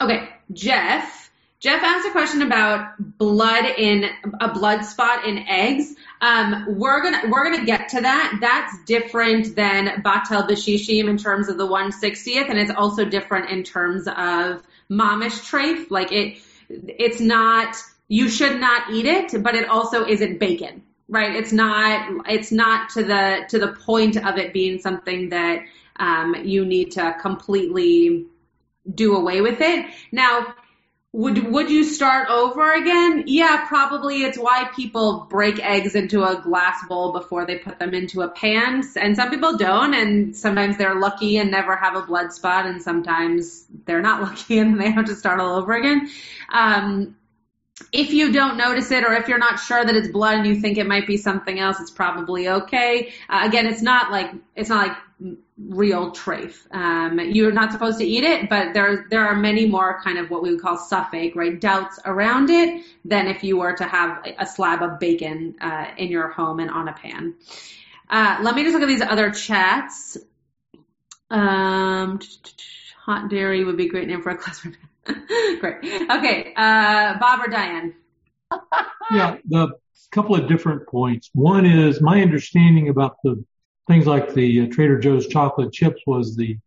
okay, 0.00 0.28
Jeff. 0.52 1.30
Jeff 1.58 1.82
asked 1.82 2.06
a 2.06 2.10
question 2.10 2.42
about 2.42 2.94
blood 3.18 3.64
in 3.64 4.10
a 4.40 4.52
blood 4.52 4.84
spot 4.84 5.26
in 5.26 5.38
eggs. 5.48 5.94
Um, 6.20 6.66
we're 6.78 7.02
gonna 7.02 7.22
we're 7.30 7.44
gonna 7.50 7.64
get 7.64 7.88
to 7.90 8.02
that. 8.02 8.38
That's 8.40 8.84
different 8.84 9.56
than 9.56 10.02
batel 10.02 10.46
b'shishim 10.48 11.08
in 11.08 11.16
terms 11.16 11.48
of 11.48 11.56
the 11.56 11.66
160th, 11.66 12.50
and 12.50 12.58
it's 12.58 12.70
also 12.70 13.06
different 13.06 13.50
in 13.50 13.62
terms 13.62 14.06
of 14.06 14.62
mamish 14.90 15.40
treif. 15.50 15.90
Like 15.90 16.12
it, 16.12 16.38
it's 16.68 17.20
not 17.20 17.74
you 18.08 18.28
should 18.28 18.60
not 18.60 18.92
eat 18.92 19.06
it, 19.06 19.42
but 19.42 19.54
it 19.54 19.68
also 19.68 20.04
isn't 20.06 20.38
bacon, 20.38 20.82
right? 21.08 21.34
It's 21.34 21.52
not 21.52 22.26
it's 22.28 22.52
not 22.52 22.90
to 22.90 23.02
the 23.02 23.46
to 23.50 23.58
the 23.58 23.72
point 23.72 24.16
of 24.16 24.38
it 24.38 24.52
being 24.52 24.80
something 24.80 25.30
that 25.30 25.60
um, 25.96 26.34
you 26.44 26.64
need 26.64 26.92
to 26.92 27.16
completely 27.20 28.26
do 28.92 29.16
away 29.16 29.40
with 29.40 29.60
it. 29.60 29.86
Now 30.12 30.54
would 31.16 31.50
would 31.50 31.70
you 31.70 31.84
start 31.84 32.28
over 32.28 32.72
again? 32.74 33.24
Yeah, 33.26 33.66
probably. 33.66 34.22
It's 34.22 34.36
why 34.36 34.68
people 34.76 35.26
break 35.30 35.58
eggs 35.64 35.94
into 35.94 36.22
a 36.22 36.38
glass 36.42 36.86
bowl 36.88 37.12
before 37.12 37.46
they 37.46 37.56
put 37.56 37.78
them 37.78 37.94
into 37.94 38.20
a 38.20 38.28
pan, 38.28 38.82
and 38.96 39.16
some 39.16 39.30
people 39.30 39.56
don't. 39.56 39.94
And 39.94 40.36
sometimes 40.36 40.76
they're 40.76 41.00
lucky 41.00 41.38
and 41.38 41.50
never 41.50 41.74
have 41.74 41.96
a 41.96 42.02
blood 42.02 42.34
spot, 42.34 42.66
and 42.66 42.82
sometimes 42.82 43.64
they're 43.86 44.02
not 44.02 44.20
lucky 44.28 44.58
and 44.58 44.78
they 44.78 44.90
have 44.90 45.06
to 45.06 45.14
start 45.14 45.40
all 45.40 45.56
over 45.56 45.72
again. 45.72 46.10
Um, 46.52 47.15
if 47.92 48.12
you 48.12 48.32
don't 48.32 48.56
notice 48.56 48.90
it 48.90 49.04
or 49.04 49.12
if 49.12 49.28
you're 49.28 49.38
not 49.38 49.60
sure 49.60 49.84
that 49.84 49.94
it's 49.94 50.08
blood 50.08 50.38
and 50.38 50.46
you 50.46 50.60
think 50.60 50.78
it 50.78 50.86
might 50.86 51.06
be 51.06 51.16
something 51.16 51.58
else, 51.58 51.78
it's 51.78 51.90
probably 51.90 52.48
okay. 52.48 53.12
Uh, 53.28 53.42
again, 53.44 53.66
it's 53.66 53.82
not 53.82 54.10
like 54.10 54.32
it's 54.54 54.70
not 54.70 54.88
like 54.88 54.96
real 55.58 56.10
trafe. 56.12 56.66
Um, 56.74 57.18
you're 57.18 57.52
not 57.52 57.72
supposed 57.72 57.98
to 57.98 58.04
eat 58.04 58.24
it, 58.24 58.48
but 58.48 58.72
there 58.72 59.06
there 59.10 59.26
are 59.26 59.36
many 59.36 59.66
more 59.66 60.00
kind 60.02 60.18
of 60.18 60.30
what 60.30 60.42
we 60.42 60.52
would 60.52 60.60
call 60.60 60.78
safek, 60.78 61.34
right? 61.36 61.60
Doubts 61.60 61.98
around 62.04 62.50
it 62.50 62.82
than 63.04 63.26
if 63.26 63.44
you 63.44 63.58
were 63.58 63.74
to 63.74 63.84
have 63.84 64.26
a 64.38 64.46
slab 64.46 64.82
of 64.82 64.98
bacon 64.98 65.56
uh, 65.60 65.86
in 65.98 66.08
your 66.08 66.28
home 66.28 66.60
and 66.60 66.70
on 66.70 66.88
a 66.88 66.92
pan. 66.94 67.34
Uh, 68.08 68.38
let 68.42 68.54
me 68.54 68.62
just 68.62 68.72
look 68.72 68.82
at 68.82 68.88
these 68.88 69.02
other 69.02 69.30
chats. 69.30 70.16
Um, 71.30 72.20
hot 73.04 73.28
dairy 73.28 73.64
would 73.64 73.76
be 73.76 73.86
a 73.86 73.88
great 73.88 74.08
name 74.08 74.22
for 74.22 74.30
a 74.30 74.36
cluster. 74.38 74.72
Great. 75.60 75.84
Okay, 76.10 76.52
uh, 76.56 77.18
Bob 77.18 77.40
or 77.40 77.48
Diane? 77.48 77.94
yeah, 79.10 79.36
the 79.48 79.76
couple 80.10 80.34
of 80.34 80.48
different 80.48 80.86
points. 80.86 81.30
One 81.34 81.66
is 81.66 82.00
my 82.00 82.22
understanding 82.22 82.88
about 82.88 83.16
the 83.22 83.44
things 83.86 84.06
like 84.06 84.32
the 84.32 84.62
uh, 84.62 84.66
Trader 84.72 84.98
Joe's 84.98 85.26
chocolate 85.26 85.72
chips 85.72 86.00
was 86.06 86.34
the 86.34 86.58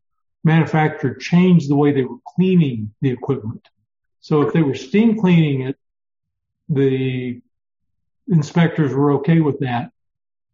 manufacturer 0.43 1.15
changed 1.15 1.69
the 1.69 1.75
way 1.75 1.91
they 1.91 2.03
were 2.03 2.19
cleaning 2.35 2.93
the 3.01 3.09
equipment. 3.09 3.67
So 4.21 4.41
if 4.41 4.53
they 4.53 4.61
were 4.61 4.75
steam 4.75 5.19
cleaning 5.19 5.61
it, 5.61 5.77
the 6.69 7.41
inspectors 8.27 8.93
were 8.93 9.13
okay 9.13 9.39
with 9.39 9.59
that 9.59 9.91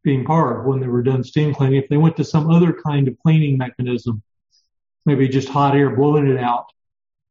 being 0.03 0.23
part 0.23 0.65
when 0.65 0.79
they 0.79 0.87
were 0.87 1.03
done 1.03 1.23
steam 1.23 1.53
cleaning. 1.53 1.81
If 1.81 1.89
they 1.89 1.97
went 1.97 2.15
to 2.17 2.23
some 2.23 2.49
other 2.49 2.73
kind 2.73 3.07
of 3.07 3.17
cleaning 3.19 3.57
mechanism, 3.57 4.23
maybe 5.05 5.27
just 5.27 5.49
hot 5.49 5.75
air 5.75 5.95
blowing 5.95 6.27
it 6.27 6.39
out, 6.39 6.71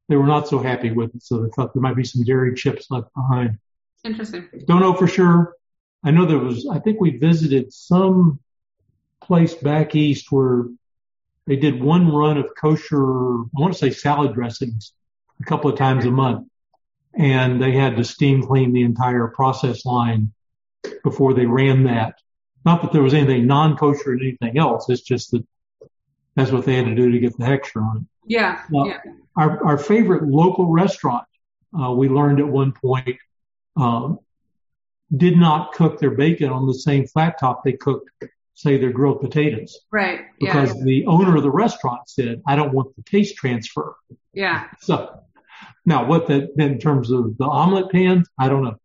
they 0.08 0.16
were 0.16 0.26
not 0.26 0.48
so 0.48 0.58
happy 0.58 0.90
with 0.90 1.14
it. 1.14 1.22
So 1.22 1.42
they 1.42 1.48
thought 1.50 1.72
there 1.72 1.82
might 1.82 1.96
be 1.96 2.04
some 2.04 2.24
dairy 2.24 2.54
chips 2.54 2.90
left 2.90 3.14
behind. 3.14 3.58
Interesting. 4.04 4.48
Don't 4.66 4.80
know 4.80 4.94
for 4.94 5.06
sure. 5.06 5.54
I 6.02 6.10
know 6.10 6.26
there 6.26 6.38
was, 6.38 6.68
I 6.70 6.78
think 6.78 7.00
we 7.00 7.16
visited 7.16 7.72
some 7.72 8.38
place 9.22 9.54
back 9.54 9.94
east 9.94 10.30
where 10.30 10.64
they 11.46 11.56
did 11.56 11.82
one 11.82 12.12
run 12.12 12.36
of 12.36 12.50
kosher, 12.60 13.02
I 13.02 13.46
want 13.54 13.72
to 13.72 13.78
say 13.78 13.90
salad 13.90 14.34
dressings 14.34 14.92
a 15.40 15.44
couple 15.44 15.70
of 15.70 15.78
times 15.78 16.04
a 16.04 16.10
month. 16.10 16.48
And 17.16 17.62
they 17.62 17.72
had 17.72 17.96
to 17.96 18.04
steam 18.04 18.42
clean 18.42 18.72
the 18.72 18.82
entire 18.82 19.28
process 19.28 19.86
line 19.86 20.32
before 21.02 21.32
they 21.32 21.46
ran 21.46 21.84
that. 21.84 22.16
Not 22.64 22.82
that 22.82 22.92
there 22.92 23.02
was 23.02 23.14
anything 23.14 23.46
non-kosher 23.46 24.12
and 24.12 24.20
anything 24.20 24.58
else. 24.58 24.90
It's 24.90 25.02
just 25.02 25.30
that 25.30 25.46
that's 26.34 26.50
what 26.50 26.64
they 26.64 26.74
had 26.74 26.86
to 26.86 26.94
do 26.94 27.10
to 27.12 27.18
get 27.18 27.38
the 27.38 27.44
hechsher 27.44 27.82
on 27.82 27.98
it. 27.98 28.02
Yeah. 28.26 28.62
Now, 28.70 28.86
yeah. 28.86 28.98
Our, 29.36 29.64
our 29.64 29.78
favorite 29.78 30.24
local 30.28 30.70
restaurant, 30.70 31.24
uh, 31.78 31.92
we 31.92 32.08
learned 32.08 32.40
at 32.40 32.46
one 32.46 32.72
point, 32.72 33.18
um, 33.76 34.20
did 35.14 35.36
not 35.36 35.72
cook 35.72 35.98
their 35.98 36.12
bacon 36.12 36.50
on 36.50 36.66
the 36.66 36.74
same 36.74 37.06
flat 37.06 37.38
top 37.38 37.64
they 37.64 37.72
cooked, 37.72 38.10
say, 38.54 38.78
their 38.78 38.90
grilled 38.90 39.20
potatoes. 39.20 39.78
Right. 39.90 40.20
Because 40.38 40.74
yeah. 40.76 40.84
the 40.84 41.06
owner 41.06 41.36
of 41.36 41.42
the 41.42 41.50
restaurant 41.50 42.08
said, 42.08 42.42
I 42.46 42.56
don't 42.56 42.72
want 42.72 42.94
the 42.96 43.02
taste 43.02 43.36
transfer. 43.36 43.96
Yeah. 44.32 44.68
So 44.80 45.20
now 45.84 46.06
what 46.06 46.26
that 46.28 46.50
in 46.58 46.78
terms 46.78 47.10
of 47.10 47.36
the 47.36 47.44
omelet 47.44 47.90
pans, 47.90 48.28
I 48.38 48.48
don't 48.48 48.62
know. 48.62 48.76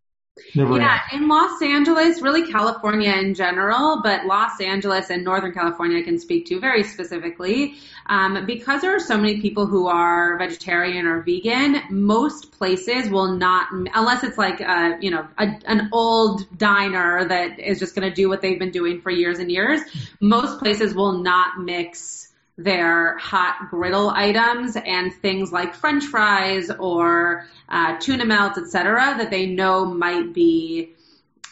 Never 0.55 0.77
yeah, 0.77 1.01
in 1.13 1.27
Los 1.27 1.61
Angeles, 1.61 2.21
really 2.21 2.51
California 2.51 3.13
in 3.13 3.33
general, 3.33 4.01
but 4.01 4.25
Los 4.25 4.59
Angeles 4.59 5.09
and 5.09 5.23
Northern 5.23 5.53
California 5.53 5.99
I 5.99 6.01
can 6.01 6.17
speak 6.17 6.47
to 6.47 6.59
very 6.59 6.83
specifically. 6.83 7.75
Um, 8.07 8.45
because 8.45 8.81
there 8.81 8.95
are 8.95 8.99
so 8.99 9.17
many 9.17 9.41
people 9.41 9.67
who 9.67 9.87
are 9.87 10.37
vegetarian 10.37 11.05
or 11.05 11.21
vegan, 11.21 11.81
most 11.91 12.51
places 12.51 13.09
will 13.09 13.33
not, 13.33 13.67
unless 13.71 14.23
it's 14.23 14.37
like, 14.37 14.59
a, 14.61 14.97
you 15.01 15.11
know, 15.11 15.27
a, 15.37 15.47
an 15.65 15.89
old 15.91 16.57
diner 16.57 17.27
that 17.27 17.59
is 17.59 17.77
just 17.79 17.93
going 17.95 18.09
to 18.09 18.13
do 18.13 18.27
what 18.27 18.41
they've 18.41 18.59
been 18.59 18.71
doing 18.71 19.01
for 19.01 19.11
years 19.11 19.39
and 19.39 19.51
years, 19.51 19.81
most 20.19 20.59
places 20.59 20.95
will 20.95 21.19
not 21.19 21.59
mix 21.59 22.28
their 22.60 23.17
hot 23.17 23.69
griddle 23.69 24.10
items 24.10 24.76
and 24.76 25.13
things 25.13 25.50
like 25.52 25.74
french 25.74 26.04
fries 26.04 26.69
or 26.69 27.45
uh, 27.69 27.98
tuna 28.00 28.26
melt, 28.26 28.58
etc., 28.58 29.15
that 29.17 29.32
they 29.32 29.45
know 29.45 29.86
might 29.86 30.34
be 30.34 30.93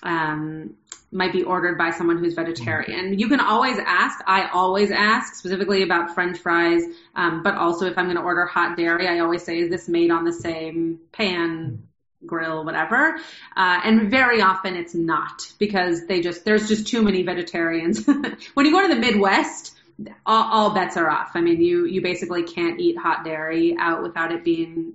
um, 0.04 0.76
might 1.12 1.32
be 1.32 1.44
ordered 1.44 1.78
by 1.78 1.92
someone 1.92 2.18
who's 2.18 2.34
vegetarian. 2.34 3.18
You 3.18 3.30
can 3.30 3.40
always 3.40 3.78
ask. 3.80 4.22
I 4.28 4.50
always 4.50 4.92
ask 4.92 5.36
specifically 5.36 5.82
about 5.84 6.14
French 6.14 6.38
fries, 6.40 6.84
um, 7.16 7.42
but 7.42 7.56
also 7.56 7.86
if 7.86 7.98
I'm 7.98 8.06
going 8.06 8.18
to 8.18 8.24
order 8.24 8.46
hot 8.46 8.76
dairy, 8.76 9.08
I 9.08 9.20
always 9.20 9.44
say, 9.44 9.60
"Is 9.60 9.70
this 9.70 9.88
made 9.88 10.12
on 10.12 10.26
the 10.26 10.34
same 10.34 11.00
pan?" 11.12 11.84
grill 12.26 12.66
whatever 12.66 13.16
uh, 13.56 13.80
and 13.84 14.10
very 14.10 14.42
often 14.42 14.76
it's 14.76 14.96
not 14.96 15.54
because 15.60 16.08
they 16.08 16.20
just 16.20 16.44
there's 16.46 16.68
just 16.68 16.88
too 16.88 17.04
many 17.04 17.22
vegetarians 17.22 18.06
when 18.56 18.66
you 18.66 18.72
go 18.72 18.82
to 18.82 18.94
the 18.94 19.00
midwest 19.00 19.77
all, 20.26 20.44
all 20.44 20.74
bets 20.74 20.98
are 20.98 21.10
off. 21.10 21.32
I 21.34 21.42
mean, 21.42 21.62
you 21.62 21.86
you 21.86 22.02
basically 22.02 22.44
can't 22.44 22.80
eat 22.80 22.98
hot 22.98 23.24
dairy 23.24 23.76
out 23.80 24.04
without 24.04 24.32
it 24.32 24.44
being 24.44 24.94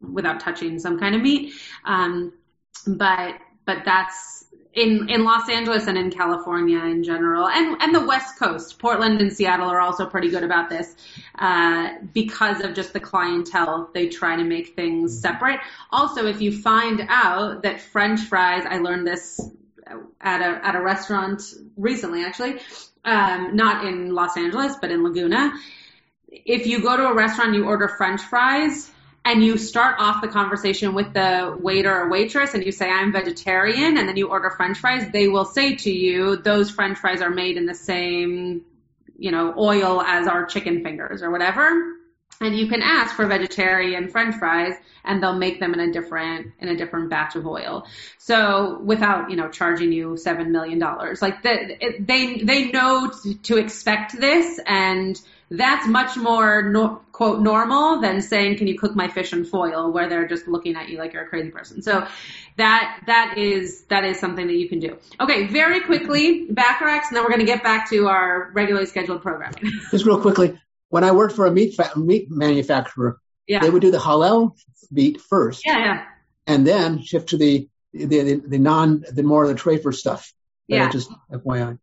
without 0.00 0.40
touching 0.40 0.78
some 0.78 0.98
kind 0.98 1.14
of 1.14 1.22
meat. 1.22 1.54
Um, 1.84 2.32
but 2.86 3.36
but 3.64 3.84
that's 3.84 4.44
in 4.74 5.08
in 5.10 5.24
Los 5.24 5.48
Angeles 5.48 5.86
and 5.86 5.98
in 5.98 6.10
California 6.10 6.78
in 6.78 7.02
general, 7.02 7.46
and 7.48 7.80
and 7.80 7.94
the 7.94 8.04
West 8.04 8.38
Coast, 8.38 8.78
Portland 8.78 9.20
and 9.20 9.32
Seattle 9.32 9.68
are 9.68 9.80
also 9.80 10.06
pretty 10.06 10.30
good 10.30 10.42
about 10.42 10.70
this 10.70 10.94
uh, 11.38 11.90
because 12.12 12.60
of 12.62 12.74
just 12.74 12.92
the 12.92 13.00
clientele. 13.00 13.90
They 13.92 14.08
try 14.08 14.36
to 14.36 14.44
make 14.44 14.74
things 14.74 15.20
separate. 15.20 15.60
Also, 15.90 16.26
if 16.26 16.40
you 16.40 16.52
find 16.52 17.06
out 17.08 17.62
that 17.62 17.80
French 17.80 18.20
fries, 18.20 18.64
I 18.66 18.78
learned 18.78 19.06
this 19.06 19.40
at 20.20 20.40
a 20.40 20.66
at 20.66 20.74
a 20.74 20.80
restaurant 20.80 21.42
recently, 21.76 22.24
actually, 22.24 22.60
um, 23.04 23.56
not 23.56 23.86
in 23.86 24.14
Los 24.14 24.36
Angeles, 24.36 24.76
but 24.80 24.90
in 24.90 25.02
Laguna. 25.02 25.52
If 26.28 26.66
you 26.66 26.82
go 26.82 26.96
to 26.96 27.06
a 27.06 27.14
restaurant, 27.14 27.54
you 27.54 27.64
order 27.64 27.88
French 27.88 28.20
fries 28.22 28.90
and 29.24 29.44
you 29.44 29.56
start 29.56 29.96
off 29.98 30.20
the 30.20 30.28
conversation 30.28 30.94
with 30.94 31.12
the 31.12 31.56
waiter 31.60 31.94
or 31.94 32.10
waitress 32.10 32.54
and 32.54 32.64
you 32.64 32.72
say 32.72 32.88
i'm 32.88 33.12
vegetarian 33.12 33.96
and 33.96 34.08
then 34.08 34.16
you 34.16 34.28
order 34.28 34.50
french 34.50 34.78
fries 34.78 35.10
they 35.12 35.28
will 35.28 35.44
say 35.44 35.74
to 35.76 35.90
you 35.90 36.36
those 36.36 36.70
french 36.70 36.98
fries 36.98 37.22
are 37.22 37.30
made 37.30 37.56
in 37.56 37.66
the 37.66 37.74
same 37.74 38.64
you 39.18 39.30
know 39.30 39.54
oil 39.56 40.02
as 40.02 40.26
our 40.26 40.44
chicken 40.46 40.82
fingers 40.82 41.22
or 41.22 41.30
whatever 41.30 41.96
and 42.44 42.56
you 42.56 42.66
can 42.68 42.82
ask 42.82 43.14
for 43.14 43.26
vegetarian 43.26 44.08
french 44.08 44.34
fries 44.36 44.74
and 45.04 45.22
they'll 45.22 45.38
make 45.38 45.60
them 45.60 45.74
in 45.74 45.80
a 45.80 45.92
different 45.92 46.52
in 46.60 46.68
a 46.68 46.76
different 46.76 47.10
batch 47.10 47.36
of 47.36 47.46
oil. 47.46 47.86
So 48.18 48.80
without 48.82 49.30
you 49.30 49.36
know 49.36 49.48
charging 49.48 49.92
you 49.92 50.16
seven 50.16 50.52
million 50.52 50.78
dollars. 50.78 51.22
Like 51.22 51.42
the, 51.42 51.96
they 52.00 52.38
they 52.38 52.70
know 52.70 53.10
to, 53.22 53.34
to 53.34 53.56
expect 53.56 54.18
this 54.18 54.60
and 54.66 55.20
that's 55.50 55.86
much 55.86 56.16
more 56.16 56.62
no, 56.62 57.02
quote 57.12 57.40
normal 57.40 58.00
than 58.00 58.22
saying 58.22 58.56
can 58.56 58.66
you 58.66 58.78
cook 58.78 58.96
my 58.96 59.08
fish 59.08 59.32
in 59.32 59.44
foil? 59.44 59.92
where 59.92 60.08
they're 60.08 60.26
just 60.26 60.48
looking 60.48 60.76
at 60.76 60.88
you 60.88 60.98
like 60.98 61.12
you're 61.12 61.24
a 61.24 61.28
crazy 61.28 61.50
person. 61.50 61.82
So 61.82 62.06
that 62.56 63.02
that 63.06 63.34
is 63.36 63.82
that 63.84 64.04
is 64.04 64.18
something 64.18 64.46
that 64.46 64.56
you 64.56 64.68
can 64.68 64.80
do. 64.80 64.96
Okay 65.20 65.46
very 65.48 65.80
quickly 65.80 66.46
bacharachs 66.48 67.08
and 67.08 67.16
then 67.16 67.22
we're 67.22 67.30
going 67.30 67.40
to 67.40 67.46
get 67.46 67.62
back 67.62 67.90
to 67.90 68.08
our 68.08 68.50
regularly 68.54 68.86
scheduled 68.86 69.22
programming. 69.22 69.70
Just 69.90 70.06
real 70.06 70.20
quickly 70.20 70.58
when 70.92 71.04
i 71.04 71.10
worked 71.10 71.34
for 71.34 71.46
a 71.46 71.50
meat 71.50 71.74
fa- 71.74 71.92
meat 71.96 72.30
manufacturer 72.30 73.18
yeah. 73.46 73.60
they 73.60 73.70
would 73.70 73.82
do 73.82 73.90
the 73.90 73.98
halal 73.98 74.52
meat 74.90 75.20
first 75.20 75.62
yeah 75.64 75.78
yeah 75.78 76.04
and 76.46 76.66
then 76.66 77.00
shift 77.00 77.30
to 77.30 77.36
the 77.36 77.68
the, 77.92 78.04
the, 78.06 78.34
the 78.46 78.58
non 78.58 79.04
the 79.10 79.22
more 79.22 79.42
of 79.42 79.48
the 79.48 79.54
trafer 79.54 79.94
stuff 79.94 80.32
yeah 80.68 80.90
just 80.90 81.10
fyi 81.30 81.78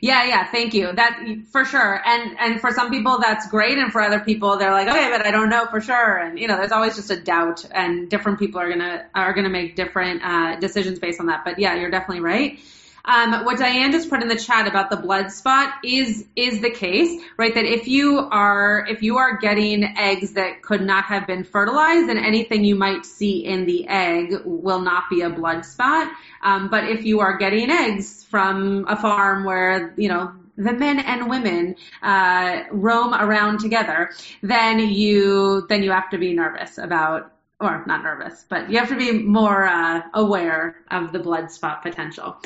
yeah, 0.00 0.24
yeah, 0.24 0.50
thank 0.50 0.74
you. 0.74 0.92
That 0.92 1.20
for 1.50 1.64
sure. 1.64 2.00
And 2.06 2.36
and 2.38 2.60
for 2.60 2.70
some 2.70 2.90
people 2.90 3.18
that's 3.18 3.48
great 3.48 3.78
and 3.78 3.90
for 3.90 4.00
other 4.00 4.20
people 4.20 4.56
they're 4.56 4.70
like, 4.70 4.86
"Okay, 4.86 5.10
but 5.10 5.26
I 5.26 5.32
don't 5.32 5.48
know 5.48 5.66
for 5.66 5.80
sure." 5.80 6.18
And 6.18 6.38
you 6.38 6.46
know, 6.46 6.56
there's 6.56 6.70
always 6.70 6.94
just 6.94 7.10
a 7.10 7.20
doubt 7.20 7.66
and 7.72 8.08
different 8.08 8.38
people 8.38 8.60
are 8.60 8.68
going 8.68 8.78
to 8.78 9.04
are 9.12 9.32
going 9.32 9.44
to 9.44 9.50
make 9.50 9.74
different 9.74 10.22
uh 10.22 10.60
decisions 10.60 11.00
based 11.00 11.18
on 11.18 11.26
that. 11.26 11.44
But 11.44 11.58
yeah, 11.58 11.74
you're 11.74 11.90
definitely 11.90 12.20
right. 12.20 12.60
Um, 13.04 13.44
what 13.44 13.58
Diane 13.58 13.90
just 13.92 14.08
put 14.08 14.22
in 14.22 14.28
the 14.28 14.36
chat 14.36 14.68
about 14.68 14.90
the 14.90 14.96
blood 14.96 15.30
spot 15.32 15.74
is 15.84 16.24
is 16.36 16.60
the 16.60 16.70
case, 16.70 17.20
right? 17.36 17.54
That 17.54 17.64
if 17.64 17.88
you 17.88 18.18
are 18.18 18.86
if 18.88 19.02
you 19.02 19.18
are 19.18 19.38
getting 19.38 19.84
eggs 19.84 20.32
that 20.34 20.62
could 20.62 20.82
not 20.82 21.04
have 21.04 21.26
been 21.26 21.44
fertilized, 21.44 22.08
then 22.08 22.18
anything 22.18 22.64
you 22.64 22.76
might 22.76 23.04
see 23.04 23.44
in 23.44 23.66
the 23.66 23.88
egg 23.88 24.34
will 24.44 24.80
not 24.80 25.10
be 25.10 25.22
a 25.22 25.30
blood 25.30 25.64
spot. 25.64 26.12
Um, 26.42 26.68
but 26.68 26.84
if 26.84 27.04
you 27.04 27.20
are 27.20 27.36
getting 27.36 27.70
eggs 27.70 28.24
from 28.24 28.86
a 28.88 28.96
farm 28.96 29.44
where 29.44 29.94
you 29.96 30.08
know 30.08 30.32
the 30.56 30.72
men 30.72 30.98
and 31.00 31.28
women 31.28 31.76
uh, 32.02 32.64
roam 32.70 33.14
around 33.14 33.58
together, 33.58 34.10
then 34.42 34.78
you 34.78 35.66
then 35.68 35.82
you 35.82 35.90
have 35.90 36.10
to 36.10 36.18
be 36.18 36.34
nervous 36.34 36.78
about 36.78 37.32
or 37.62 37.84
not 37.86 38.02
nervous, 38.02 38.44
but 38.48 38.70
you 38.70 38.78
have 38.78 38.88
to 38.88 38.96
be 38.96 39.12
more 39.12 39.64
uh, 39.64 40.02
aware 40.12 40.76
of 40.90 41.12
the 41.12 41.18
blood 41.18 41.50
spot 41.50 41.82
potential. 41.82 42.36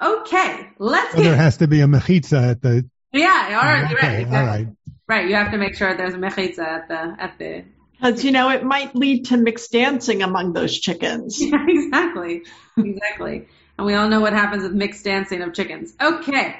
Okay, 0.00 0.68
let's. 0.78 1.14
Well, 1.14 1.22
get... 1.22 1.30
there 1.30 1.36
has 1.36 1.56
to 1.58 1.68
be 1.68 1.80
a 1.80 1.86
mechitza 1.86 2.50
at 2.50 2.62
the. 2.62 2.88
Yeah, 3.12 3.60
all 3.62 3.68
right, 3.68 3.92
okay, 3.92 4.24
right, 4.24 4.26
all 4.26 4.46
right. 4.46 4.68
Right, 5.08 5.28
you 5.28 5.34
have 5.36 5.52
to 5.52 5.58
make 5.58 5.76
sure 5.76 5.96
there's 5.96 6.14
a 6.14 6.18
mechitza 6.18 6.58
at 6.58 6.88
the 6.88 7.16
at 7.18 7.38
the. 7.38 7.64
Because 7.92 8.22
you 8.24 8.30
know 8.30 8.50
it 8.50 8.62
might 8.62 8.94
lead 8.94 9.26
to 9.26 9.38
mixed 9.38 9.72
dancing 9.72 10.22
among 10.22 10.52
those 10.52 10.78
chickens. 10.78 11.40
Yeah, 11.40 11.64
exactly, 11.66 12.42
exactly, 12.76 13.48
and 13.78 13.86
we 13.86 13.94
all 13.94 14.08
know 14.08 14.20
what 14.20 14.34
happens 14.34 14.62
with 14.62 14.72
mixed 14.72 15.04
dancing 15.04 15.42
of 15.42 15.54
chickens. 15.54 15.94
Okay. 16.00 16.56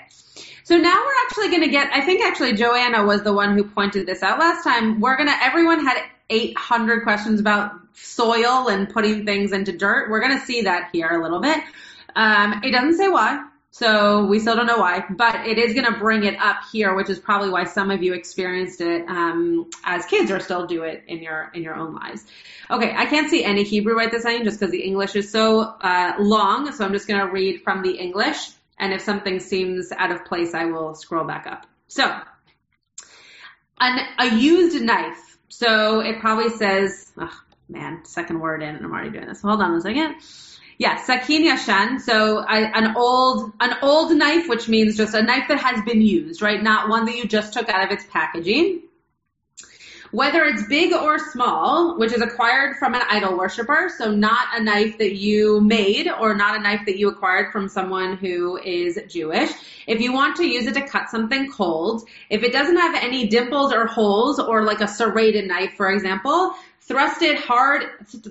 So 0.64 0.76
now 0.76 0.96
we're 0.96 1.26
actually 1.26 1.50
going 1.50 1.62
to 1.62 1.70
get, 1.70 1.92
I 1.92 2.00
think 2.00 2.24
actually 2.24 2.54
Joanna 2.54 3.04
was 3.04 3.22
the 3.22 3.32
one 3.32 3.56
who 3.56 3.62
pointed 3.62 4.04
this 4.04 4.20
out 4.24 4.40
last 4.40 4.64
time. 4.64 4.98
We're 5.00 5.16
going 5.16 5.28
to, 5.28 5.36
everyone 5.40 5.86
had 5.86 6.02
800 6.28 7.02
questions 7.02 7.40
about 7.40 7.72
soil 7.94 8.68
and 8.68 8.88
putting 8.88 9.24
things 9.24 9.52
into 9.52 9.76
dirt. 9.76 10.10
We're 10.10 10.20
going 10.20 10.38
to 10.38 10.44
see 10.44 10.62
that 10.62 10.90
here 10.92 11.08
a 11.08 11.22
little 11.22 11.40
bit. 11.40 11.58
Um, 12.14 12.60
it 12.64 12.70
doesn't 12.70 12.96
say 12.96 13.08
why, 13.08 13.44
so 13.70 14.24
we 14.24 14.38
still 14.38 14.56
don't 14.56 14.66
know 14.66 14.78
why, 14.78 15.04
but 15.10 15.46
it 15.46 15.58
is 15.58 15.74
going 15.74 15.84
to 15.84 15.98
bring 15.98 16.24
it 16.24 16.40
up 16.40 16.60
here, 16.72 16.94
which 16.94 17.10
is 17.10 17.18
probably 17.18 17.50
why 17.50 17.64
some 17.64 17.90
of 17.90 18.02
you 18.02 18.14
experienced 18.14 18.80
it 18.80 19.06
um, 19.06 19.70
as 19.84 20.06
kids 20.06 20.30
or 20.30 20.40
still 20.40 20.66
do 20.66 20.84
it 20.84 21.04
in 21.08 21.22
your 21.22 21.50
in 21.52 21.62
your 21.62 21.74
own 21.74 21.94
lives. 21.94 22.24
Okay, 22.70 22.94
I 22.96 23.04
can't 23.04 23.28
see 23.28 23.44
any 23.44 23.64
Hebrew 23.64 23.94
right 23.94 24.10
this 24.10 24.22
time, 24.22 24.44
just 24.44 24.58
because 24.58 24.72
the 24.72 24.82
English 24.82 25.14
is 25.14 25.30
so 25.30 25.60
uh, 25.60 26.14
long, 26.18 26.72
so 26.72 26.86
I'm 26.86 26.92
just 26.92 27.06
going 27.06 27.20
to 27.20 27.30
read 27.30 27.62
from 27.64 27.82
the 27.82 27.90
English, 27.90 28.48
and 28.78 28.94
if 28.94 29.02
something 29.02 29.40
seems 29.40 29.92
out 29.92 30.10
of 30.10 30.24
place, 30.24 30.54
I 30.54 30.64
will 30.64 30.94
scroll 30.94 31.26
back 31.26 31.46
up. 31.46 31.66
So, 31.88 32.04
an, 33.78 33.98
a 34.18 34.34
used 34.36 34.80
knife. 34.80 35.25
So 35.58 36.00
it 36.00 36.20
probably 36.20 36.50
says, 36.50 37.12
oh 37.16 37.32
man, 37.70 38.04
second 38.04 38.40
word 38.40 38.62
in, 38.62 38.76
and 38.76 38.84
I'm 38.84 38.92
already 38.92 39.08
doing 39.08 39.26
this. 39.26 39.40
Hold 39.40 39.62
on 39.62 39.72
a 39.72 39.80
second. 39.80 40.16
Yeah, 40.76 41.02
sakin 41.02 41.44
yashan. 41.44 41.98
So 41.98 42.40
I, 42.40 42.78
an 42.78 42.94
old, 42.94 43.52
an 43.60 43.76
old 43.80 44.14
knife, 44.14 44.50
which 44.50 44.68
means 44.68 44.98
just 44.98 45.14
a 45.14 45.22
knife 45.22 45.44
that 45.48 45.58
has 45.58 45.82
been 45.84 46.02
used, 46.02 46.42
right? 46.42 46.62
Not 46.62 46.90
one 46.90 47.06
that 47.06 47.16
you 47.16 47.26
just 47.26 47.54
took 47.54 47.70
out 47.70 47.86
of 47.86 47.90
its 47.90 48.04
packaging. 48.10 48.82
Whether 50.16 50.46
it's 50.46 50.66
big 50.66 50.94
or 50.94 51.18
small, 51.18 51.98
which 51.98 52.10
is 52.10 52.22
acquired 52.22 52.76
from 52.78 52.94
an 52.94 53.02
idol 53.10 53.36
worshiper, 53.36 53.90
so 53.98 54.10
not 54.10 54.46
a 54.58 54.62
knife 54.62 54.96
that 54.96 55.14
you 55.14 55.60
made 55.60 56.08
or 56.08 56.34
not 56.34 56.56
a 56.56 56.62
knife 56.62 56.86
that 56.86 56.96
you 56.96 57.10
acquired 57.10 57.52
from 57.52 57.68
someone 57.68 58.16
who 58.16 58.56
is 58.56 58.98
Jewish. 59.10 59.50
If 59.86 60.00
you 60.00 60.14
want 60.14 60.36
to 60.36 60.46
use 60.46 60.66
it 60.66 60.72
to 60.72 60.88
cut 60.88 61.10
something 61.10 61.52
cold, 61.52 62.08
if 62.30 62.42
it 62.42 62.50
doesn't 62.50 62.78
have 62.78 62.94
any 62.94 63.28
dimples 63.28 63.74
or 63.74 63.84
holes 63.84 64.38
or 64.38 64.64
like 64.64 64.80
a 64.80 64.88
serrated 64.88 65.48
knife, 65.48 65.74
for 65.76 65.90
example, 65.90 66.54
thrust 66.80 67.20
it 67.20 67.38
hard, 67.38 67.84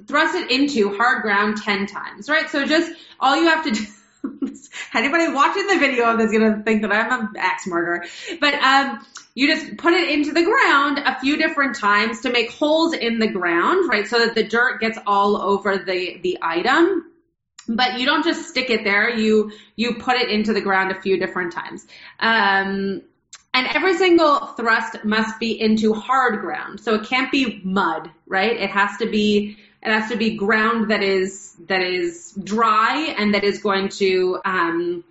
thrust 0.08 0.34
it 0.34 0.50
into 0.50 0.98
hard 0.98 1.22
ground 1.22 1.58
10 1.58 1.86
times, 1.86 2.28
right? 2.28 2.50
So 2.50 2.66
just 2.66 2.92
all 3.20 3.36
you 3.36 3.48
have 3.48 3.64
to 3.64 3.70
do 3.70 3.86
Anybody 4.94 5.32
watching 5.32 5.68
the 5.68 5.78
video 5.78 6.12
of 6.12 6.18
this 6.18 6.32
is 6.32 6.38
gonna 6.38 6.64
think 6.64 6.82
that 6.82 6.92
I'm 6.92 7.12
an 7.12 7.30
axe 7.38 7.68
murderer. 7.68 8.06
But 8.40 8.54
um, 8.56 9.06
you 9.36 9.54
just 9.54 9.78
put 9.78 9.94
it 9.94 10.10
into 10.10 10.32
the 10.32 10.44
ground 10.44 10.98
a 10.98 11.20
few 11.20 11.38
different 11.38 11.76
times 11.76 12.22
to 12.22 12.32
make 12.32 12.52
holes 12.52 12.94
in 12.94 13.20
the 13.20 13.28
ground, 13.28 13.90
right? 13.90 14.08
So 14.08 14.26
that 14.26 14.34
the 14.34 14.46
dirt 14.46 14.80
gets 14.80 14.98
all 15.06 15.36
over 15.36 15.78
the 15.78 16.20
the 16.24 16.40
item. 16.42 17.12
But 17.68 18.00
you 18.00 18.06
don't 18.06 18.24
just 18.24 18.48
stick 18.48 18.70
it 18.70 18.84
there. 18.84 19.10
You 19.10 19.52
you 19.76 19.96
put 19.96 20.16
it 20.16 20.30
into 20.30 20.54
the 20.54 20.62
ground 20.62 20.92
a 20.92 21.02
few 21.02 21.20
different 21.20 21.52
times. 21.52 21.86
Um, 22.20 23.02
and 23.54 23.68
every 23.74 23.98
single 23.98 24.40
thrust 24.40 25.04
must 25.04 25.40
be 25.40 25.60
into 25.60 25.94
hard 25.94 26.42
ground. 26.42 26.80
So 26.80 26.96
it 26.96 27.06
can't 27.06 27.32
be 27.32 27.62
mud, 27.64 28.10
right? 28.28 28.56
It 28.56 28.70
has 28.70 28.98
to 28.98 29.10
be 29.10 29.58
it 29.82 29.90
has 29.90 30.10
to 30.12 30.18
be 30.18 30.38
ground 30.38 30.92
that 30.92 31.04
is 31.04 31.56
that 31.68 31.82
is 31.82 32.34
dry 32.42 33.14
and 33.18 33.34
that 33.34 33.44
is 33.44 33.62
going 33.62 33.90
to 33.90 34.40
um, 34.46 35.04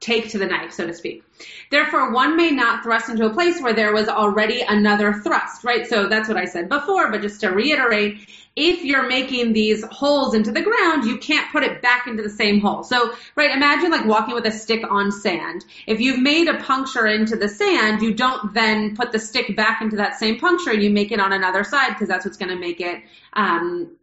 take 0.00 0.30
to 0.30 0.38
the 0.38 0.46
knife, 0.46 0.72
so 0.72 0.86
to 0.86 0.94
speak. 0.94 1.22
Therefore, 1.70 2.12
one 2.12 2.36
may 2.36 2.50
not 2.50 2.82
thrust 2.82 3.10
into 3.10 3.26
a 3.26 3.32
place 3.32 3.60
where 3.60 3.74
there 3.74 3.92
was 3.92 4.08
already 4.08 4.62
another 4.62 5.12
thrust, 5.12 5.62
right? 5.62 5.86
So 5.86 6.08
that's 6.08 6.28
what 6.28 6.38
I 6.38 6.46
said 6.46 6.68
before, 6.68 7.10
but 7.10 7.20
just 7.20 7.40
to 7.42 7.50
reiterate, 7.50 8.28
if 8.56 8.82
you're 8.82 9.06
making 9.06 9.52
these 9.52 9.84
holes 9.84 10.34
into 10.34 10.50
the 10.50 10.62
ground, 10.62 11.04
you 11.04 11.18
can't 11.18 11.50
put 11.52 11.62
it 11.62 11.82
back 11.82 12.06
into 12.06 12.22
the 12.22 12.30
same 12.30 12.60
hole. 12.60 12.82
So, 12.82 13.14
right, 13.36 13.50
imagine 13.50 13.90
like 13.90 14.06
walking 14.06 14.34
with 14.34 14.46
a 14.46 14.50
stick 14.50 14.82
on 14.90 15.12
sand. 15.12 15.64
If 15.86 16.00
you've 16.00 16.18
made 16.18 16.48
a 16.48 16.58
puncture 16.58 17.06
into 17.06 17.36
the 17.36 17.48
sand, 17.48 18.02
you 18.02 18.12
don't 18.12 18.52
then 18.52 18.96
put 18.96 19.12
the 19.12 19.18
stick 19.18 19.54
back 19.54 19.82
into 19.82 19.96
that 19.96 20.18
same 20.18 20.38
puncture. 20.40 20.74
You 20.74 20.90
make 20.90 21.12
it 21.12 21.20
on 21.20 21.32
another 21.32 21.62
side 21.62 21.90
because 21.90 22.08
that's 22.08 22.24
what's 22.24 22.38
going 22.38 22.50
to 22.50 22.58
make 22.58 22.80
it 22.80 23.02
um, 23.34 23.96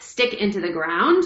stick 0.00 0.34
into 0.34 0.60
the 0.60 0.70
ground. 0.70 1.24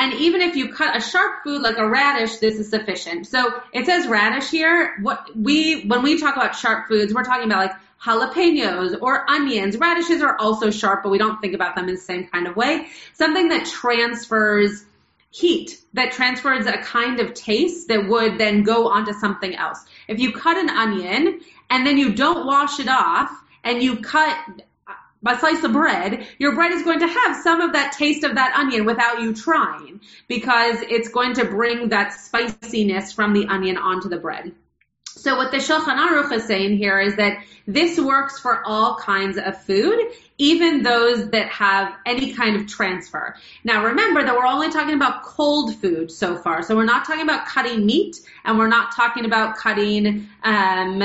And 0.00 0.14
even 0.14 0.40
if 0.40 0.56
you 0.56 0.72
cut 0.72 0.96
a 0.96 1.00
sharp 1.00 1.42
food 1.44 1.60
like 1.60 1.76
a 1.76 1.86
radish, 1.86 2.38
this 2.38 2.58
is 2.58 2.70
sufficient. 2.70 3.26
So 3.26 3.52
it 3.74 3.84
says 3.84 4.06
radish 4.06 4.48
here. 4.48 4.96
What 5.02 5.28
we, 5.36 5.82
when 5.82 6.02
we 6.02 6.18
talk 6.18 6.36
about 6.36 6.56
sharp 6.56 6.88
foods, 6.88 7.12
we're 7.12 7.22
talking 7.22 7.44
about 7.44 7.66
like 7.66 7.76
jalapenos 8.02 8.96
or 9.02 9.30
onions. 9.30 9.76
Radishes 9.76 10.22
are 10.22 10.38
also 10.38 10.70
sharp, 10.70 11.02
but 11.02 11.10
we 11.10 11.18
don't 11.18 11.38
think 11.42 11.52
about 11.52 11.76
them 11.76 11.86
in 11.90 11.96
the 11.96 12.00
same 12.00 12.26
kind 12.28 12.46
of 12.46 12.56
way. 12.56 12.86
Something 13.12 13.50
that 13.50 13.66
transfers 13.66 14.86
heat, 15.28 15.78
that 15.92 16.12
transfers 16.12 16.64
a 16.64 16.78
kind 16.78 17.20
of 17.20 17.34
taste 17.34 17.88
that 17.88 18.08
would 18.08 18.38
then 18.38 18.62
go 18.62 18.88
onto 18.88 19.12
something 19.12 19.54
else. 19.54 19.84
If 20.08 20.18
you 20.18 20.32
cut 20.32 20.56
an 20.56 20.70
onion 20.70 21.40
and 21.68 21.86
then 21.86 21.98
you 21.98 22.14
don't 22.14 22.46
wash 22.46 22.80
it 22.80 22.88
off 22.88 23.30
and 23.64 23.82
you 23.82 24.00
cut 24.00 24.62
a 25.26 25.38
slice 25.38 25.62
of 25.64 25.72
bread, 25.72 26.26
your 26.38 26.54
bread 26.54 26.72
is 26.72 26.82
going 26.82 27.00
to 27.00 27.08
have 27.08 27.36
some 27.36 27.60
of 27.60 27.72
that 27.72 27.92
taste 27.92 28.24
of 28.24 28.34
that 28.36 28.54
onion 28.56 28.84
without 28.84 29.20
you 29.20 29.34
trying 29.34 30.00
because 30.28 30.80
it's 30.82 31.08
going 31.08 31.34
to 31.34 31.44
bring 31.44 31.88
that 31.90 32.12
spiciness 32.12 33.12
from 33.12 33.32
the 33.34 33.46
onion 33.46 33.76
onto 33.76 34.08
the 34.08 34.18
bread. 34.18 34.52
So 35.20 35.36
what 35.36 35.50
the 35.50 35.58
Shulchan 35.58 35.98
Aruch 35.98 36.32
is 36.32 36.44
saying 36.44 36.78
here 36.78 36.98
is 36.98 37.16
that 37.16 37.44
this 37.66 38.00
works 38.00 38.38
for 38.38 38.66
all 38.66 38.96
kinds 38.96 39.36
of 39.36 39.62
food, 39.62 40.12
even 40.38 40.82
those 40.82 41.28
that 41.30 41.48
have 41.48 41.94
any 42.06 42.32
kind 42.32 42.56
of 42.56 42.66
transfer. 42.66 43.36
Now 43.62 43.84
remember 43.84 44.22
that 44.22 44.34
we're 44.34 44.46
only 44.46 44.70
talking 44.70 44.94
about 44.94 45.22
cold 45.22 45.76
food 45.76 46.10
so 46.10 46.38
far. 46.38 46.62
So 46.62 46.74
we're 46.74 46.86
not 46.86 47.04
talking 47.04 47.22
about 47.22 47.44
cutting 47.44 47.84
meat 47.84 48.16
and 48.46 48.58
we're 48.58 48.68
not 48.68 48.96
talking 48.96 49.26
about 49.26 49.56
cutting, 49.56 50.26
um, 50.42 51.02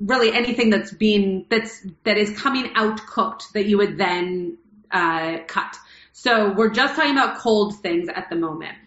really 0.00 0.32
anything 0.32 0.70
that's 0.70 0.90
being, 0.90 1.44
that's, 1.50 1.86
that 2.04 2.16
is 2.16 2.34
coming 2.38 2.70
out 2.74 3.06
cooked 3.06 3.52
that 3.52 3.66
you 3.66 3.76
would 3.76 3.98
then, 3.98 4.56
uh, 4.90 5.40
cut. 5.46 5.76
So 6.12 6.52
we're 6.52 6.70
just 6.70 6.96
talking 6.96 7.12
about 7.12 7.36
cold 7.36 7.76
things 7.80 8.08
at 8.08 8.30
the 8.30 8.36
moment. 8.36 8.78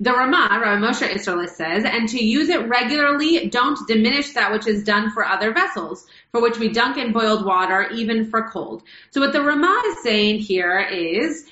The 0.00 0.12
Ramah, 0.12 0.60
Rabbi 0.60 0.80
Moshe 0.80 1.08
Isserles 1.08 1.50
says, 1.50 1.84
and 1.84 2.08
to 2.10 2.24
use 2.24 2.48
it 2.48 2.68
regularly, 2.68 3.48
don't 3.48 3.78
diminish 3.88 4.32
that 4.34 4.52
which 4.52 4.68
is 4.68 4.84
done 4.84 5.10
for 5.10 5.24
other 5.24 5.52
vessels, 5.52 6.06
for 6.30 6.40
which 6.40 6.56
we 6.58 6.68
dunk 6.68 6.98
in 6.98 7.12
boiled 7.12 7.44
water, 7.44 7.88
even 7.90 8.30
for 8.30 8.48
cold. 8.48 8.84
So 9.10 9.20
what 9.20 9.32
the 9.32 9.42
Ramah 9.42 9.82
is 9.86 10.02
saying 10.04 10.38
here 10.38 10.78
is, 10.78 11.46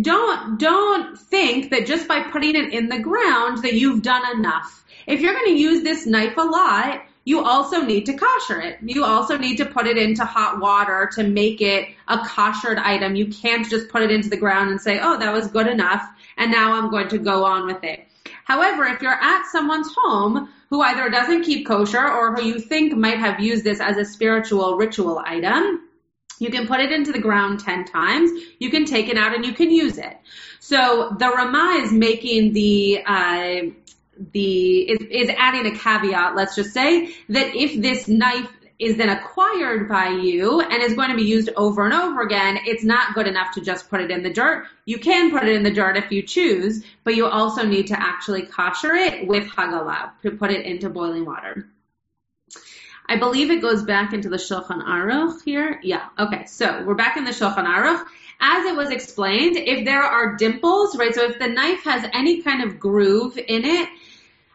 don't, 0.00 0.58
don't 0.58 1.18
think 1.18 1.70
that 1.70 1.86
just 1.86 2.08
by 2.08 2.22
putting 2.22 2.56
it 2.56 2.72
in 2.72 2.88
the 2.88 2.98
ground 2.98 3.62
that 3.62 3.74
you've 3.74 4.02
done 4.02 4.38
enough. 4.38 4.84
If 5.06 5.20
you're 5.20 5.34
going 5.34 5.54
to 5.54 5.60
use 5.60 5.82
this 5.82 6.06
knife 6.06 6.36
a 6.38 6.42
lot, 6.42 7.02
you 7.24 7.44
also 7.44 7.82
need 7.82 8.06
to 8.06 8.14
kosher 8.14 8.60
it. 8.60 8.78
You 8.82 9.04
also 9.04 9.36
need 9.36 9.56
to 9.56 9.66
put 9.66 9.86
it 9.86 9.98
into 9.98 10.24
hot 10.24 10.60
water 10.60 11.10
to 11.14 11.24
make 11.24 11.60
it 11.60 11.88
a 12.08 12.18
koshered 12.18 12.78
item. 12.78 13.16
You 13.16 13.26
can't 13.26 13.68
just 13.68 13.90
put 13.90 14.02
it 14.02 14.10
into 14.10 14.28
the 14.28 14.36
ground 14.36 14.70
and 14.70 14.80
say, 14.80 14.98
oh, 15.00 15.18
that 15.18 15.32
was 15.32 15.46
good 15.48 15.68
enough 15.68 16.02
and 16.42 16.50
now 16.50 16.72
I'm 16.72 16.90
going 16.90 17.08
to 17.08 17.18
go 17.18 17.44
on 17.44 17.66
with 17.66 17.84
it. 17.84 18.04
However, 18.44 18.84
if 18.84 19.00
you're 19.00 19.12
at 19.12 19.46
someone's 19.52 19.88
home 19.96 20.48
who 20.70 20.80
either 20.80 21.08
doesn't 21.08 21.44
keep 21.44 21.66
kosher 21.66 22.04
or 22.04 22.34
who 22.34 22.42
you 22.42 22.58
think 22.58 22.94
might 22.94 23.18
have 23.18 23.38
used 23.38 23.62
this 23.62 23.80
as 23.80 23.96
a 23.96 24.04
spiritual 24.04 24.76
ritual 24.76 25.22
item, 25.24 25.88
you 26.40 26.50
can 26.50 26.66
put 26.66 26.80
it 26.80 26.90
into 26.90 27.12
the 27.12 27.20
ground 27.20 27.60
10 27.60 27.84
times. 27.84 28.32
You 28.58 28.70
can 28.70 28.84
take 28.86 29.08
it 29.08 29.16
out 29.16 29.36
and 29.36 29.46
you 29.46 29.52
can 29.52 29.70
use 29.70 29.98
it. 29.98 30.18
So 30.58 31.14
the 31.16 31.28
Ramah 31.28 31.82
is 31.84 31.92
making 31.92 32.54
the, 32.54 33.04
uh, 33.06 33.60
the, 34.32 34.80
is, 34.90 35.06
is 35.08 35.30
adding 35.38 35.72
a 35.72 35.78
caveat, 35.78 36.34
let's 36.34 36.56
just 36.56 36.72
say, 36.72 37.14
that 37.28 37.54
if 37.54 37.80
this 37.80 38.08
knife 38.08 38.50
is 38.82 38.96
then 38.96 39.08
acquired 39.08 39.88
by 39.88 40.08
you 40.08 40.60
and 40.60 40.82
is 40.82 40.94
going 40.94 41.10
to 41.10 41.16
be 41.16 41.22
used 41.22 41.50
over 41.56 41.84
and 41.84 41.94
over 41.94 42.22
again, 42.22 42.58
it's 42.66 42.82
not 42.82 43.14
good 43.14 43.28
enough 43.28 43.54
to 43.54 43.60
just 43.60 43.88
put 43.88 44.00
it 44.00 44.10
in 44.10 44.24
the 44.24 44.32
dirt. 44.32 44.66
You 44.84 44.98
can 44.98 45.30
put 45.30 45.44
it 45.44 45.54
in 45.54 45.62
the 45.62 45.70
dirt 45.70 45.96
if 45.96 46.10
you 46.10 46.22
choose, 46.22 46.84
but 47.04 47.14
you 47.14 47.26
also 47.26 47.64
need 47.64 47.86
to 47.88 48.00
actually 48.00 48.42
kosher 48.42 48.94
it 48.94 49.28
with 49.28 49.44
hagalah 49.44 50.10
to 50.22 50.32
put 50.32 50.50
it 50.50 50.66
into 50.66 50.90
boiling 50.90 51.24
water. 51.24 51.68
I 53.06 53.16
believe 53.16 53.50
it 53.50 53.62
goes 53.62 53.84
back 53.84 54.12
into 54.12 54.28
the 54.28 54.36
Shulchan 54.36 54.82
Aruch 54.82 55.42
here. 55.44 55.78
Yeah. 55.84 56.08
Okay. 56.18 56.46
So 56.46 56.82
we're 56.84 56.94
back 56.94 57.16
in 57.16 57.24
the 57.24 57.30
Shulchan 57.30 57.66
Aruch. 57.66 58.04
As 58.40 58.66
it 58.66 58.74
was 58.74 58.90
explained, 58.90 59.56
if 59.56 59.84
there 59.84 60.02
are 60.02 60.34
dimples, 60.34 60.96
right? 60.96 61.14
So 61.14 61.22
if 61.22 61.38
the 61.38 61.46
knife 61.46 61.84
has 61.84 62.04
any 62.12 62.42
kind 62.42 62.64
of 62.64 62.80
groove 62.80 63.38
in 63.38 63.64
it, 63.64 63.88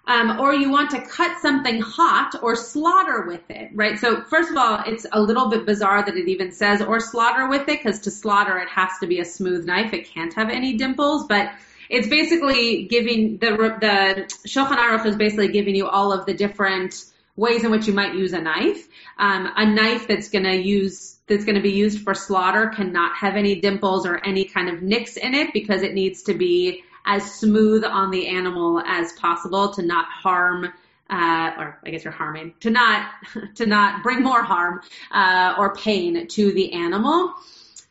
um, 0.08 0.40
or 0.40 0.54
you 0.54 0.72
want 0.72 0.92
to 0.92 1.02
cut 1.02 1.40
something 1.42 1.82
hot 1.82 2.36
or 2.42 2.56
slaughter 2.56 3.26
with 3.28 3.50
it, 3.50 3.70
right? 3.74 4.00
So 4.00 4.24
first 4.24 4.50
of 4.50 4.58
all, 4.58 4.82
it's 4.88 5.06
a 5.12 5.22
little 5.22 5.50
bit 5.50 5.66
bizarre 5.66 6.04
that 6.04 6.16
it 6.16 6.30
even 6.30 6.52
says 6.52 6.82
or 6.82 7.02
slaughter 7.02 7.50
with 7.50 7.68
it 7.68 7.84
because 7.84 8.00
to 8.02 8.12
slaughter 8.12 8.58
it 8.58 8.70
has 8.70 8.92
to 9.02 9.08
be 9.08 9.20
a 9.20 9.26
smooth 9.26 9.66
knife. 9.66 9.94
It 9.94 10.10
can't 10.10 10.34
have 10.34 10.50
any 10.50 10.78
dimples, 10.78 11.28
but 11.28 11.52
it's 11.90 12.08
basically 12.08 12.86
giving 12.86 13.38
the 13.38 13.52
the 13.80 14.48
Shulchan 14.48 14.78
Aruch 14.78 15.06
is 15.06 15.18
basically 15.18 15.50
giving 15.50 15.76
you 15.76 15.88
all 15.88 16.14
of 16.14 16.26
the 16.26 16.34
different 16.34 17.04
ways 17.36 17.64
in 17.64 17.72
which 17.72 17.86
you 17.86 17.94
might 17.94 18.16
use 18.16 18.34
a 18.34 18.42
knife. 18.42 18.88
Um, 19.18 19.52
a 19.56 19.66
knife 19.66 20.08
that's 20.08 20.30
going 20.30 20.46
to 20.46 20.56
use 20.56 21.18
that's 21.28 21.44
going 21.44 21.56
to 21.56 21.62
be 21.62 21.72
used 21.72 22.02
for 22.02 22.14
slaughter 22.14 22.68
cannot 22.68 23.18
have 23.18 23.36
any 23.36 23.60
dimples 23.60 24.06
or 24.06 24.18
any 24.26 24.46
kind 24.46 24.70
of 24.70 24.82
nicks 24.82 25.18
in 25.18 25.34
it 25.34 25.52
because 25.52 25.82
it 25.82 25.94
needs 25.94 26.24
to 26.24 26.34
be 26.34 26.84
as 27.08 27.40
smooth 27.40 27.84
on 27.84 28.12
the 28.12 28.28
animal 28.28 28.80
as 28.82 29.14
possible 29.14 29.74
to 29.74 29.82
not 29.82 30.06
harm 30.06 30.72
uh, 31.10 31.54
or 31.58 31.80
I 31.86 31.92
guess 31.92 32.04
you're 32.04 32.12
harming 32.14 32.54
to 32.60 32.70
not 32.70 33.10
to 33.56 33.66
not 33.66 34.04
bring 34.04 34.22
more 34.22 34.44
harm 34.44 34.82
uh, 35.12 35.56
or 35.58 35.74
pain 35.74 36.28
to 36.28 36.52
the 36.52 36.74
animal. 36.74 37.34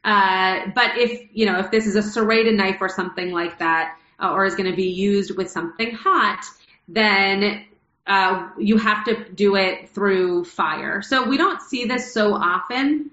Uh, 0.05 0.67
but 0.75 0.99
if 0.99 1.29
you 1.33 1.47
know 1.47 1.59
if 1.59 1.71
this 1.71 1.87
is 1.87 1.97
a 1.97 2.03
serrated 2.03 2.55
knife 2.55 2.77
or 2.81 2.89
something 2.89 3.33
like 3.33 3.59
that, 3.59 3.97
uh, 4.21 4.33
or 4.33 4.45
is 4.45 4.55
going 4.55 4.71
to 4.71 4.77
be 4.77 4.91
used 4.91 5.37
with 5.37 5.51
something 5.51 5.95
hot, 5.95 6.45
then 6.89 7.65
uh, 8.07 8.51
you 8.59 8.77
have 8.77 9.05
to 9.05 9.29
do 9.31 9.57
it 9.57 9.89
through 9.91 10.45
fire. 10.45 11.03
So 11.03 11.27
we 11.29 11.37
don't 11.37 11.61
see 11.61 11.87
this 11.87 12.13
so 12.13 12.35
often. 12.35 13.11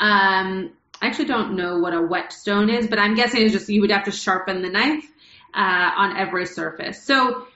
Um, 0.00 0.72
I 1.00 1.06
actually 1.06 1.26
don't 1.26 1.56
know 1.56 1.78
what 1.78 1.94
a 1.94 2.02
whetstone 2.02 2.70
is, 2.70 2.86
but 2.86 2.98
I'm 2.98 3.14
guessing 3.14 3.42
it's 3.42 3.52
just 3.52 3.68
you 3.68 3.80
would 3.82 3.90
have 3.90 4.04
to 4.04 4.12
sharpen 4.12 4.62
the 4.62 4.70
knife 4.70 5.04
uh, 5.54 5.90
on 5.96 6.16
every 6.16 6.46
surface. 6.46 7.02
So 7.02 7.46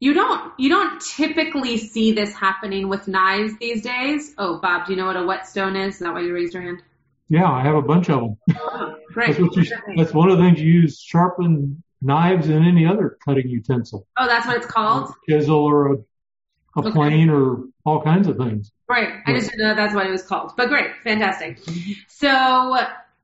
you 0.00 0.14
don't 0.14 0.52
you 0.58 0.70
don't 0.70 1.00
typically 1.00 1.76
see 1.76 2.12
this 2.12 2.34
happening 2.34 2.88
with 2.88 3.06
knives 3.06 3.52
these 3.58 3.82
days. 3.82 4.34
Oh, 4.38 4.58
Bob, 4.58 4.86
do 4.86 4.92
you 4.92 4.98
know 4.98 5.06
what 5.06 5.16
a 5.16 5.24
whetstone 5.24 5.76
is? 5.76 5.94
Is 5.94 6.00
that 6.00 6.14
why 6.14 6.20
you 6.20 6.34
raised 6.34 6.54
your 6.54 6.62
hand? 6.62 6.82
Yeah, 7.28 7.50
I 7.50 7.62
have 7.62 7.76
a 7.76 7.82
bunch 7.82 8.08
of 8.10 8.20
them. 8.20 8.36
Oh, 8.58 8.96
great. 9.12 9.36
that's, 9.38 9.56
you, 9.56 9.76
that's 9.96 10.12
one 10.12 10.30
of 10.30 10.38
the 10.38 10.44
things 10.44 10.60
you 10.60 10.72
use 10.72 11.00
sharpen 11.00 11.82
knives 12.02 12.48
and 12.48 12.66
any 12.66 12.86
other 12.86 13.18
cutting 13.24 13.48
utensil. 13.48 14.06
Oh, 14.16 14.26
that's 14.26 14.46
what 14.46 14.56
it's 14.56 14.66
called. 14.66 15.10
A 15.10 15.32
chisel 15.32 15.58
or 15.58 15.92
a, 15.92 15.96
a 15.96 16.00
okay. 16.78 16.90
plane 16.90 17.30
or 17.30 17.66
all 17.84 18.02
kinds 18.02 18.26
of 18.26 18.36
things. 18.36 18.72
Right. 18.90 19.22
I 19.24 19.34
just 19.34 19.52
didn't 19.52 19.68
know 19.68 19.74
that's 19.76 19.94
what 19.94 20.04
it 20.06 20.10
was 20.10 20.24
called. 20.24 20.54
But 20.56 20.68
great. 20.68 20.90
Fantastic. 21.04 21.60
So, 22.08 22.76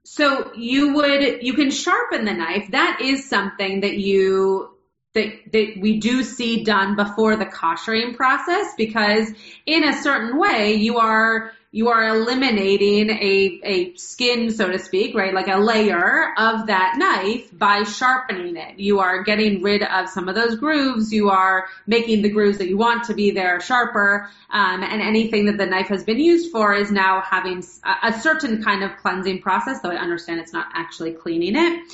so 0.04 0.52
you 0.54 0.94
would, 0.94 1.42
you 1.42 1.54
can 1.54 1.72
sharpen 1.72 2.24
the 2.24 2.34
knife. 2.34 2.70
That 2.70 3.00
is 3.02 3.28
something 3.28 3.80
that 3.80 3.98
you, 3.98 4.70
that, 5.14 5.32
that 5.52 5.74
we 5.80 5.98
do 5.98 6.22
see 6.22 6.62
done 6.62 6.94
before 6.94 7.34
the 7.34 7.46
koshering 7.46 8.16
process 8.16 8.74
because 8.76 9.28
in 9.66 9.82
a 9.82 10.00
certain 10.02 10.38
way 10.38 10.74
you 10.74 10.98
are 10.98 11.50
you 11.72 11.88
are 11.88 12.08
eliminating 12.08 13.10
a, 13.10 13.60
a 13.62 13.94
skin, 13.96 14.50
so 14.50 14.70
to 14.70 14.78
speak, 14.78 15.14
right? 15.14 15.34
Like 15.34 15.48
a 15.48 15.58
layer 15.58 16.32
of 16.38 16.68
that 16.68 16.94
knife 16.96 17.50
by 17.56 17.82
sharpening 17.82 18.56
it. 18.56 18.78
You 18.78 19.00
are 19.00 19.22
getting 19.22 19.62
rid 19.62 19.82
of 19.82 20.08
some 20.08 20.28
of 20.28 20.34
those 20.34 20.56
grooves. 20.56 21.12
You 21.12 21.30
are 21.30 21.66
making 21.86 22.22
the 22.22 22.30
grooves 22.30 22.58
that 22.58 22.68
you 22.68 22.76
want 22.76 23.04
to 23.04 23.14
be 23.14 23.30
there 23.32 23.60
sharper. 23.60 24.28
Um, 24.50 24.82
and 24.82 25.02
anything 25.02 25.46
that 25.46 25.58
the 25.58 25.66
knife 25.66 25.88
has 25.88 26.04
been 26.04 26.18
used 26.18 26.50
for 26.50 26.72
is 26.72 26.90
now 26.90 27.20
having 27.20 27.62
a, 27.84 28.08
a 28.08 28.20
certain 28.20 28.62
kind 28.62 28.82
of 28.82 28.96
cleansing 28.96 29.42
process, 29.42 29.80
though 29.80 29.90
I 29.90 29.96
understand 29.96 30.40
it's 30.40 30.52
not 30.52 30.68
actually 30.72 31.12
cleaning 31.12 31.56
it. 31.56 31.92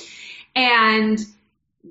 And 0.55 1.19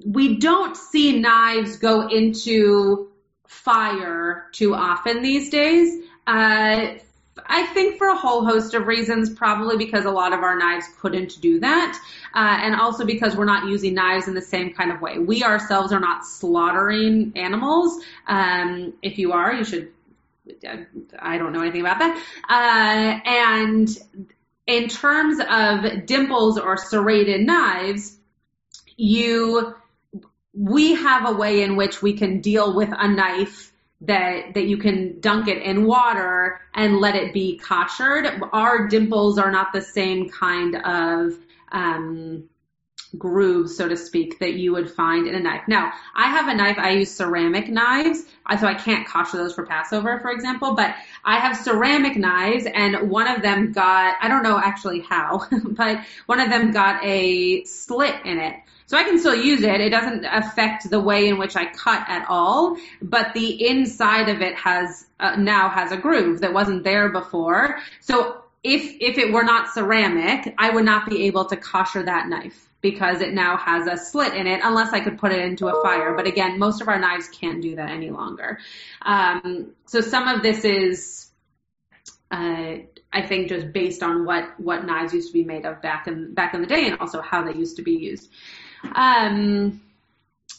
we 0.07 0.39
don't 0.39 0.77
see 0.77 1.21
knives 1.21 1.77
go 1.77 2.09
into 2.09 3.11
fire 3.47 4.47
too 4.53 4.75
often 4.75 5.23
these 5.23 5.51
days. 5.51 6.05
Uh, 6.27 6.95
I 7.53 7.67
think 7.67 7.99
for 7.99 8.09
a 8.09 8.17
whole 8.17 8.47
host 8.47 8.73
of 8.73 8.87
reasons, 8.87 9.29
probably 9.29 9.77
because 9.77 10.07
a 10.07 10.11
lot 10.11 10.33
of 10.33 10.41
our 10.41 10.59
knives 10.59 10.87
couldn't 10.99 11.39
do 11.43 11.61
that, 11.61 12.01
uh, 12.35 12.59
and 12.63 12.75
also 12.75 13.05
because 13.05 13.37
we're 13.37 13.45
not 13.45 13.69
using 13.69 13.93
knives 13.93 14.27
in 14.27 14.35
the 14.35 14.41
same 14.41 14.73
kind 14.73 14.91
of 14.91 15.03
way. 15.03 15.19
We 15.19 15.45
ourselves 15.45 15.93
are 15.93 16.01
not 16.01 16.25
slaughtering 16.25 17.33
animals. 17.37 18.03
Um, 18.27 18.95
if 19.03 19.19
you 19.19 19.33
are, 19.33 19.53
you 19.53 19.65
should. 19.65 19.93
I 21.19 21.37
don't 21.37 21.53
know 21.53 21.61
anything 21.61 21.83
about 21.83 21.99
that. 21.99 22.17
Uh, 22.49 23.29
and 23.29 23.89
in 24.67 24.89
terms 24.89 25.39
of 25.39 26.07
dimples 26.07 26.59
or 26.59 26.79
serrated 26.79 27.43
knives, 27.43 28.17
you 28.97 29.75
we 30.55 30.95
have 30.95 31.29
a 31.29 31.33
way 31.33 31.63
in 31.63 31.77
which 31.77 32.03
we 32.03 32.15
can 32.15 32.41
deal 32.41 32.75
with 32.75 32.91
a 32.93 33.09
knife 33.09 33.72
that 34.03 34.55
that 34.55 34.65
you 34.65 34.77
can 34.77 35.21
dunk 35.21 35.49
it 35.49 35.63
in 35.63 35.85
water 35.85 36.61
and 36.75 36.99
let 36.99 37.15
it 37.15 37.33
be 37.33 37.61
koshered. 37.63 38.49
Our 38.53 38.89
dimples 38.89 39.39
are 39.39 39.51
not 39.51 39.73
the 39.73 39.81
same 39.81 40.29
kind 40.29 40.77
of 40.77 41.39
um, 41.71 42.49
grooves, 43.19 43.77
so 43.77 43.89
to 43.89 43.97
speak, 43.97 44.39
that 44.39 44.55
you 44.55 44.73
would 44.73 44.91
find 44.91 45.27
in 45.27 45.35
a 45.35 45.41
knife. 45.41 45.63
Now, 45.69 45.93
I 46.15 46.31
have 46.31 46.49
a 46.49 46.55
knife. 46.55 46.79
I 46.79 46.91
use 46.91 47.11
ceramic 47.11 47.69
knives, 47.69 48.25
so 48.59 48.67
I 48.67 48.75
can't 48.75 49.07
kosher 49.07 49.37
those 49.37 49.55
for 49.55 49.67
Passover, 49.67 50.19
for 50.21 50.31
example. 50.31 50.75
But 50.75 50.95
I 51.25 51.39
have 51.39 51.57
ceramic 51.57 52.17
knives, 52.17 52.67
and 52.67 53.11
one 53.11 53.29
of 53.29 53.43
them 53.43 53.73
got 53.73 54.17
I 54.21 54.29
don't 54.29 54.43
know 54.43 54.59
actually 54.59 55.01
how, 55.01 55.47
but 55.65 56.01
one 56.27 56.41
of 56.41 56.51
them 56.51 56.73
got 56.73 57.05
a 57.05 57.65
slit 57.65 58.15
in 58.25 58.39
it. 58.39 58.57
So 58.93 58.99
I 58.99 59.05
can 59.05 59.19
still 59.19 59.35
use 59.35 59.63
it. 59.63 59.81
It 59.81 59.89
doesn't 59.89 60.27
affect 60.27 60.91
the 60.91 61.01
way 61.01 61.29
in 61.29 61.39
which 61.39 61.57
I 61.57 61.65
cut 61.65 62.05
at 62.09 62.27
all, 62.29 62.77
but 63.01 63.33
the 63.33 63.67
inside 63.67 64.29
of 64.29 64.43
it 64.43 64.55
has 64.55 65.07
uh, 65.19 65.35
now 65.37 65.71
has 65.71 65.93
a 65.93 65.97
groove 65.97 66.43
that 66.43 66.53
wasn't 66.53 66.85
there 66.85 67.09
before. 67.09 67.79
So 68.01 68.43
if 68.63 68.83
if 69.01 69.17
it 69.17 69.33
were 69.33 69.45
not 69.45 69.71
ceramic, 69.73 70.55
I 70.59 70.69
would 70.69 70.85
not 70.85 71.09
be 71.09 71.25
able 71.25 71.47
to 71.47 71.57
kosher 71.57 72.03
that 72.03 72.29
knife 72.29 72.69
because 72.83 73.23
it 73.23 73.33
now 73.33 73.57
has 73.57 73.87
a 73.87 73.97
slit 73.97 74.35
in 74.35 74.47
it 74.47 74.61
unless 74.63 74.93
I 74.93 75.01
could 75.01 75.17
put 75.17 75.33
it 75.33 75.39
into 75.39 75.69
a 75.69 75.83
fire. 75.83 76.15
But 76.15 76.27
again, 76.27 76.59
most 76.59 76.83
of 76.83 76.89
our 76.89 76.99
knives 76.99 77.29
can't 77.29 77.63
do 77.63 77.77
that 77.77 77.89
any 77.89 78.11
longer. 78.11 78.59
Um, 79.01 79.73
so 79.87 80.03
some 80.03 80.29
of 80.29 80.43
this 80.43 80.67
is, 80.67 81.31
uh, 82.31 82.75
I 83.11 83.23
think, 83.27 83.49
just 83.49 83.73
based 83.73 84.03
on 84.03 84.27
what 84.27 84.61
what 84.61 84.85
knives 84.85 85.15
used 85.15 85.29
to 85.29 85.33
be 85.33 85.45
made 85.45 85.65
of 85.65 85.81
back 85.81 86.09
in 86.09 86.35
back 86.35 86.53
in 86.53 86.61
the 86.61 86.67
day, 86.67 86.89
and 86.89 86.99
also 87.01 87.23
how 87.23 87.43
they 87.43 87.55
used 87.55 87.77
to 87.77 87.83
be 87.83 87.93
used. 87.93 88.29
Um, 88.95 89.81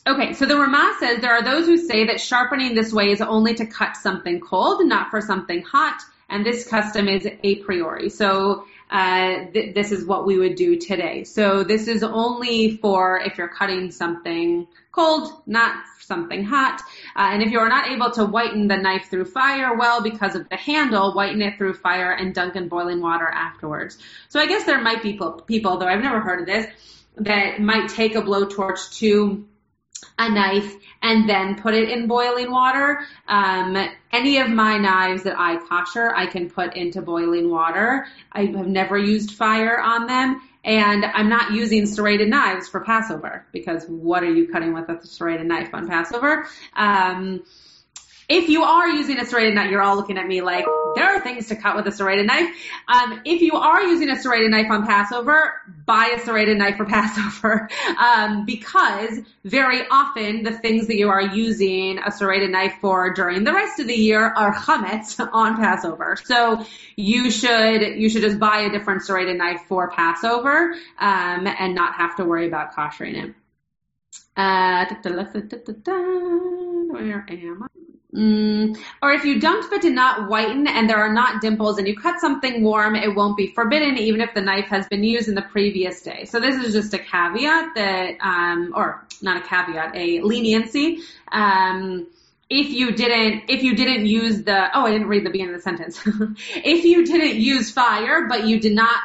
Okay, 0.06 0.34
so 0.34 0.46
the 0.46 0.58
Ramah 0.58 0.98
says 1.00 1.22
there 1.22 1.32
are 1.32 1.44
those 1.44 1.66
who 1.66 1.78
say 1.78 2.06
that 2.08 2.20
sharpening 2.20 2.76
this 2.76 2.92
way 2.92 3.12
is 3.12 3.22
only 3.22 3.54
to 3.56 3.66
cut 3.66 3.96
something 3.96 4.42
cold, 4.42 4.86
not 4.86 5.10
for 5.10 5.22
something 5.22 5.62
hot, 5.62 6.02
and 6.30 6.46
this 6.46 6.68
custom 6.68 7.08
is 7.08 7.26
a 7.44 7.56
priori. 7.64 8.10
So 8.10 8.66
uh, 8.92 9.46
th- 9.54 9.74
this 9.74 9.94
is 9.94 10.06
what 10.06 10.26
we 10.26 10.38
would 10.38 10.56
do 10.56 10.78
today. 10.78 11.24
So 11.24 11.64
this 11.64 11.88
is 11.88 12.04
only 12.04 12.76
for 12.78 13.22
if 13.22 13.38
you're 13.38 13.48
cutting 13.48 13.92
something 13.92 14.68
cold, 14.92 15.32
not 15.46 15.86
something 16.02 16.44
hot. 16.44 16.82
Uh, 17.16 17.30
and 17.32 17.42
if 17.42 17.52
you 17.52 17.60
are 17.60 17.70
not 17.70 17.90
able 17.90 18.12
to 18.12 18.26
whiten 18.26 18.68
the 18.68 18.78
knife 18.78 19.06
through 19.10 19.26
fire, 19.26 19.78
well, 19.78 20.04
because 20.04 20.36
of 20.36 20.50
the 20.50 20.58
handle, 20.58 21.14
whiten 21.14 21.42
it 21.42 21.58
through 21.58 21.76
fire 21.76 22.12
and 22.12 22.36
dunk 22.36 22.58
in 22.58 22.68
boiling 22.68 23.00
water 23.00 23.28
afterwards. 23.28 24.00
So 24.28 24.42
I 24.42 24.48
guess 24.48 24.66
there 24.66 24.82
might 24.82 25.02
be 25.02 25.14
people, 25.14 25.32
people 25.48 25.78
though 25.78 25.88
I've 25.88 26.04
never 26.04 26.20
heard 26.20 26.42
of 26.42 26.46
this, 26.46 26.68
that 27.18 27.62
might 27.62 27.90
take 27.90 28.16
a 28.16 28.22
blowtorch 28.22 28.98
to 29.00 29.46
a 30.18 30.30
knife 30.30 30.76
and 31.02 31.30
then 31.30 31.62
put 31.62 31.74
it 31.74 31.90
in 31.90 32.08
boiling 32.08 32.52
water. 32.52 33.06
Um, 33.28 33.90
any 34.12 34.38
of 34.38 34.50
my 34.50 34.78
knives 34.78 35.24
that 35.24 35.38
I 35.38 35.58
kosher, 35.58 36.14
I 36.16 36.26
can 36.26 36.50
put 36.50 36.76
into 36.76 37.02
boiling 37.02 37.50
water. 37.50 38.06
I 38.32 38.46
have 38.46 38.68
never 38.68 38.98
used 38.98 39.32
fire 39.32 39.80
on 39.80 40.08
them. 40.08 40.42
And 40.66 41.04
I'm 41.04 41.28
not 41.28 41.52
using 41.52 41.86
serrated 41.86 42.30
knives 42.30 42.70
for 42.70 42.80
Passover 42.80 43.46
because 43.52 43.86
what 43.86 44.24
are 44.24 44.34
you 44.34 44.48
cutting 44.48 44.74
with 44.74 44.88
a 44.88 45.06
serrated 45.06 45.46
knife 45.46 45.74
on 45.74 45.90
Passover? 45.90 46.48
Um, 46.74 47.44
if 48.30 48.50
you 48.50 48.64
are 48.64 48.88
using 48.88 49.20
a 49.20 49.26
serrated 49.26 49.56
knife, 49.56 49.70
you're 49.70 49.82
all 49.82 49.96
looking 49.96 50.18
at 50.18 50.28
me 50.28 50.42
like 50.42 50.66
there 50.96 51.06
are 51.06 51.20
things 51.22 51.48
to 51.48 51.56
cut 51.56 51.76
with 51.76 51.88
a 51.88 51.92
serrated 51.92 52.28
knife. 52.28 52.50
Um, 52.88 53.22
if 53.26 53.42
you 53.42 53.54
are 53.54 53.84
using 53.84 54.10
a 54.10 54.16
serrated 54.16 54.52
knife 54.52 54.70
on 54.70 54.86
Passover, 54.86 55.54
buy 55.86 56.14
a 56.16 56.20
serrated 56.24 56.58
knife 56.58 56.78
for 56.78 56.86
Passover 56.94 57.70
um, 57.98 58.46
because 58.46 59.20
very 59.44 59.82
often 59.90 60.44
the 60.44 60.52
things 60.52 60.88
that 60.88 60.96
you 60.96 61.10
are 61.10 61.22
using 61.22 62.00
a 62.00 62.12
serrated 62.12 62.52
knife 62.52 62.76
for 62.80 63.14
during 63.14 63.44
the 63.44 63.54
rest 63.54 63.80
of 63.80 63.88
the 63.88 63.96
year 63.96 64.24
are 64.24 64.54
chametz 64.54 65.20
on 65.34 65.58
Passover. 65.58 66.18
So 66.24 66.66
you 66.96 67.32
should 67.32 67.82
you 67.98 68.10
should 68.10 68.22
just 68.22 68.40
buy 68.40 68.62
a 68.62 68.70
different 68.70 69.04
serrated 69.04 69.38
knife 69.38 69.62
for 69.68 69.90
Passover 69.92 70.74
um, 71.00 71.48
and 71.48 71.76
not 71.76 71.96
have 71.96 72.16
to 72.18 72.26
worry 72.26 72.48
about 72.48 72.74
koshering 72.74 73.24
it. 73.24 73.36
Uh, 74.36 74.86
where 76.90 77.26
am 77.30 77.64
I? 77.64 77.68
Mm, 78.14 78.78
or 79.02 79.12
if 79.12 79.26
you 79.26 79.40
dunked 79.40 79.72
but 79.72 79.82
did 79.82 79.94
not 79.94 80.30
whiten 80.30 80.68
and 80.68 80.88
there 80.88 80.98
are 80.98 81.12
not 81.12 81.42
dimples 81.42 81.80
and 81.80 81.88
you 81.88 81.96
cut 81.96 82.20
something 82.20 82.64
warm, 82.64 82.96
it 82.96 83.16
won't 83.16 83.36
be 83.36 83.48
forbidden 83.48 83.98
even 83.98 84.22
if 84.22 84.36
the 84.36 84.42
knife 84.42 84.68
has 84.68 84.88
been 84.88 85.04
used 85.04 85.28
in 85.28 85.36
the 85.36 85.42
previous 85.42 86.02
day. 86.02 86.26
So 86.26 86.40
this 86.40 86.64
is 86.64 86.74
just 86.74 86.94
a 86.94 87.00
caveat 87.00 87.74
that, 87.76 88.18
um, 88.22 88.74
or 88.76 89.08
not 89.24 89.38
a 89.38 89.48
caveat, 89.48 89.96
a 89.96 90.22
leniency. 90.22 91.00
Um, 91.32 92.06
if 92.52 92.70
you 92.70 92.92
didn't, 92.92 93.46
if 93.50 93.64
you 93.64 93.76
didn't 93.76 94.06
use 94.06 94.44
the, 94.44 94.70
oh, 94.78 94.86
I 94.86 94.92
didn't 94.92 95.08
read 95.08 95.26
the 95.26 95.32
beginning 95.32 95.56
of 95.56 95.60
the 95.60 95.64
sentence. 95.64 96.00
if 96.56 96.86
you 96.86 97.06
didn't 97.06 97.38
use 97.38 97.72
fire, 97.72 98.28
but 98.28 98.46
you 98.46 98.60
did 98.60 98.74
not 98.74 99.00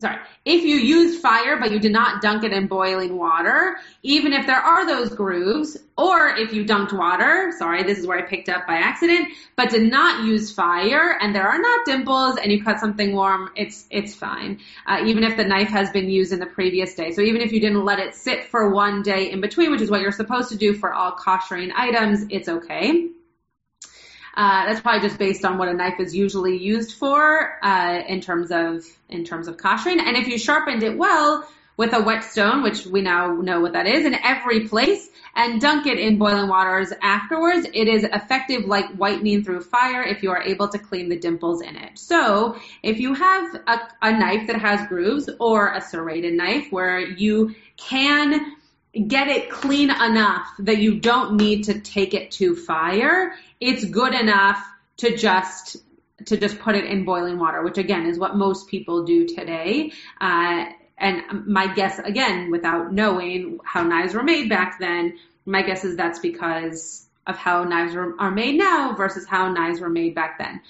sorry, 0.00 0.18
if 0.44 0.62
you 0.62 0.76
used 0.76 1.22
fire 1.22 1.58
but 1.58 1.72
you 1.72 1.78
did 1.78 1.92
not 1.92 2.20
dunk 2.20 2.44
it 2.44 2.52
in 2.52 2.66
boiling 2.66 3.16
water, 3.16 3.76
even 4.02 4.32
if 4.32 4.46
there 4.46 4.60
are 4.60 4.86
those 4.86 5.10
grooves, 5.10 5.76
or 5.96 6.28
if 6.36 6.52
you 6.52 6.64
dunked 6.64 6.92
water, 6.92 7.52
sorry, 7.56 7.82
this 7.82 7.98
is 7.98 8.06
where 8.06 8.18
I 8.18 8.22
picked 8.22 8.48
up 8.48 8.66
by 8.66 8.74
accident, 8.74 9.28
but 9.56 9.70
did 9.70 9.90
not 9.90 10.24
use 10.24 10.52
fire 10.52 11.16
and 11.20 11.34
there 11.34 11.48
are 11.48 11.58
not 11.58 11.86
dimples 11.86 12.36
and 12.36 12.52
you 12.52 12.62
cut 12.62 12.78
something 12.78 13.14
warm, 13.14 13.50
it's, 13.56 13.86
it's 13.90 14.14
fine. 14.14 14.60
Uh, 14.86 15.02
even 15.04 15.24
if 15.24 15.36
the 15.36 15.44
knife 15.44 15.68
has 15.68 15.90
been 15.90 16.10
used 16.10 16.32
in 16.32 16.40
the 16.40 16.46
previous 16.46 16.94
day. 16.94 17.12
So 17.12 17.22
even 17.22 17.40
if 17.40 17.52
you 17.52 17.60
didn't 17.60 17.84
let 17.84 17.98
it 17.98 18.14
sit 18.14 18.44
for 18.44 18.70
one 18.70 19.02
day 19.02 19.30
in 19.30 19.40
between, 19.40 19.70
which 19.70 19.80
is 19.80 19.90
what 19.90 20.00
you're 20.00 20.12
supposed 20.12 20.50
to 20.50 20.56
do 20.56 20.74
for 20.74 20.92
all 20.92 21.12
koshering 21.12 21.72
items, 21.74 22.26
it's 22.28 22.48
okay. 22.48 23.08
Uh, 24.36 24.66
that's 24.66 24.80
probably 24.80 25.06
just 25.06 25.18
based 25.18 25.44
on 25.44 25.58
what 25.58 25.68
a 25.68 25.72
knife 25.72 26.00
is 26.00 26.14
usually 26.14 26.56
used 26.56 26.94
for 26.94 27.64
uh, 27.64 28.02
in 28.08 28.20
terms 28.20 28.50
of 28.50 28.84
in 29.08 29.24
terms 29.24 29.48
of 29.48 29.56
koshering. 29.56 30.00
And 30.00 30.16
if 30.16 30.26
you 30.26 30.38
sharpened 30.38 30.82
it 30.82 30.98
well 30.98 31.48
with 31.76 31.92
a 31.92 32.02
whetstone, 32.02 32.62
which 32.62 32.86
we 32.86 33.00
now 33.00 33.34
know 33.34 33.60
what 33.60 33.72
that 33.72 33.86
is, 33.86 34.04
in 34.04 34.14
every 34.14 34.68
place, 34.68 35.08
and 35.34 35.60
dunk 35.60 35.86
it 35.86 35.98
in 35.98 36.18
boiling 36.18 36.48
waters 36.48 36.92
afterwards, 37.02 37.66
it 37.74 37.88
is 37.88 38.04
effective 38.04 38.64
like 38.66 38.86
whitening 38.94 39.42
through 39.42 39.60
fire 39.60 40.02
if 40.02 40.22
you 40.22 40.30
are 40.30 40.42
able 40.42 40.68
to 40.68 40.78
clean 40.78 41.08
the 41.08 41.18
dimples 41.18 41.60
in 41.62 41.76
it. 41.76 41.98
So 41.98 42.56
if 42.82 43.00
you 43.00 43.14
have 43.14 43.54
a, 43.66 43.80
a 44.02 44.12
knife 44.12 44.46
that 44.46 44.56
has 44.56 44.86
grooves 44.88 45.28
or 45.40 45.72
a 45.72 45.80
serrated 45.80 46.34
knife 46.34 46.70
where 46.70 47.00
you 47.00 47.54
can 47.76 48.56
get 48.94 49.28
it 49.28 49.50
clean 49.50 49.90
enough 49.90 50.46
that 50.60 50.78
you 50.78 51.00
don't 51.00 51.36
need 51.36 51.64
to 51.64 51.80
take 51.80 52.14
it 52.14 52.30
to 52.32 52.54
fire, 52.54 53.34
it's 53.60 53.84
good 53.84 54.14
enough 54.14 54.64
to 54.98 55.16
just 55.16 55.76
to 56.26 56.36
just 56.36 56.58
put 56.60 56.76
it 56.76 56.84
in 56.84 57.04
boiling 57.04 57.38
water, 57.38 57.62
which 57.62 57.76
again 57.76 58.06
is 58.06 58.18
what 58.18 58.36
most 58.36 58.68
people 58.68 59.04
do 59.04 59.26
today. 59.26 59.92
Uh, 60.20 60.66
and 60.96 61.46
my 61.46 61.72
guess, 61.74 61.98
again, 61.98 62.50
without 62.50 62.92
knowing 62.92 63.58
how 63.64 63.82
knives 63.82 64.14
were 64.14 64.22
made 64.22 64.48
back 64.48 64.78
then, 64.78 65.18
my 65.44 65.62
guess 65.62 65.84
is 65.84 65.96
that's 65.96 66.20
because 66.20 67.04
of 67.26 67.36
how 67.36 67.64
knives 67.64 67.94
are 67.96 68.30
made 68.30 68.56
now 68.56 68.94
versus 68.94 69.26
how 69.26 69.50
knives 69.50 69.80
were 69.80 69.88
made 69.88 70.14
back 70.14 70.38
then. 70.38 70.60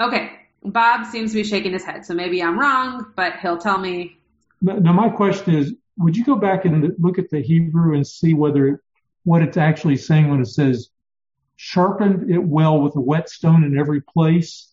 Okay, 0.00 0.32
Bob 0.64 1.06
seems 1.06 1.32
to 1.32 1.34
be 1.34 1.44
shaking 1.44 1.72
his 1.72 1.84
head, 1.84 2.06
so 2.06 2.14
maybe 2.14 2.42
I'm 2.42 2.58
wrong, 2.58 3.12
but 3.14 3.40
he'll 3.40 3.58
tell 3.58 3.78
me. 3.78 4.16
Now, 4.62 4.92
my 4.92 5.10
question 5.10 5.54
is, 5.54 5.74
would 5.98 6.16
you 6.16 6.24
go 6.24 6.36
back 6.36 6.64
and 6.64 6.94
look 6.98 7.18
at 7.18 7.30
the 7.30 7.40
Hebrew 7.40 7.94
and 7.94 8.06
see 8.06 8.34
whether 8.34 8.80
what 9.24 9.42
it's 9.42 9.56
actually 9.56 9.96
saying 9.96 10.30
when 10.30 10.40
it 10.40 10.46
says 10.46 10.90
sharpened 11.56 12.30
it 12.30 12.38
well 12.38 12.80
with 12.80 12.96
a 12.96 13.00
whetstone 13.00 13.64
in 13.64 13.78
every 13.78 14.00
place? 14.00 14.72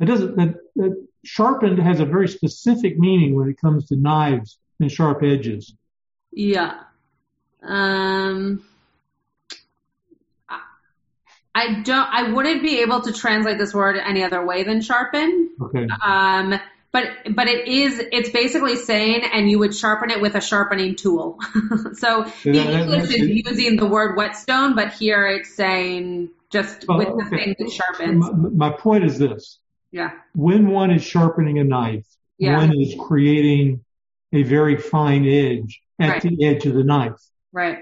It 0.00 0.06
doesn't. 0.06 0.36
That, 0.36 0.54
that 0.76 1.06
sharpened 1.24 1.78
has 1.78 2.00
a 2.00 2.04
very 2.04 2.28
specific 2.28 2.98
meaning 2.98 3.36
when 3.36 3.48
it 3.48 3.60
comes 3.60 3.86
to 3.88 3.96
knives 3.96 4.58
and 4.80 4.90
sharp 4.90 5.22
edges. 5.22 5.74
Yeah. 6.32 6.80
Um. 7.62 8.64
I 11.54 11.82
don't. 11.82 12.08
I 12.10 12.32
wouldn't 12.32 12.62
be 12.62 12.80
able 12.80 13.02
to 13.02 13.12
translate 13.12 13.58
this 13.58 13.74
word 13.74 13.96
any 13.98 14.24
other 14.24 14.44
way 14.44 14.62
than 14.62 14.80
sharpen. 14.80 15.50
Okay. 15.60 15.86
Um 16.04 16.58
but 16.92 17.04
but 17.34 17.48
it 17.48 17.66
is 17.66 18.00
it's 18.12 18.28
basically 18.30 18.76
saying 18.76 19.22
and 19.32 19.50
you 19.50 19.58
would 19.58 19.74
sharpen 19.74 20.10
it 20.10 20.20
with 20.20 20.34
a 20.34 20.40
sharpening 20.40 20.94
tool. 20.94 21.38
So 21.94 22.24
the 22.44 22.58
english 22.58 23.10
is 23.10 23.28
using 23.28 23.76
the 23.76 23.86
word 23.86 24.16
whetstone 24.16 24.74
but 24.74 24.92
here 24.92 25.26
it's 25.26 25.54
saying 25.54 26.30
just 26.50 26.84
oh, 26.88 26.98
with 26.98 27.08
the 27.08 27.24
okay. 27.26 27.36
thing 27.36 27.56
that 27.58 27.70
sharpens. 27.70 28.18
My, 28.18 28.70
my, 28.70 28.76
point 28.76 29.04
is 29.04 29.18
this. 29.18 29.58
Yeah. 29.90 30.10
When 30.34 30.68
one 30.68 30.90
is 30.90 31.02
sharpening 31.02 31.58
a 31.58 31.64
knife 31.64 32.06
yeah. 32.38 32.56
one 32.56 32.78
is 32.78 32.94
creating 32.98 33.84
a 34.32 34.42
very 34.42 34.76
fine 34.76 35.26
edge 35.26 35.82
at 35.98 36.08
right. 36.08 36.22
the 36.22 36.44
edge 36.44 36.66
of 36.66 36.74
the 36.74 36.84
knife. 36.84 37.20
Right. 37.52 37.78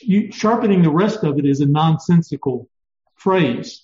You, 0.00 0.30
sharpening 0.30 0.82
the 0.82 0.90
rest 0.90 1.24
of 1.24 1.38
it 1.38 1.44
is 1.44 1.60
a 1.60 1.66
nonsensical 1.66 2.68
phrase. 3.16 3.82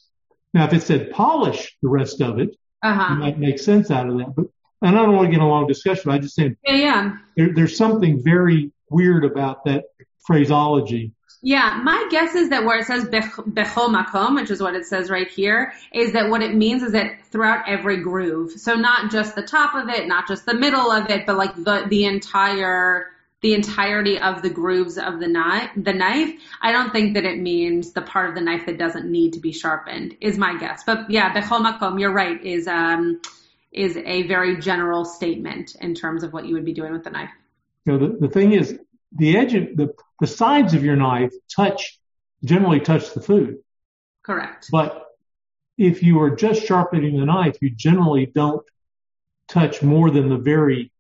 Now 0.55 0.65
if 0.67 0.73
it 0.73 0.83
said 0.83 1.11
polish 1.11 1.77
the 1.83 1.89
rest 1.89 2.21
of 2.21 2.39
it 2.39 2.57
uh-huh. 2.83 3.15
you 3.15 3.21
might 3.21 3.39
make 3.39 3.59
sense 3.59 3.91
out 3.91 4.09
of 4.09 4.19
that. 4.19 4.35
But 4.35 4.47
and 4.83 4.97
I 4.97 5.03
don't 5.03 5.17
want 5.17 5.27
to 5.27 5.33
get 5.33 5.43
a 5.43 5.47
long 5.47 5.67
discussion. 5.67 6.11
I 6.11 6.19
just 6.19 6.35
saying 6.35 6.57
yeah, 6.65 6.75
yeah. 6.75 7.17
There, 7.37 7.53
there's 7.55 7.77
something 7.77 8.23
very 8.23 8.71
weird 8.91 9.25
about 9.25 9.65
that 9.65 9.85
phraseology. 10.27 11.13
Yeah, 11.41 11.81
my 11.85 12.09
guess 12.11 12.35
is 12.35 12.51
that 12.51 12.65
where 12.65 12.79
it 12.79 12.87
says 12.87 13.05
bechol 13.05 13.95
makom, 13.95 14.35
which 14.35 14.51
is 14.51 14.61
what 14.61 14.75
it 14.75 14.85
says 14.85 15.09
right 15.09 15.29
here, 15.29 15.73
is 15.93 16.13
that 16.13 16.31
what 16.31 16.43
it 16.43 16.55
means 16.55 16.83
is 16.83 16.93
that 16.93 17.25
throughout 17.31 17.69
every 17.69 17.99
groove. 18.03 18.53
So 18.53 18.75
not 18.75 19.13
just 19.13 19.37
the 19.37 19.43
top 19.43 19.75
of 19.77 19.89
it, 19.89 20.09
not 20.09 20.27
just 20.27 20.47
the 20.47 20.55
middle 20.55 20.91
of 20.91 21.09
it, 21.11 21.27
but 21.27 21.37
like 21.37 21.55
the 21.55 21.87
the 21.89 22.07
entire 22.07 23.07
the 23.41 23.55
entirety 23.55 24.19
of 24.19 24.43
the 24.43 24.51
grooves 24.51 24.99
of 24.99 25.21
the 25.21 25.29
knife, 25.29 25.71
the 25.77 25.93
knife, 25.93 26.35
I 26.61 26.73
don't 26.73 26.93
think 26.93 27.15
that 27.15 27.25
it 27.25 27.39
means 27.39 27.93
the 27.93 28.03
part 28.03 28.29
of 28.29 28.35
the 28.35 28.41
knife 28.41 28.67
that 28.67 28.79
doesn't 28.79 29.11
need 29.11 29.35
to 29.35 29.41
be 29.41 29.53
sharpened 29.53 30.17
is 30.21 30.37
my 30.37 30.59
guess. 30.59 30.83
But 30.85 31.09
yeah, 31.11 31.33
bechol 31.33 31.65
makom, 31.65 32.01
you're 32.01 32.13
right, 32.13 32.43
is, 32.45 32.67
um, 32.67 33.21
is 33.71 33.97
a 33.97 34.23
very 34.25 34.59
general 34.59 35.05
statement 35.05 35.77
in 35.81 35.95
terms 35.95 36.25
of 36.25 36.33
what 36.33 36.47
you 36.47 36.55
would 36.55 36.65
be 36.65 36.73
doing 36.73 36.93
with 36.93 37.05
the 37.05 37.11
knife. 37.11 37.31
You 37.85 37.93
know, 37.93 37.99
the, 37.99 38.27
the 38.27 38.29
thing 38.29 38.53
is, 38.53 38.79
the 39.13 39.37
edge 39.37 39.55
of 39.55 39.77
the, 39.77 39.95
the 40.21 40.27
sides 40.27 40.75
of 40.75 40.85
your 40.85 40.97
knife 40.97 41.33
touch, 41.55 41.99
generally 42.45 42.81
touch 42.81 43.15
the 43.15 43.23
food. 43.23 43.59
Correct. 44.23 44.67
But 44.73 45.07
if 45.79 46.03
you 46.03 46.21
are 46.21 46.31
just 46.31 46.67
sharpening 46.67 47.19
the 47.19 47.25
knife, 47.25 47.57
you 47.63 47.71
generally 47.71 48.27
don't 48.27 48.67
touch 49.49 49.81
more 49.81 50.11
than 50.11 50.29
the 50.29 50.37
very, 50.37 50.91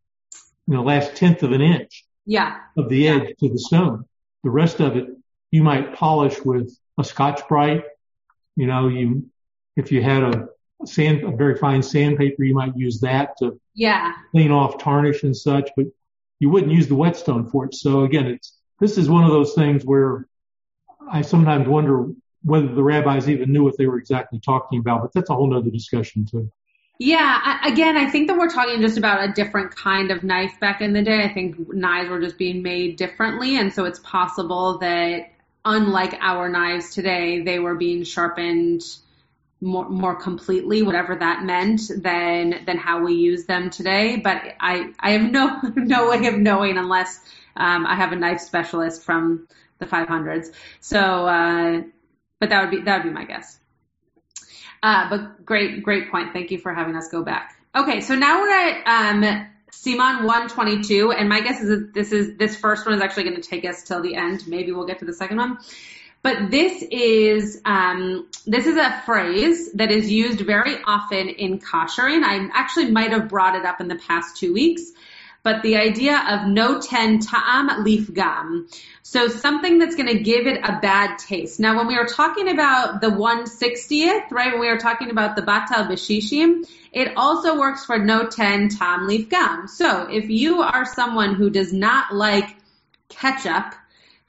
you 0.66 0.74
know, 0.74 0.82
last 0.82 1.16
tenth 1.16 1.42
of 1.42 1.52
an 1.52 1.60
inch 1.60 2.06
yeah. 2.28 2.58
of 2.76 2.88
the 2.88 3.08
edge 3.08 3.34
to 3.40 3.48
the 3.48 3.58
stone. 3.58 4.04
The 4.44 4.50
rest 4.50 4.80
of 4.80 4.96
it, 4.96 5.08
you 5.50 5.62
might 5.62 5.94
polish 5.94 6.40
with 6.44 6.78
a 6.98 7.02
Scotch 7.02 7.40
Brite. 7.48 7.84
You 8.54 8.66
know, 8.66 8.88
you, 8.88 9.30
if 9.76 9.90
you 9.90 10.02
had 10.02 10.22
a 10.22 10.48
sand, 10.84 11.24
a 11.24 11.34
very 11.34 11.56
fine 11.56 11.82
sandpaper, 11.82 12.44
you 12.44 12.54
might 12.54 12.76
use 12.76 13.00
that 13.00 13.36
to 13.38 13.58
yeah. 13.74 14.12
clean 14.30 14.52
off 14.52 14.78
tarnish 14.78 15.22
and 15.22 15.36
such, 15.36 15.70
but 15.76 15.86
you 16.38 16.50
wouldn't 16.50 16.72
use 16.72 16.86
the 16.86 16.94
whetstone 16.94 17.48
for 17.48 17.64
it. 17.64 17.74
So 17.74 18.04
again, 18.04 18.26
it's, 18.26 18.58
this 18.78 18.98
is 18.98 19.08
one 19.08 19.24
of 19.24 19.30
those 19.30 19.54
things 19.54 19.84
where 19.84 20.28
I 21.10 21.22
sometimes 21.22 21.66
wonder 21.66 22.06
whether 22.44 22.68
the 22.68 22.82
rabbis 22.82 23.28
even 23.28 23.52
knew 23.52 23.64
what 23.64 23.76
they 23.78 23.86
were 23.86 23.98
exactly 23.98 24.38
talking 24.38 24.78
about, 24.78 25.00
but 25.00 25.12
that's 25.14 25.30
a 25.30 25.34
whole 25.34 25.56
other 25.56 25.70
discussion 25.70 26.26
too. 26.26 26.52
Yeah, 26.98 27.60
again, 27.64 27.96
I 27.96 28.10
think 28.10 28.26
that 28.26 28.36
we're 28.36 28.50
talking 28.50 28.80
just 28.80 28.98
about 28.98 29.28
a 29.28 29.32
different 29.32 29.74
kind 29.76 30.10
of 30.10 30.24
knife 30.24 30.58
back 30.58 30.80
in 30.80 30.92
the 30.92 31.02
day. 31.02 31.22
I 31.22 31.32
think 31.32 31.72
knives 31.72 32.10
were 32.10 32.20
just 32.20 32.38
being 32.38 32.62
made 32.62 32.96
differently, 32.96 33.56
and 33.56 33.72
so 33.72 33.84
it's 33.84 34.00
possible 34.00 34.78
that 34.78 35.30
unlike 35.64 36.14
our 36.20 36.48
knives 36.48 36.94
today, 36.94 37.42
they 37.42 37.60
were 37.60 37.76
being 37.76 38.02
sharpened 38.02 38.82
more 39.60 39.88
more 39.88 40.16
completely, 40.16 40.82
whatever 40.82 41.16
that 41.16 41.44
meant, 41.44 41.82
than 41.96 42.64
than 42.66 42.78
how 42.78 43.02
we 43.04 43.14
use 43.14 43.46
them 43.46 43.70
today. 43.70 44.16
But 44.16 44.42
I 44.60 44.92
I 44.98 45.12
have 45.12 45.30
no 45.30 45.60
no 45.76 46.10
way 46.10 46.26
of 46.26 46.36
knowing 46.38 46.78
unless 46.78 47.20
um, 47.56 47.86
I 47.86 47.94
have 47.96 48.12
a 48.12 48.16
knife 48.16 48.40
specialist 48.40 49.04
from 49.04 49.46
the 49.78 49.86
500s. 49.86 50.52
So, 50.80 50.98
uh, 50.98 51.82
but 52.40 52.50
that 52.50 52.62
would 52.62 52.70
be 52.72 52.82
that 52.82 53.04
would 53.04 53.08
be 53.10 53.14
my 53.14 53.24
guess. 53.24 53.58
Uh, 54.82 55.08
but 55.10 55.44
great, 55.44 55.82
great 55.82 56.10
point. 56.10 56.32
Thank 56.32 56.50
you 56.50 56.58
for 56.58 56.72
having 56.72 56.96
us 56.96 57.08
go 57.08 57.22
back. 57.22 57.56
Okay, 57.74 58.00
so 58.00 58.14
now 58.14 58.40
we're 58.40 58.50
at 58.50 58.86
um, 58.86 59.46
Siman 59.72 60.24
122, 60.24 61.12
and 61.12 61.28
my 61.28 61.40
guess 61.40 61.60
is 61.60 61.68
that 61.68 61.94
this 61.94 62.12
is 62.12 62.36
this 62.36 62.56
first 62.56 62.86
one 62.86 62.94
is 62.94 63.00
actually 63.00 63.24
going 63.24 63.36
to 63.36 63.42
take 63.42 63.64
us 63.64 63.82
till 63.82 64.02
the 64.02 64.14
end. 64.14 64.46
Maybe 64.46 64.72
we'll 64.72 64.86
get 64.86 65.00
to 65.00 65.04
the 65.04 65.12
second 65.12 65.36
one. 65.36 65.58
But 66.22 66.50
this 66.50 66.82
is 66.90 67.60
um, 67.64 68.28
this 68.46 68.66
is 68.66 68.76
a 68.76 69.02
phrase 69.06 69.72
that 69.72 69.90
is 69.90 70.10
used 70.10 70.40
very 70.40 70.76
often 70.84 71.28
in 71.28 71.60
koshering. 71.60 72.24
I 72.24 72.48
actually 72.52 72.90
might 72.90 73.10
have 73.12 73.28
brought 73.28 73.54
it 73.54 73.64
up 73.64 73.80
in 73.80 73.88
the 73.88 73.96
past 73.96 74.36
two 74.36 74.52
weeks 74.52 74.92
but 75.42 75.62
the 75.62 75.76
idea 75.76 76.16
of 76.16 76.40
noten 76.40 77.20
ta'am 77.26 78.12
gum, 78.12 78.68
So 79.02 79.28
something 79.28 79.78
that's 79.78 79.94
going 79.94 80.08
to 80.08 80.18
give 80.22 80.46
it 80.46 80.60
a 80.62 80.78
bad 80.80 81.18
taste. 81.18 81.60
Now, 81.60 81.76
when 81.76 81.86
we 81.86 81.96
were 81.96 82.06
talking 82.06 82.48
about 82.48 83.00
the 83.00 83.08
160th, 83.08 84.30
right, 84.30 84.52
when 84.52 84.60
we 84.60 84.68
were 84.68 84.78
talking 84.78 85.10
about 85.10 85.36
the 85.36 85.42
batel 85.42 85.88
b'shishim, 85.88 86.68
it 86.92 87.12
also 87.16 87.58
works 87.58 87.84
for 87.84 87.98
noten 87.98 88.76
ta'am 88.76 89.28
gum. 89.28 89.68
So 89.68 90.08
if 90.10 90.28
you 90.28 90.60
are 90.62 90.84
someone 90.84 91.34
who 91.34 91.50
does 91.50 91.72
not 91.72 92.14
like 92.14 92.56
ketchup, 93.08 93.74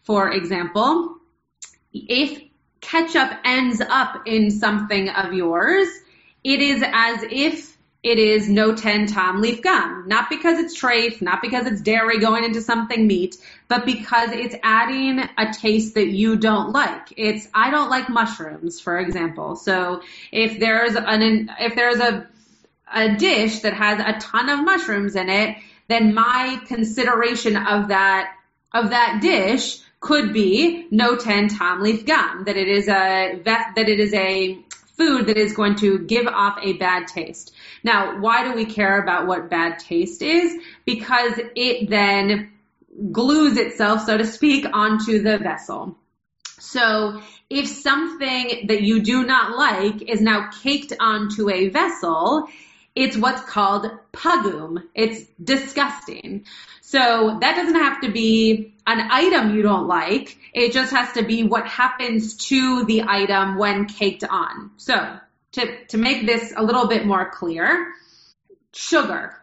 for 0.03 0.31
example, 0.31 1.17
if 1.93 2.41
ketchup 2.81 3.31
ends 3.43 3.81
up 3.81 4.27
in 4.27 4.51
something 4.51 5.09
of 5.09 5.33
yours, 5.33 5.87
it 6.43 6.61
is 6.61 6.83
as 6.85 7.23
if 7.29 7.68
it 8.01 8.17
is 8.17 8.47
noten 8.47 9.13
ta'am 9.13 9.41
lifgam. 9.41 10.07
Not 10.07 10.29
because 10.29 10.57
it's 10.59 10.79
treif, 10.79 11.21
not 11.21 11.41
because 11.41 11.67
it's 11.67 11.81
dairy 11.81 12.19
going 12.19 12.45
into 12.45 12.61
something 12.61 13.05
meat, 13.05 13.35
but 13.67 13.85
because 13.85 14.31
it's 14.31 14.55
adding 14.63 15.19
a 15.37 15.53
taste 15.53 15.95
that 15.95 16.07
you 16.07 16.37
don't 16.37 16.71
like. 16.71 17.13
It's, 17.17 17.47
I 17.53 17.71
don't 17.71 17.89
like 17.89 18.09
mushrooms, 18.09 18.79
for 18.79 18.97
example. 18.99 19.57
So 19.57 20.01
if 20.31 20.59
there's 20.59 20.95
an, 20.95 21.51
if 21.59 21.75
there's 21.75 21.99
a, 21.99 22.27
a 22.93 23.15
dish 23.17 23.59
that 23.59 23.73
has 23.73 23.99
a 23.99 24.19
ton 24.19 24.49
of 24.49 24.63
mushrooms 24.63 25.15
in 25.15 25.29
it, 25.29 25.57
then 25.89 26.13
my 26.13 26.61
consideration 26.67 27.57
of 27.57 27.89
that, 27.89 28.31
of 28.73 28.91
that 28.91 29.19
dish 29.21 29.79
could 29.99 30.31
be 30.31 30.87
noten 30.93 31.49
ta'am 31.49 31.83
lifgam, 31.83 32.45
that 32.45 32.55
it 32.55 32.69
is 32.69 32.87
a, 32.87 33.41
that 33.43 33.73
it 33.75 33.99
is 33.99 34.13
a 34.13 34.57
food 34.99 35.27
that 35.27 35.37
is 35.37 35.53
going 35.53 35.75
to 35.75 35.99
give 35.99 36.27
off 36.27 36.57
a 36.61 36.73
bad 36.73 37.07
taste. 37.07 37.53
Now, 37.83 38.19
why 38.19 38.43
do 38.43 38.53
we 38.53 38.65
care 38.65 39.01
about 39.01 39.27
what 39.27 39.49
bad 39.49 39.79
taste 39.79 40.21
is? 40.21 40.53
Because 40.85 41.33
it 41.55 41.89
then 41.89 42.51
glues 43.11 43.57
itself, 43.57 44.05
so 44.05 44.17
to 44.17 44.25
speak, 44.25 44.65
onto 44.71 45.21
the 45.21 45.37
vessel. 45.37 45.97
So 46.59 47.21
if 47.49 47.67
something 47.67 48.67
that 48.67 48.81
you 48.81 49.01
do 49.01 49.25
not 49.25 49.57
like 49.57 50.01
is 50.01 50.21
now 50.21 50.49
caked 50.61 50.93
onto 50.99 51.49
a 51.49 51.69
vessel, 51.69 52.47
it's 52.95 53.15
what's 53.15 53.41
called 53.41 53.89
pagum. 54.11 54.83
It's 54.93 55.25
disgusting. 55.41 56.45
So 56.81 57.37
that 57.39 57.55
doesn't 57.55 57.75
have 57.75 58.01
to 58.01 58.11
be 58.11 58.73
an 58.85 59.09
item 59.11 59.55
you 59.55 59.61
don't 59.61 59.87
like. 59.87 60.37
It 60.53 60.73
just 60.73 60.91
has 60.91 61.13
to 61.13 61.23
be 61.23 61.43
what 61.43 61.67
happens 61.67 62.35
to 62.47 62.83
the 62.85 63.03
item 63.07 63.57
when 63.57 63.85
caked 63.85 64.23
on. 64.23 64.71
So 64.77 65.19
to, 65.53 65.85
to 65.85 65.97
make 65.97 66.25
this 66.25 66.53
a 66.55 66.63
little 66.63 66.87
bit 66.87 67.05
more 67.05 67.29
clear, 67.29 67.93
sugar. 68.73 69.35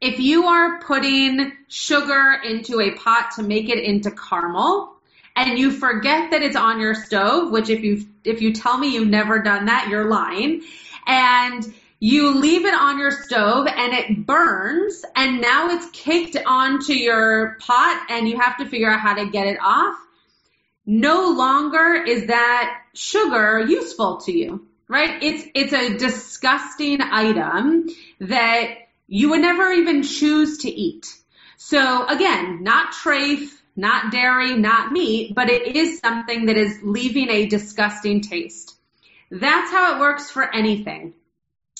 If 0.00 0.18
you 0.18 0.46
are 0.46 0.80
putting 0.80 1.52
sugar 1.68 2.40
into 2.44 2.80
a 2.80 2.92
pot 2.92 3.32
to 3.36 3.42
make 3.42 3.68
it 3.68 3.78
into 3.78 4.10
caramel, 4.10 4.96
and 5.36 5.58
you 5.58 5.70
forget 5.70 6.30
that 6.30 6.42
it's 6.42 6.56
on 6.56 6.80
your 6.80 6.94
stove, 6.94 7.52
which 7.52 7.70
if 7.70 7.82
you 7.82 8.06
if 8.24 8.42
you 8.42 8.52
tell 8.52 8.76
me 8.78 8.94
you've 8.94 9.08
never 9.08 9.42
done 9.42 9.66
that, 9.66 9.88
you're 9.88 10.08
lying. 10.08 10.62
And 11.06 11.72
you 12.00 12.34
leave 12.34 12.64
it 12.64 12.74
on 12.74 12.98
your 12.98 13.12
stove 13.12 13.66
and 13.68 13.92
it 13.92 14.26
burns 14.26 15.04
and 15.14 15.40
now 15.40 15.70
it's 15.70 15.88
caked 15.92 16.36
onto 16.46 16.92
your 16.92 17.56
pot 17.60 18.06
and 18.10 18.28
you 18.28 18.40
have 18.40 18.56
to 18.56 18.66
figure 18.66 18.90
out 18.90 18.98
how 18.98 19.14
to 19.14 19.30
get 19.30 19.46
it 19.46 19.56
off. 19.62 19.96
No 20.84 21.30
longer 21.30 21.94
is 21.94 22.26
that 22.26 22.82
sugar 22.92 23.60
useful 23.60 24.16
to 24.22 24.32
you 24.32 24.66
right? 24.92 25.22
It's, 25.22 25.48
it's 25.54 25.72
a 25.72 25.96
disgusting 25.96 27.00
item 27.00 27.88
that 28.20 28.74
you 29.08 29.30
would 29.30 29.40
never 29.40 29.72
even 29.72 30.02
choose 30.02 30.58
to 30.58 30.70
eat. 30.70 31.06
So 31.56 32.06
again, 32.06 32.62
not 32.62 32.92
trafe, 32.92 33.50
not 33.74 34.12
dairy, 34.12 34.54
not 34.54 34.92
meat, 34.92 35.34
but 35.34 35.48
it 35.48 35.74
is 35.74 35.98
something 36.00 36.46
that 36.46 36.58
is 36.58 36.80
leaving 36.82 37.30
a 37.30 37.46
disgusting 37.46 38.20
taste. 38.20 38.76
That's 39.30 39.70
how 39.70 39.96
it 39.96 40.00
works 40.00 40.30
for 40.30 40.54
anything. 40.54 41.14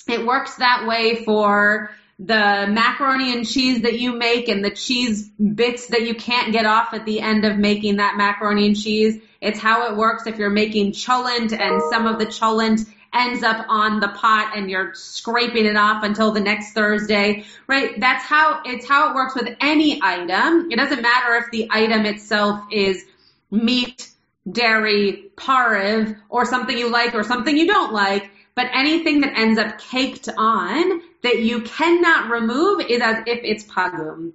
It 0.09 0.25
works 0.25 0.57
that 0.57 0.87
way 0.89 1.23
for 1.23 1.91
the 2.19 2.67
macaroni 2.69 3.33
and 3.33 3.47
cheese 3.47 3.83
that 3.83 3.99
you 3.99 4.17
make 4.17 4.49
and 4.49 4.65
the 4.65 4.71
cheese 4.71 5.29
bits 5.29 5.89
that 5.89 6.07
you 6.07 6.15
can't 6.15 6.53
get 6.53 6.65
off 6.65 6.95
at 6.95 7.05
the 7.05 7.21
end 7.21 7.45
of 7.45 7.59
making 7.59 7.97
that 7.97 8.17
macaroni 8.17 8.67
and 8.67 8.77
cheese. 8.77 9.21
It's 9.41 9.59
how 9.59 9.91
it 9.91 9.97
works 9.99 10.27
if 10.27 10.39
you're 10.39 10.51
making 10.51 10.93
cholent 10.93 11.53
and 11.53 11.83
some 11.91 12.07
of 12.07 12.19
the 12.19 12.27
cholent 12.27 12.87
ends 13.15 13.43
up 13.43 13.67
on 13.69 14.01
the 14.01 14.09
pot 14.09 14.53
and 14.57 14.71
you're 14.71 14.95
scraping 14.95 15.67
it 15.67 15.77
off 15.77 16.03
until 16.03 16.33
the 16.33 16.41
next 16.41 16.73
Thursday, 16.73 17.45
right? 17.67 17.99
That's 18.01 18.25
how, 18.25 18.63
it's 18.65 18.87
how 18.87 19.11
it 19.11 19.15
works 19.15 19.35
with 19.35 19.55
any 19.61 20.01
item. 20.03 20.71
It 20.71 20.77
doesn't 20.77 21.03
matter 21.03 21.37
if 21.37 21.51
the 21.51 21.69
item 21.71 22.07
itself 22.07 22.65
is 22.71 23.05
meat, 23.51 24.11
dairy, 24.51 25.31
pareve, 25.37 26.17
or 26.29 26.47
something 26.47 26.77
you 26.77 26.91
like 26.91 27.15
or 27.15 27.23
something 27.23 27.57
you 27.57 27.67
don't 27.67 27.93
like, 27.93 28.31
but 28.55 28.69
anything 28.73 29.21
that 29.21 29.39
ends 29.39 29.59
up 29.59 29.79
caked 29.79 30.29
on 30.37 31.03
that 31.23 31.41
you 31.41 31.63
cannot 31.63 32.31
remove 32.31 32.81
is 32.81 33.01
as 33.01 33.19
if 33.27 33.41
it's 33.45 33.65
pagum. 33.65 34.33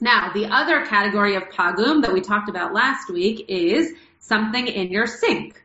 Now, 0.00 0.30
the 0.32 0.46
other 0.46 0.86
category 0.86 1.34
of 1.34 1.44
pagum 1.50 2.02
that 2.02 2.12
we 2.12 2.20
talked 2.20 2.48
about 2.48 2.72
last 2.72 3.10
week 3.10 3.46
is 3.48 3.92
something 4.18 4.66
in 4.66 4.90
your 4.90 5.06
sink. 5.06 5.62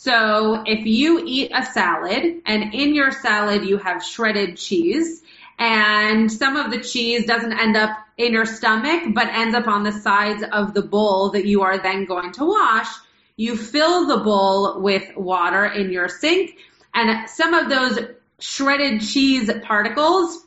So 0.00 0.62
if 0.64 0.86
you 0.86 1.24
eat 1.26 1.50
a 1.52 1.66
salad 1.66 2.42
and 2.46 2.72
in 2.72 2.94
your 2.94 3.10
salad 3.10 3.64
you 3.64 3.78
have 3.78 4.04
shredded 4.04 4.56
cheese 4.56 5.24
and 5.58 6.30
some 6.30 6.54
of 6.54 6.70
the 6.70 6.78
cheese 6.78 7.26
doesn't 7.26 7.52
end 7.52 7.76
up 7.76 7.98
in 8.16 8.32
your 8.32 8.46
stomach 8.46 9.12
but 9.12 9.26
ends 9.26 9.56
up 9.56 9.66
on 9.66 9.82
the 9.82 9.90
sides 9.90 10.44
of 10.52 10.72
the 10.72 10.82
bowl 10.82 11.30
that 11.30 11.46
you 11.46 11.62
are 11.62 11.78
then 11.78 12.04
going 12.04 12.30
to 12.34 12.44
wash, 12.44 12.86
you 13.36 13.56
fill 13.56 14.06
the 14.06 14.18
bowl 14.18 14.80
with 14.80 15.16
water 15.16 15.66
in 15.66 15.90
your 15.90 16.08
sink 16.08 16.52
and 16.94 17.28
some 17.28 17.52
of 17.52 17.68
those 17.68 17.98
shredded 18.38 19.00
cheese 19.00 19.50
particles 19.64 20.46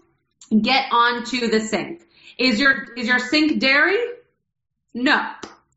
get 0.62 0.86
onto 0.94 1.50
the 1.50 1.60
sink. 1.60 2.04
Is 2.38 2.58
your, 2.58 2.94
is 2.94 3.06
your 3.06 3.20
sink 3.20 3.60
dairy? 3.60 4.00
No. 4.94 5.30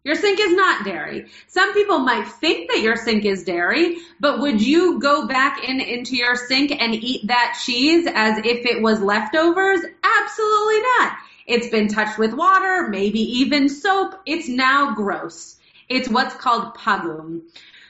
Your 0.04 0.16
sink 0.16 0.38
is 0.38 0.52
not 0.52 0.84
dairy. 0.84 1.30
Some 1.46 1.72
people 1.72 1.98
might 1.98 2.28
think 2.28 2.70
that 2.70 2.82
your 2.82 2.94
sink 2.94 3.24
is 3.24 3.44
dairy, 3.44 3.96
but 4.20 4.38
would 4.38 4.60
you 4.60 5.00
go 5.00 5.26
back 5.26 5.66
in 5.66 5.80
into 5.80 6.14
your 6.14 6.36
sink 6.36 6.70
and 6.70 6.94
eat 6.94 7.28
that 7.28 7.58
cheese 7.64 8.06
as 8.14 8.38
if 8.44 8.66
it 8.66 8.82
was 8.82 9.00
leftovers? 9.00 9.80
Absolutely 9.80 10.80
not. 10.80 11.12
It's 11.46 11.68
been 11.68 11.88
touched 11.88 12.18
with 12.18 12.34
water, 12.34 12.88
maybe 12.88 13.20
even 13.20 13.70
soap. 13.70 14.20
It's 14.26 14.46
now 14.46 14.94
gross. 14.94 15.56
It's 15.88 16.08
what's 16.08 16.34
called 16.34 16.74
pagum. 16.74 17.42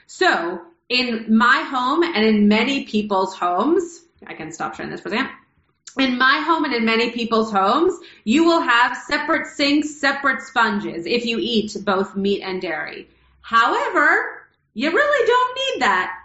So 0.07 0.61
in 0.87 1.37
my 1.37 1.67
home 1.69 2.03
and 2.03 2.25
in 2.25 2.47
many 2.47 2.85
people's 2.85 3.35
homes, 3.35 4.03
I 4.25 4.35
can 4.35 4.53
stop 4.53 4.75
sharing 4.75 4.91
this 4.91 5.01
for 5.01 5.09
a 5.09 5.11
second. 5.11 5.29
In 5.97 6.17
my 6.17 6.39
home 6.45 6.65
and 6.65 6.73
in 6.73 6.85
many 6.85 7.11
people's 7.11 7.51
homes, 7.51 7.97
you 8.23 8.45
will 8.45 8.61
have 8.61 8.97
separate 8.97 9.47
sinks, 9.47 9.95
separate 9.95 10.41
sponges 10.41 11.05
if 11.05 11.25
you 11.25 11.37
eat 11.39 11.75
both 11.81 12.15
meat 12.15 12.41
and 12.41 12.61
dairy. 12.61 13.07
However, 13.41 14.41
you 14.73 14.91
really 14.91 15.27
don't 15.27 15.57
need 15.57 15.81
that. 15.81 16.21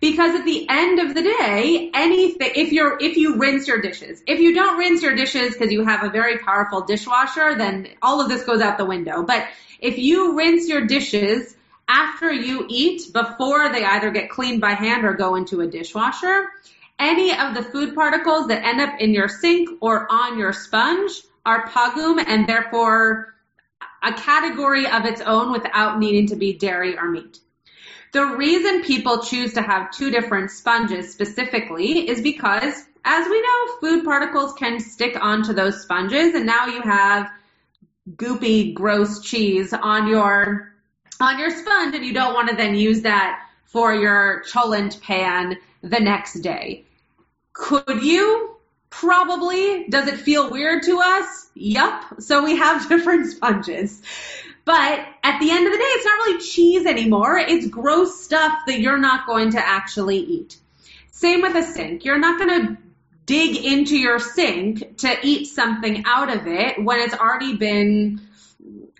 Because 0.00 0.36
at 0.36 0.44
the 0.44 0.64
end 0.68 1.00
of 1.00 1.14
the 1.14 1.22
day, 1.22 1.90
anything, 1.92 2.52
if 2.54 2.70
you're, 2.70 2.96
if 3.00 3.16
you 3.16 3.36
rinse 3.36 3.66
your 3.66 3.80
dishes, 3.80 4.22
if 4.28 4.38
you 4.38 4.54
don't 4.54 4.78
rinse 4.78 5.02
your 5.02 5.16
dishes 5.16 5.54
because 5.54 5.72
you 5.72 5.84
have 5.84 6.04
a 6.04 6.10
very 6.10 6.38
powerful 6.38 6.82
dishwasher, 6.82 7.56
then 7.56 7.88
all 8.00 8.20
of 8.20 8.28
this 8.28 8.44
goes 8.44 8.60
out 8.60 8.78
the 8.78 8.84
window. 8.84 9.24
But 9.24 9.48
if 9.80 9.98
you 9.98 10.36
rinse 10.36 10.68
your 10.68 10.86
dishes 10.86 11.56
after 11.88 12.32
you 12.32 12.66
eat, 12.68 13.12
before 13.12 13.70
they 13.70 13.84
either 13.84 14.12
get 14.12 14.30
cleaned 14.30 14.60
by 14.60 14.74
hand 14.74 15.04
or 15.04 15.14
go 15.14 15.34
into 15.34 15.62
a 15.62 15.66
dishwasher, 15.66 16.48
any 16.98 17.32
of 17.32 17.54
the 17.54 17.62
food 17.62 17.94
particles 17.94 18.48
that 18.48 18.64
end 18.64 18.80
up 18.80 19.00
in 19.00 19.14
your 19.14 19.28
sink 19.28 19.70
or 19.80 20.10
on 20.10 20.38
your 20.38 20.52
sponge 20.52 21.12
are 21.46 21.68
pagum 21.68 22.22
and 22.26 22.46
therefore 22.48 23.34
a 24.02 24.12
category 24.12 24.86
of 24.86 25.04
its 25.04 25.20
own 25.20 25.52
without 25.52 25.98
needing 25.98 26.26
to 26.28 26.36
be 26.36 26.52
dairy 26.52 26.96
or 26.96 27.10
meat. 27.10 27.38
The 28.12 28.24
reason 28.24 28.82
people 28.82 29.22
choose 29.22 29.54
to 29.54 29.62
have 29.62 29.90
two 29.90 30.10
different 30.10 30.50
sponges 30.50 31.12
specifically 31.12 32.08
is 32.08 32.22
because, 32.22 32.74
as 33.04 33.28
we 33.28 33.42
know, 33.42 33.76
food 33.80 34.04
particles 34.04 34.54
can 34.54 34.80
stick 34.80 35.16
onto 35.20 35.52
those 35.52 35.82
sponges 35.82 36.34
and 36.34 36.46
now 36.46 36.66
you 36.66 36.80
have 36.82 37.30
goopy, 38.16 38.72
gross 38.72 39.20
cheese 39.20 39.74
on 39.74 40.08
your, 40.08 40.72
on 41.20 41.38
your 41.38 41.50
sponge 41.50 41.94
and 41.94 42.04
you 42.04 42.14
don't 42.14 42.34
want 42.34 42.48
to 42.48 42.56
then 42.56 42.74
use 42.74 43.02
that 43.02 43.44
for 43.66 43.94
your 43.94 44.42
cholent 44.50 45.00
pan 45.02 45.56
the 45.82 46.00
next 46.00 46.40
day. 46.40 46.84
Could 47.58 48.02
you? 48.02 48.56
Probably. 48.88 49.88
Does 49.88 50.08
it 50.08 50.16
feel 50.16 50.48
weird 50.48 50.84
to 50.84 51.00
us? 51.02 51.50
Yup. 51.54 52.22
So 52.22 52.44
we 52.44 52.56
have 52.56 52.88
different 52.88 53.26
sponges. 53.26 54.00
But 54.64 55.04
at 55.22 55.40
the 55.40 55.50
end 55.50 55.66
of 55.66 55.72
the 55.72 55.78
day, 55.78 55.84
it's 55.84 56.04
not 56.04 56.26
really 56.26 56.40
cheese 56.40 56.86
anymore. 56.86 57.36
It's 57.36 57.66
gross 57.66 58.22
stuff 58.22 58.60
that 58.66 58.80
you're 58.80 58.98
not 58.98 59.26
going 59.26 59.50
to 59.52 59.58
actually 59.58 60.18
eat. 60.18 60.56
Same 61.10 61.42
with 61.42 61.56
a 61.56 61.62
sink. 61.62 62.04
You're 62.04 62.18
not 62.18 62.38
going 62.38 62.66
to 62.66 62.78
dig 63.26 63.56
into 63.56 63.96
your 63.96 64.18
sink 64.18 64.98
to 64.98 65.16
eat 65.22 65.46
something 65.46 66.04
out 66.06 66.34
of 66.34 66.46
it 66.46 66.82
when 66.82 67.00
it's 67.00 67.14
already 67.14 67.56
been 67.56 68.20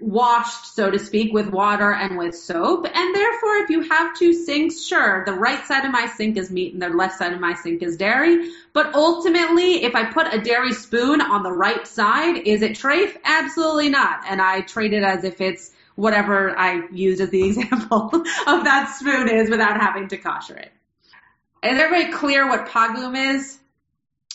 washed, 0.01 0.75
so 0.75 0.91
to 0.91 0.99
speak, 0.99 1.33
with 1.33 1.49
water 1.49 1.93
and 1.93 2.17
with 2.17 2.37
soap. 2.37 2.87
And 2.93 3.15
therefore, 3.15 3.57
if 3.57 3.71
you 3.71 3.83
have 3.89 4.17
two 4.17 4.33
sinks, 4.33 4.83
sure, 4.83 5.25
the 5.25 5.33
right 5.33 5.65
side 5.67 5.85
of 5.85 5.93
my 5.93 6.07
sink 6.07 6.37
is 6.37 6.51
meat 6.51 6.73
and 6.73 6.83
the 6.83 6.89
left 6.89 7.19
side 7.19 7.33
of 7.33 7.41
my 7.41 7.55
sink 7.55 7.83
is 7.83 7.97
dairy. 7.97 8.51
But 8.73 8.95
ultimately, 8.95 9.85
if 9.85 9.95
I 9.95 10.05
put 10.05 10.33
a 10.33 10.41
dairy 10.41 10.73
spoon 10.73 11.21
on 11.21 11.43
the 11.43 11.53
right 11.53 11.87
side, 11.87 12.47
is 12.47 12.63
it 12.63 12.73
trafe? 12.73 13.17
Absolutely 13.25 13.89
not. 13.89 14.21
And 14.29 14.41
I 14.41 14.61
treat 14.63 14.93
it 14.93 15.03
as 15.03 15.25
if 15.25 15.41
it's 15.41 15.73
whatever 15.95 16.57
I 16.57 16.87
used 16.93 17.21
as 17.21 17.31
the 17.31 17.43
example 17.49 18.11
of 18.15 18.65
that 18.65 18.95
spoon 18.99 19.29
is 19.29 19.51
without 19.51 19.81
having 19.81 20.09
to 20.09 20.17
kosher 20.17 20.57
it. 20.57 20.73
Is 21.63 21.79
everybody 21.79 22.13
clear 22.13 22.49
what 22.49 22.69
pagum 22.69 23.35
is? 23.35 23.59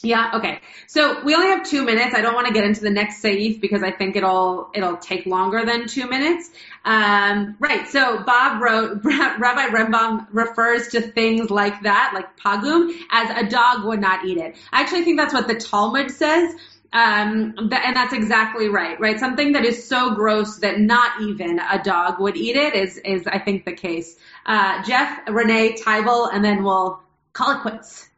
Yeah, 0.06 0.32
okay. 0.34 0.60
So 0.88 1.24
we 1.24 1.34
only 1.34 1.48
have 1.48 1.66
two 1.66 1.86
minutes. 1.86 2.14
I 2.14 2.20
don't 2.20 2.34
want 2.34 2.48
to 2.48 2.54
get 2.54 2.66
into 2.66 2.82
the 2.82 2.90
next 2.90 3.24
saif 3.24 3.62
because 3.62 3.84
I 3.84 3.92
think 3.92 4.18
it'll 4.18 4.70
it'll 4.76 4.98
take 4.98 5.26
longer 5.26 5.64
than 5.64 5.88
two 5.88 6.10
minutes. 6.10 6.52
Um, 6.84 7.56
right. 7.58 7.88
So 7.88 8.22
Bob 8.22 8.62
wrote 8.62 9.00
Rabbi 9.06 9.68
Rambam 9.70 10.28
refers 10.34 10.90
to 10.90 11.00
things 11.00 11.50
like 11.50 11.84
that, 11.84 12.12
like 12.14 12.36
pagum, 12.38 12.94
as 13.12 13.46
a 13.46 13.50
dog 13.50 13.86
would 13.86 14.02
not 14.02 14.26
eat 14.26 14.38
it. 14.38 14.58
I 14.74 14.82
actually 14.82 15.06
think 15.06 15.18
that's 15.18 15.34
what 15.34 15.48
the 15.48 15.56
Talmud 15.56 16.12
says. 16.12 16.54
Um, 16.92 17.56
and 17.58 17.96
that's 17.96 18.14
exactly 18.14 18.68
right, 18.68 19.00
right? 19.00 19.18
Something 19.20 19.54
that 19.54 19.64
is 19.64 19.88
so 19.88 20.14
gross 20.14 20.58
that 20.58 20.80
not 20.80 21.22
even 21.22 21.60
a 21.60 21.82
dog 21.82 22.20
would 22.20 22.36
eat 22.36 22.58
it 22.58 22.76
is, 22.76 22.98
is 22.98 23.26
I 23.26 23.40
think 23.40 23.66
the 23.66 23.74
case. 23.74 24.16
Uh, 24.46 24.84
Jeff, 24.84 25.22
Renee, 25.28 25.78
Tybal, 25.82 26.30
and 26.32 26.46
then 26.46 26.64
we'll 26.64 27.02
call 27.32 27.58
it 27.58 27.62
quits 27.62 28.10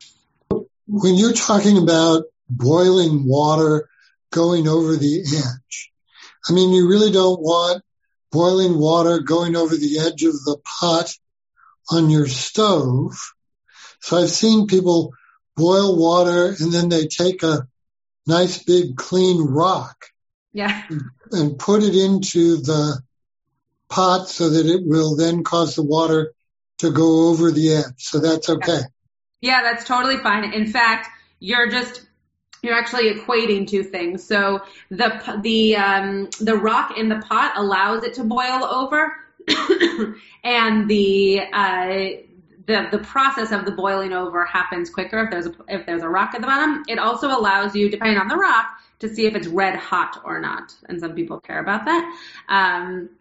when 0.88 1.16
you're 1.16 1.34
talking 1.34 1.78
about 1.78 2.24
boiling 2.50 3.28
water 3.28 3.90
going 4.32 4.68
over 4.68 4.96
the 4.96 5.22
edge, 5.22 5.92
I 6.48 6.54
mean, 6.54 6.72
you 6.74 6.88
really 6.88 7.12
don't 7.12 7.42
want 7.42 7.84
boiling 8.32 8.78
water 8.78 9.20
going 9.20 9.56
over 9.56 9.76
the 9.76 10.00
edge 10.00 10.24
of 10.24 10.34
the 10.34 10.58
pot 10.80 11.14
on 11.90 12.10
your 12.10 12.28
stove. 12.28 13.16
So 14.02 14.18
I've 14.18 14.30
seen 14.30 14.68
people 14.68 15.14
boil 15.56 15.98
water 15.98 16.54
and 16.60 16.72
then 16.72 16.90
they 16.90 17.08
take 17.08 17.44
a 17.44 17.68
nice 18.28 18.62
big 18.64 18.98
clean 18.98 19.42
rock. 19.42 20.06
Yeah. 20.54 20.84
And 21.32 21.58
put 21.58 21.84
it 21.84 21.96
into 21.96 22.58
the 22.58 23.02
pot 23.90 24.30
so 24.30 24.50
that 24.50 24.66
it 24.66 24.82
will 24.86 25.16
then 25.16 25.44
cause 25.44 25.76
the 25.76 25.84
water 25.84 26.34
to 26.80 26.92
go 26.92 27.30
over 27.30 27.52
the 27.52 27.74
edge. 27.74 27.94
So 27.98 28.20
that's 28.20 28.50
okay. 28.50 28.82
Yeah, 29.46 29.62
that's 29.62 29.84
totally 29.84 30.18
fine. 30.18 30.52
In 30.54 30.66
fact, 30.66 31.08
you're 31.40 31.70
just 31.70 32.08
you're 32.64 32.74
actually 32.74 33.14
equating 33.14 33.68
two 33.68 33.84
things. 33.84 34.24
So 34.24 34.62
the 34.90 35.40
the 35.44 35.76
um, 35.76 36.30
the 36.42 36.58
rock 36.58 36.98
in 36.98 37.10
the 37.10 37.18
pot 37.18 37.54
allows 37.56 38.04
it 38.04 38.16
to 38.16 38.24
boil 38.24 38.66
over, 38.66 39.14
and 40.44 40.90
the 40.90 41.42
uh, 41.54 41.86
the 42.66 42.88
the 42.92 42.98
process 43.04 43.52
of 43.52 43.66
the 43.66 43.72
boiling 43.72 44.14
over 44.14 44.46
happens 44.46 44.90
quicker 44.90 45.26
if 45.26 45.30
there's 45.30 45.46
a 45.46 45.54
if 45.68 45.86
there's 45.86 46.02
a 46.02 46.10
rock 46.10 46.34
at 46.34 46.42
the 46.42 46.48
bottom. 46.48 46.82
It 46.88 46.98
also 46.98 47.28
allows 47.28 47.76
you, 47.76 47.88
depending 47.92 48.18
on 48.18 48.28
the 48.28 48.38
rock, 48.38 48.66
to 48.98 49.14
see 49.14 49.28
if 49.28 49.36
it's 49.36 49.46
red 49.46 49.76
hot 49.76 50.24
or 50.26 50.40
not, 50.40 50.74
and 50.90 51.00
some 51.00 51.14
people 51.14 51.40
care 51.40 51.60
about 51.60 51.86
that. 51.86 52.20
Um, 52.50 53.12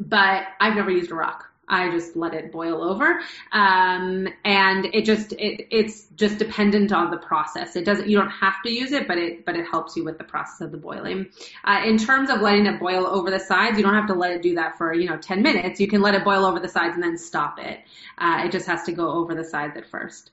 but 0.00 0.48
I've 0.58 0.74
never 0.74 0.90
used 0.90 1.12
a 1.12 1.14
rock. 1.14 1.49
I 1.70 1.88
just 1.90 2.16
let 2.16 2.34
it 2.34 2.50
boil 2.50 2.82
over. 2.82 3.20
Um, 3.52 4.28
and 4.44 4.86
it 4.86 5.04
just, 5.04 5.32
it, 5.32 5.68
it's 5.70 6.06
just 6.16 6.38
dependent 6.38 6.92
on 6.92 7.10
the 7.10 7.16
process. 7.16 7.76
It 7.76 7.84
doesn't, 7.84 8.08
you 8.08 8.18
don't 8.18 8.30
have 8.30 8.60
to 8.64 8.70
use 8.70 8.90
it, 8.92 9.06
but 9.06 9.16
it, 9.16 9.46
but 9.46 9.56
it 9.56 9.66
helps 9.70 9.96
you 9.96 10.04
with 10.04 10.18
the 10.18 10.24
process 10.24 10.60
of 10.60 10.72
the 10.72 10.76
boiling. 10.76 11.28
Uh, 11.64 11.82
in 11.86 11.96
terms 11.96 12.28
of 12.28 12.40
letting 12.40 12.66
it 12.66 12.80
boil 12.80 13.06
over 13.06 13.30
the 13.30 13.38
sides, 13.38 13.78
you 13.78 13.84
don't 13.84 13.94
have 13.94 14.08
to 14.08 14.14
let 14.14 14.32
it 14.32 14.42
do 14.42 14.56
that 14.56 14.76
for, 14.76 14.92
you 14.92 15.08
know, 15.08 15.16
10 15.16 15.42
minutes. 15.42 15.80
You 15.80 15.86
can 15.86 16.02
let 16.02 16.14
it 16.14 16.24
boil 16.24 16.44
over 16.44 16.58
the 16.58 16.68
sides 16.68 16.94
and 16.94 17.02
then 17.02 17.16
stop 17.16 17.58
it. 17.60 17.78
Uh, 18.18 18.42
it 18.44 18.52
just 18.52 18.66
has 18.66 18.82
to 18.84 18.92
go 18.92 19.08
over 19.08 19.34
the 19.34 19.44
sides 19.44 19.76
at 19.76 19.88
first. 19.88 20.32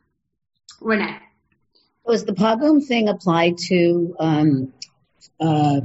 Renee. 0.82 1.20
Was 2.04 2.26
the 2.26 2.34
pagum 2.34 2.82
thing 2.86 3.10
applied 3.10 3.60
to, 3.68 4.16
um, 4.20 4.74
uh, 5.40 5.82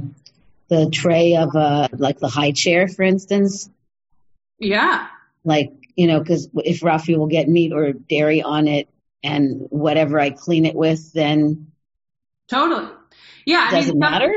the 0.69 0.89
tray 0.89 1.35
of, 1.35 1.55
uh, 1.55 1.89
like 1.91 2.17
the 2.17 2.29
high 2.29 2.53
chair, 2.53 2.87
for 2.87 3.03
instance? 3.03 3.69
Yeah 4.57 5.09
like 5.43 5.71
you 5.95 6.07
know 6.07 6.19
because 6.19 6.49
if 6.55 6.81
Rafi 6.81 7.17
will 7.17 7.27
get 7.27 7.47
meat 7.47 7.73
or 7.73 7.93
dairy 7.93 8.41
on 8.41 8.67
it 8.67 8.89
and 9.23 9.67
whatever 9.69 10.19
I 10.19 10.31
clean 10.31 10.65
it 10.65 10.75
with, 10.75 11.13
then 11.13 11.71
totally, 12.47 12.89
yeah. 13.45 13.71
Does 13.71 13.89
it 13.89 13.95
matter? 13.95 14.33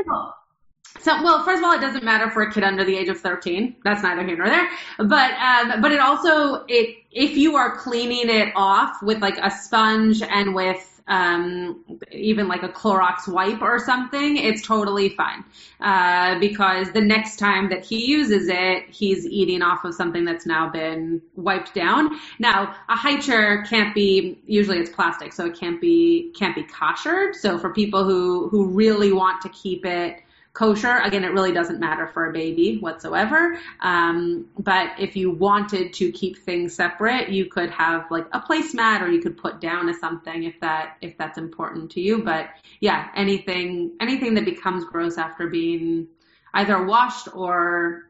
so, 1.01 1.23
well, 1.23 1.43
first 1.43 1.59
of 1.59 1.65
all, 1.65 1.73
it 1.73 1.81
doesn't 1.81 2.03
matter 2.03 2.29
for 2.29 2.43
a 2.43 2.51
kid 2.51 2.63
under 2.63 2.83
the 2.83 2.97
age 2.97 3.09
of 3.09 3.19
13. 3.19 3.77
That's 3.83 4.03
neither 4.03 4.25
here 4.25 4.37
nor 4.37 4.47
there. 4.47 4.69
But, 4.97 5.31
um, 5.33 5.81
but 5.81 5.91
it 5.91 5.99
also, 5.99 6.65
it, 6.67 6.97
if 7.11 7.37
you 7.37 7.55
are 7.55 7.77
cleaning 7.77 8.29
it 8.29 8.51
off 8.55 9.01
with 9.01 9.21
like 9.21 9.37
a 9.37 9.51
sponge 9.51 10.21
and 10.21 10.55
with 10.55 10.96
um, 11.07 11.85
even 12.11 12.47
like 12.47 12.63
a 12.63 12.69
Clorox 12.69 13.27
wipe 13.27 13.61
or 13.61 13.79
something, 13.79 14.37
it's 14.37 14.61
totally 14.61 15.09
fine. 15.09 15.43
Uh, 15.79 16.37
because 16.39 16.91
the 16.91 17.01
next 17.01 17.37
time 17.37 17.69
that 17.69 17.85
he 17.85 18.05
uses 18.05 18.49
it, 18.49 18.89
he's 18.89 19.25
eating 19.25 19.61
off 19.61 19.85
of 19.85 19.93
something 19.93 20.25
that's 20.25 20.45
now 20.45 20.69
been 20.69 21.21
wiped 21.35 21.73
down. 21.73 22.19
Now, 22.39 22.75
a 22.89 22.95
high 22.95 23.19
chair 23.19 23.63
can't 23.63 23.93
be, 23.95 24.39
usually 24.45 24.79
it's 24.79 24.89
plastic, 24.89 25.33
so 25.33 25.45
it 25.45 25.57
can't 25.57 25.79
be, 25.79 26.33
can't 26.37 26.55
be 26.55 26.63
koshered. 26.63 27.35
So 27.35 27.57
for 27.57 27.73
people 27.73 28.03
who, 28.03 28.49
who 28.49 28.67
really 28.67 29.13
want 29.13 29.41
to 29.43 29.49
keep 29.49 29.85
it, 29.85 30.21
kosher. 30.57 30.97
Again, 31.03 31.23
it 31.23 31.31
really 31.33 31.51
doesn't 31.51 31.79
matter 31.79 32.07
for 32.07 32.29
a 32.29 32.33
baby 32.33 32.77
whatsoever. 32.79 33.59
Um, 33.79 34.47
but 34.57 34.89
if 34.97 35.15
you 35.15 35.29
wanted 35.29 35.93
to 35.93 36.11
keep 36.11 36.39
things 36.39 36.73
separate, 36.73 37.29
you 37.29 37.45
could 37.45 37.69
have 37.69 38.09
like 38.09 38.25
a 38.31 38.41
placemat 38.41 39.01
or 39.01 39.07
you 39.07 39.21
could 39.21 39.37
put 39.37 39.61
down 39.61 39.87
a 39.87 39.93
something 39.93 40.43
if 40.43 40.59
that 40.61 40.97
if 41.01 41.15
that's 41.15 41.37
important 41.37 41.91
to 41.91 42.01
you. 42.01 42.23
But 42.23 42.49
yeah, 42.79 43.09
anything 43.15 43.91
anything 44.01 44.33
that 44.33 44.45
becomes 44.45 44.83
gross 44.85 45.19
after 45.19 45.47
being 45.47 46.07
either 46.55 46.83
washed 46.83 47.27
or 47.35 48.07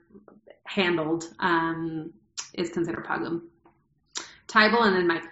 handled 0.64 1.26
um, 1.39 2.14
is 2.54 2.70
considered 2.70 3.06
pagum. 3.06 3.41
Tybal 4.48 4.84
and 4.84 4.95
then 4.95 5.08
Mike. 5.08 5.26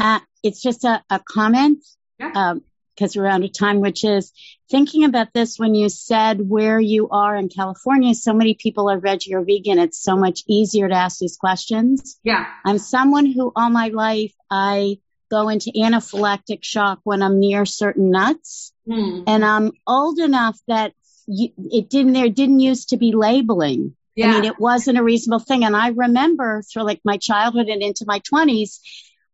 Uh, 0.00 0.18
it's 0.42 0.60
just 0.60 0.82
a, 0.82 1.00
a 1.10 1.20
comment. 1.20 1.84
Yeah. 2.18 2.32
Um, 2.34 2.62
because 2.94 3.16
we're 3.16 3.26
out 3.26 3.44
of 3.44 3.52
time, 3.52 3.80
which 3.80 4.04
is 4.04 4.32
thinking 4.70 5.04
about 5.04 5.32
this 5.32 5.58
when 5.58 5.74
you 5.74 5.88
said 5.88 6.38
where 6.40 6.80
you 6.80 7.08
are 7.10 7.36
in 7.36 7.48
California, 7.48 8.14
so 8.14 8.32
many 8.32 8.54
people 8.54 8.90
are 8.90 9.00
veggie 9.00 9.32
or 9.34 9.44
vegan. 9.44 9.78
It's 9.78 10.02
so 10.02 10.16
much 10.16 10.42
easier 10.48 10.88
to 10.88 10.94
ask 10.94 11.18
these 11.18 11.36
questions. 11.36 12.18
Yeah. 12.22 12.46
I'm 12.64 12.78
someone 12.78 13.26
who 13.26 13.52
all 13.54 13.70
my 13.70 13.88
life 13.88 14.32
I 14.50 14.98
go 15.30 15.48
into 15.48 15.72
anaphylactic 15.72 16.62
shock 16.62 17.00
when 17.02 17.22
I'm 17.22 17.40
near 17.40 17.64
certain 17.66 18.10
nuts. 18.10 18.72
Mm. 18.88 19.24
And 19.26 19.44
I'm 19.44 19.72
old 19.86 20.18
enough 20.18 20.58
that 20.68 20.92
you, 21.26 21.48
it 21.72 21.88
didn't, 21.88 22.12
there 22.12 22.28
didn't 22.28 22.60
used 22.60 22.90
to 22.90 22.96
be 22.96 23.12
labeling. 23.12 23.96
Yeah. 24.14 24.28
I 24.28 24.32
mean, 24.32 24.44
it 24.44 24.60
wasn't 24.60 24.98
a 24.98 25.02
reasonable 25.02 25.44
thing. 25.44 25.64
And 25.64 25.74
I 25.74 25.88
remember 25.88 26.62
through 26.62 26.84
like 26.84 27.00
my 27.04 27.16
childhood 27.16 27.66
and 27.66 27.82
into 27.82 28.04
my 28.06 28.20
twenties, 28.20 28.80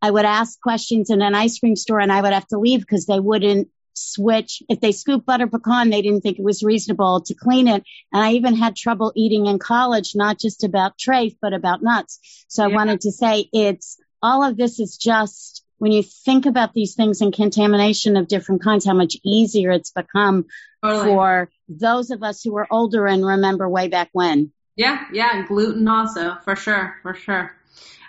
I 0.02 0.10
would 0.10 0.24
ask 0.24 0.60
questions 0.60 1.10
in 1.10 1.22
an 1.22 1.34
ice 1.34 1.58
cream 1.58 1.76
store 1.76 2.00
and 2.00 2.12
I 2.12 2.20
would 2.20 2.32
have 2.32 2.46
to 2.48 2.58
leave 2.58 2.80
because 2.80 3.06
they 3.06 3.20
wouldn't 3.20 3.68
switch. 3.94 4.62
If 4.68 4.80
they 4.80 4.92
scoop 4.92 5.26
butter 5.26 5.46
pecan, 5.46 5.90
they 5.90 6.02
didn't 6.02 6.22
think 6.22 6.38
it 6.38 6.44
was 6.44 6.62
reasonable 6.62 7.20
to 7.22 7.34
clean 7.34 7.68
it. 7.68 7.84
And 8.12 8.22
I 8.22 8.32
even 8.32 8.56
had 8.56 8.76
trouble 8.76 9.12
eating 9.14 9.46
in 9.46 9.58
college, 9.58 10.12
not 10.14 10.38
just 10.38 10.64
about 10.64 10.98
trafe, 10.98 11.36
but 11.40 11.52
about 11.52 11.82
nuts. 11.82 12.18
So 12.48 12.66
yeah. 12.66 12.72
I 12.72 12.76
wanted 12.76 13.02
to 13.02 13.12
say 13.12 13.48
it's 13.52 13.98
all 14.22 14.42
of 14.42 14.56
this 14.56 14.80
is 14.80 14.96
just 14.96 15.64
when 15.78 15.92
you 15.92 16.02
think 16.02 16.44
about 16.44 16.74
these 16.74 16.94
things 16.94 17.22
and 17.22 17.32
contamination 17.32 18.16
of 18.16 18.28
different 18.28 18.62
kinds, 18.62 18.84
how 18.84 18.92
much 18.92 19.16
easier 19.24 19.70
it's 19.70 19.90
become 19.90 20.44
totally. 20.82 21.06
for 21.06 21.50
those 21.68 22.10
of 22.10 22.22
us 22.22 22.42
who 22.42 22.54
are 22.58 22.66
older 22.70 23.06
and 23.06 23.24
remember 23.24 23.68
way 23.68 23.88
back 23.88 24.10
when. 24.12 24.52
Yeah, 24.76 25.04
yeah, 25.12 25.46
gluten 25.46 25.88
also, 25.88 26.36
for 26.44 26.54
sure, 26.54 26.96
for 27.02 27.14
sure. 27.14 27.52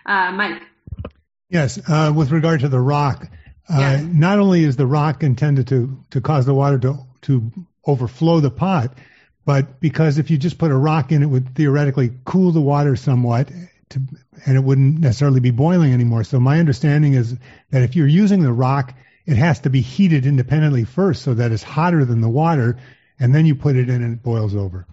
Uh, 0.06 0.32
Mike. 0.32 0.64
Yes, 1.52 1.78
uh, 1.86 2.14
with 2.16 2.32
regard 2.32 2.62
to 2.62 2.70
the 2.70 2.80
rock, 2.80 3.28
uh, 3.68 4.00
not 4.02 4.40
only 4.40 4.64
is 4.64 4.78
the 4.78 4.88
rock 4.88 5.22
intended 5.22 5.68
to, 5.68 6.02
to 6.12 6.22
cause 6.22 6.46
the 6.46 6.54
water 6.54 6.80
to, 6.80 7.00
to 7.24 7.52
overflow 7.86 8.40
the 8.40 8.50
pot, 8.50 8.94
but 9.44 9.82
because 9.82 10.18
if 10.18 10.32
you 10.32 10.38
just 10.38 10.58
put 10.58 10.72
a 10.72 10.78
rock 10.78 11.12
in, 11.12 11.22
it 11.22 11.26
would 11.26 11.54
theoretically 11.54 12.12
cool 12.24 12.54
the 12.54 12.62
water 12.62 12.96
somewhat 12.96 13.52
to, 13.90 14.02
and 14.46 14.56
it 14.56 14.64
wouldn't 14.64 15.02
necessarily 15.02 15.42
be 15.42 15.52
boiling 15.52 15.94
anymore. 15.94 16.24
So 16.24 16.40
my 16.40 16.58
understanding 16.58 17.16
is 17.16 17.36
that 17.72 17.82
if 17.82 17.98
you're 17.98 18.08
using 18.08 18.44
the 18.44 18.54
rock, 18.54 18.94
it 19.26 19.36
has 19.36 19.60
to 19.62 19.70
be 19.70 19.82
heated 19.82 20.26
independently 20.26 20.86
first 20.86 21.22
so 21.22 21.34
that 21.34 21.52
it's 21.52 21.64
hotter 21.64 22.06
than 22.06 22.22
the 22.22 22.30
water, 22.30 22.78
and 23.20 23.36
then 23.36 23.46
you 23.46 23.56
put 23.56 23.76
it 23.76 23.90
in 23.90 24.02
and 24.02 24.14
it 24.14 24.24
boils 24.24 24.56
over. 24.56 24.88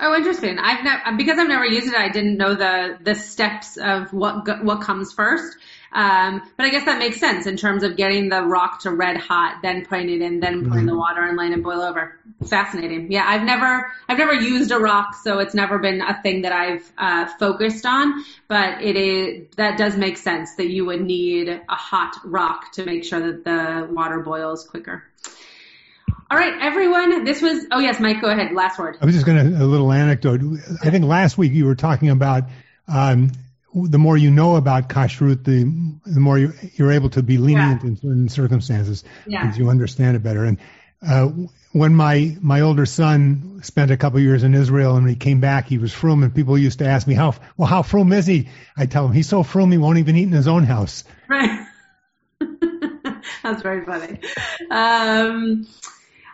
Oh, 0.00 0.14
interesting. 0.14 0.58
I've 0.58 0.82
never 0.82 1.16
because 1.16 1.38
I've 1.38 1.48
never 1.48 1.66
used 1.66 1.88
it. 1.88 1.94
I 1.94 2.08
didn't 2.08 2.36
know 2.36 2.54
the 2.54 2.98
the 3.02 3.14
steps 3.14 3.76
of 3.76 4.12
what 4.12 4.64
what 4.64 4.80
comes 4.80 5.12
first. 5.12 5.56
Um, 5.92 6.42
but 6.56 6.66
I 6.66 6.70
guess 6.70 6.84
that 6.84 6.98
makes 6.98 7.18
sense 7.18 7.46
in 7.46 7.56
terms 7.56 7.82
of 7.82 7.96
getting 7.96 8.28
the 8.28 8.42
rock 8.42 8.80
to 8.82 8.92
red 8.92 9.16
hot, 9.16 9.58
then 9.62 9.84
putting 9.84 10.08
it 10.08 10.22
in, 10.22 10.38
then 10.38 10.62
putting 10.62 10.70
mm-hmm. 10.70 10.86
the 10.86 10.96
water 10.96 11.22
and 11.22 11.36
letting 11.36 11.54
it 11.54 11.62
boil 11.64 11.80
over. 11.80 12.16
Fascinating. 12.46 13.10
Yeah, 13.10 13.24
I've 13.26 13.42
never, 13.42 13.92
I've 14.08 14.18
never 14.18 14.34
used 14.34 14.70
a 14.70 14.78
rock, 14.78 15.16
so 15.22 15.40
it's 15.40 15.52
never 15.52 15.80
been 15.80 16.00
a 16.00 16.22
thing 16.22 16.42
that 16.42 16.52
I've 16.52 16.92
uh, 16.96 17.26
focused 17.38 17.86
on. 17.86 18.24
But 18.46 18.82
it 18.82 18.96
is 18.96 19.48
that 19.56 19.78
does 19.78 19.96
make 19.96 20.16
sense 20.16 20.54
that 20.56 20.68
you 20.68 20.86
would 20.86 21.02
need 21.02 21.48
a 21.48 21.74
hot 21.74 22.16
rock 22.24 22.72
to 22.72 22.84
make 22.84 23.04
sure 23.04 23.32
that 23.32 23.44
the 23.44 23.92
water 23.92 24.20
boils 24.20 24.64
quicker. 24.64 25.02
All 26.30 26.38
right, 26.38 26.54
everyone. 26.60 27.24
This 27.24 27.42
was. 27.42 27.66
Oh 27.72 27.80
yes, 27.80 27.98
Mike. 27.98 28.20
Go 28.20 28.30
ahead. 28.30 28.52
Last 28.52 28.78
word. 28.78 28.96
I 29.00 29.04
was 29.04 29.16
just 29.16 29.26
going 29.26 29.52
to 29.52 29.62
a 29.62 29.66
little 29.66 29.90
anecdote. 29.90 30.40
I 30.84 30.90
think 30.90 31.04
last 31.04 31.36
week 31.36 31.52
you 31.52 31.66
were 31.66 31.74
talking 31.74 32.08
about 32.08 32.44
um, 32.86 33.32
the 33.74 33.98
more 33.98 34.16
you 34.16 34.30
know 34.30 34.54
about 34.54 34.88
kashrut, 34.88 35.42
the 35.42 35.64
the 36.08 36.20
more 36.20 36.38
you, 36.38 36.52
are 36.78 36.92
able 36.92 37.10
to 37.10 37.24
be 37.24 37.36
lenient 37.36 37.82
yeah. 37.82 37.88
in 37.88 37.96
certain 37.96 38.28
circumstances 38.28 39.02
yeah. 39.26 39.42
because 39.42 39.58
you 39.58 39.70
understand 39.70 40.16
it 40.16 40.22
better. 40.22 40.44
And 40.44 40.58
uh, 41.04 41.30
when 41.72 41.96
my 41.96 42.36
my 42.40 42.60
older 42.60 42.86
son 42.86 43.60
spent 43.64 43.90
a 43.90 43.96
couple 43.96 44.18
of 44.18 44.22
years 44.22 44.44
in 44.44 44.54
Israel 44.54 44.94
and 44.94 45.06
when 45.06 45.12
he 45.12 45.18
came 45.18 45.40
back, 45.40 45.66
he 45.66 45.78
was 45.78 45.92
frum, 45.92 46.22
and 46.22 46.32
people 46.32 46.56
used 46.56 46.78
to 46.78 46.86
ask 46.86 47.08
me 47.08 47.14
how 47.14 47.34
well 47.56 47.66
how 47.66 47.82
frum 47.82 48.12
is 48.12 48.26
he? 48.26 48.50
I 48.76 48.86
tell 48.86 49.04
him 49.06 49.12
he's 49.12 49.28
so 49.28 49.42
frum 49.42 49.72
he 49.72 49.78
won't 49.78 49.98
even 49.98 50.14
eat 50.14 50.28
in 50.28 50.32
his 50.32 50.46
own 50.46 50.62
house. 50.62 51.02
Right. 51.28 51.66
That's 53.42 53.62
very 53.62 53.84
funny. 53.84 54.20
Um, 54.70 55.66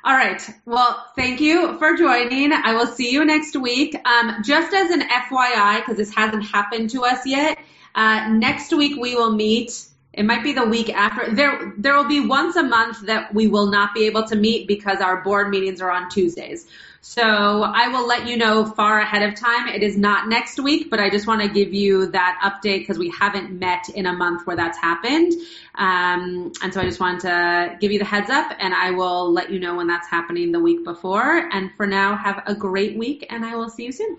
all 0.06 0.14
right. 0.14 0.40
Well, 0.66 1.04
thank 1.16 1.40
you 1.40 1.76
for 1.80 1.96
joining. 1.96 2.52
I 2.52 2.74
will 2.74 2.86
see 2.86 3.10
you 3.10 3.24
next 3.24 3.56
week. 3.56 3.96
Um, 4.06 4.36
just 4.44 4.72
as 4.72 4.92
an 4.92 5.00
FYI, 5.00 5.80
because 5.80 5.96
this 5.96 6.14
hasn't 6.14 6.44
happened 6.44 6.90
to 6.90 7.04
us 7.04 7.26
yet, 7.26 7.58
uh, 7.96 8.28
next 8.28 8.72
week 8.72 9.00
we 9.00 9.16
will 9.16 9.32
meet. 9.32 9.84
It 10.16 10.24
might 10.24 10.42
be 10.42 10.54
the 10.54 10.64
week 10.64 10.88
after. 10.88 11.34
There, 11.34 11.74
there 11.76 11.94
will 11.94 12.08
be 12.08 12.26
once 12.26 12.56
a 12.56 12.62
month 12.62 13.02
that 13.02 13.34
we 13.34 13.46
will 13.48 13.66
not 13.70 13.94
be 13.94 14.06
able 14.06 14.24
to 14.24 14.34
meet 14.34 14.66
because 14.66 15.00
our 15.00 15.22
board 15.22 15.50
meetings 15.50 15.82
are 15.82 15.90
on 15.90 16.08
Tuesdays. 16.08 16.66
So 17.02 17.22
I 17.22 17.86
will 17.88 18.06
let 18.06 18.26
you 18.26 18.36
know 18.36 18.64
far 18.64 18.98
ahead 18.98 19.22
of 19.22 19.38
time. 19.38 19.68
It 19.68 19.82
is 19.82 19.96
not 19.96 20.28
next 20.28 20.58
week, 20.58 20.90
but 20.90 20.98
I 20.98 21.08
just 21.08 21.26
want 21.26 21.42
to 21.42 21.48
give 21.48 21.72
you 21.72 22.06
that 22.08 22.40
update 22.42 22.80
because 22.80 22.98
we 22.98 23.10
haven't 23.10 23.52
met 23.52 23.88
in 23.90 24.06
a 24.06 24.12
month 24.12 24.44
where 24.46 24.56
that's 24.56 24.78
happened. 24.78 25.32
Um, 25.76 26.50
and 26.62 26.74
so 26.74 26.80
I 26.80 26.84
just 26.84 26.98
wanted 26.98 27.20
to 27.20 27.76
give 27.78 27.92
you 27.92 27.98
the 27.98 28.04
heads 28.04 28.28
up 28.28 28.50
and 28.58 28.74
I 28.74 28.90
will 28.90 29.30
let 29.30 29.52
you 29.52 29.60
know 29.60 29.76
when 29.76 29.86
that's 29.86 30.08
happening 30.08 30.50
the 30.50 30.58
week 30.58 30.82
before. 30.82 31.48
And 31.52 31.70
for 31.76 31.86
now, 31.86 32.16
have 32.16 32.42
a 32.46 32.54
great 32.54 32.96
week 32.98 33.26
and 33.30 33.44
I 33.44 33.54
will 33.54 33.68
see 33.68 33.84
you 33.84 33.92
soon. 33.92 34.18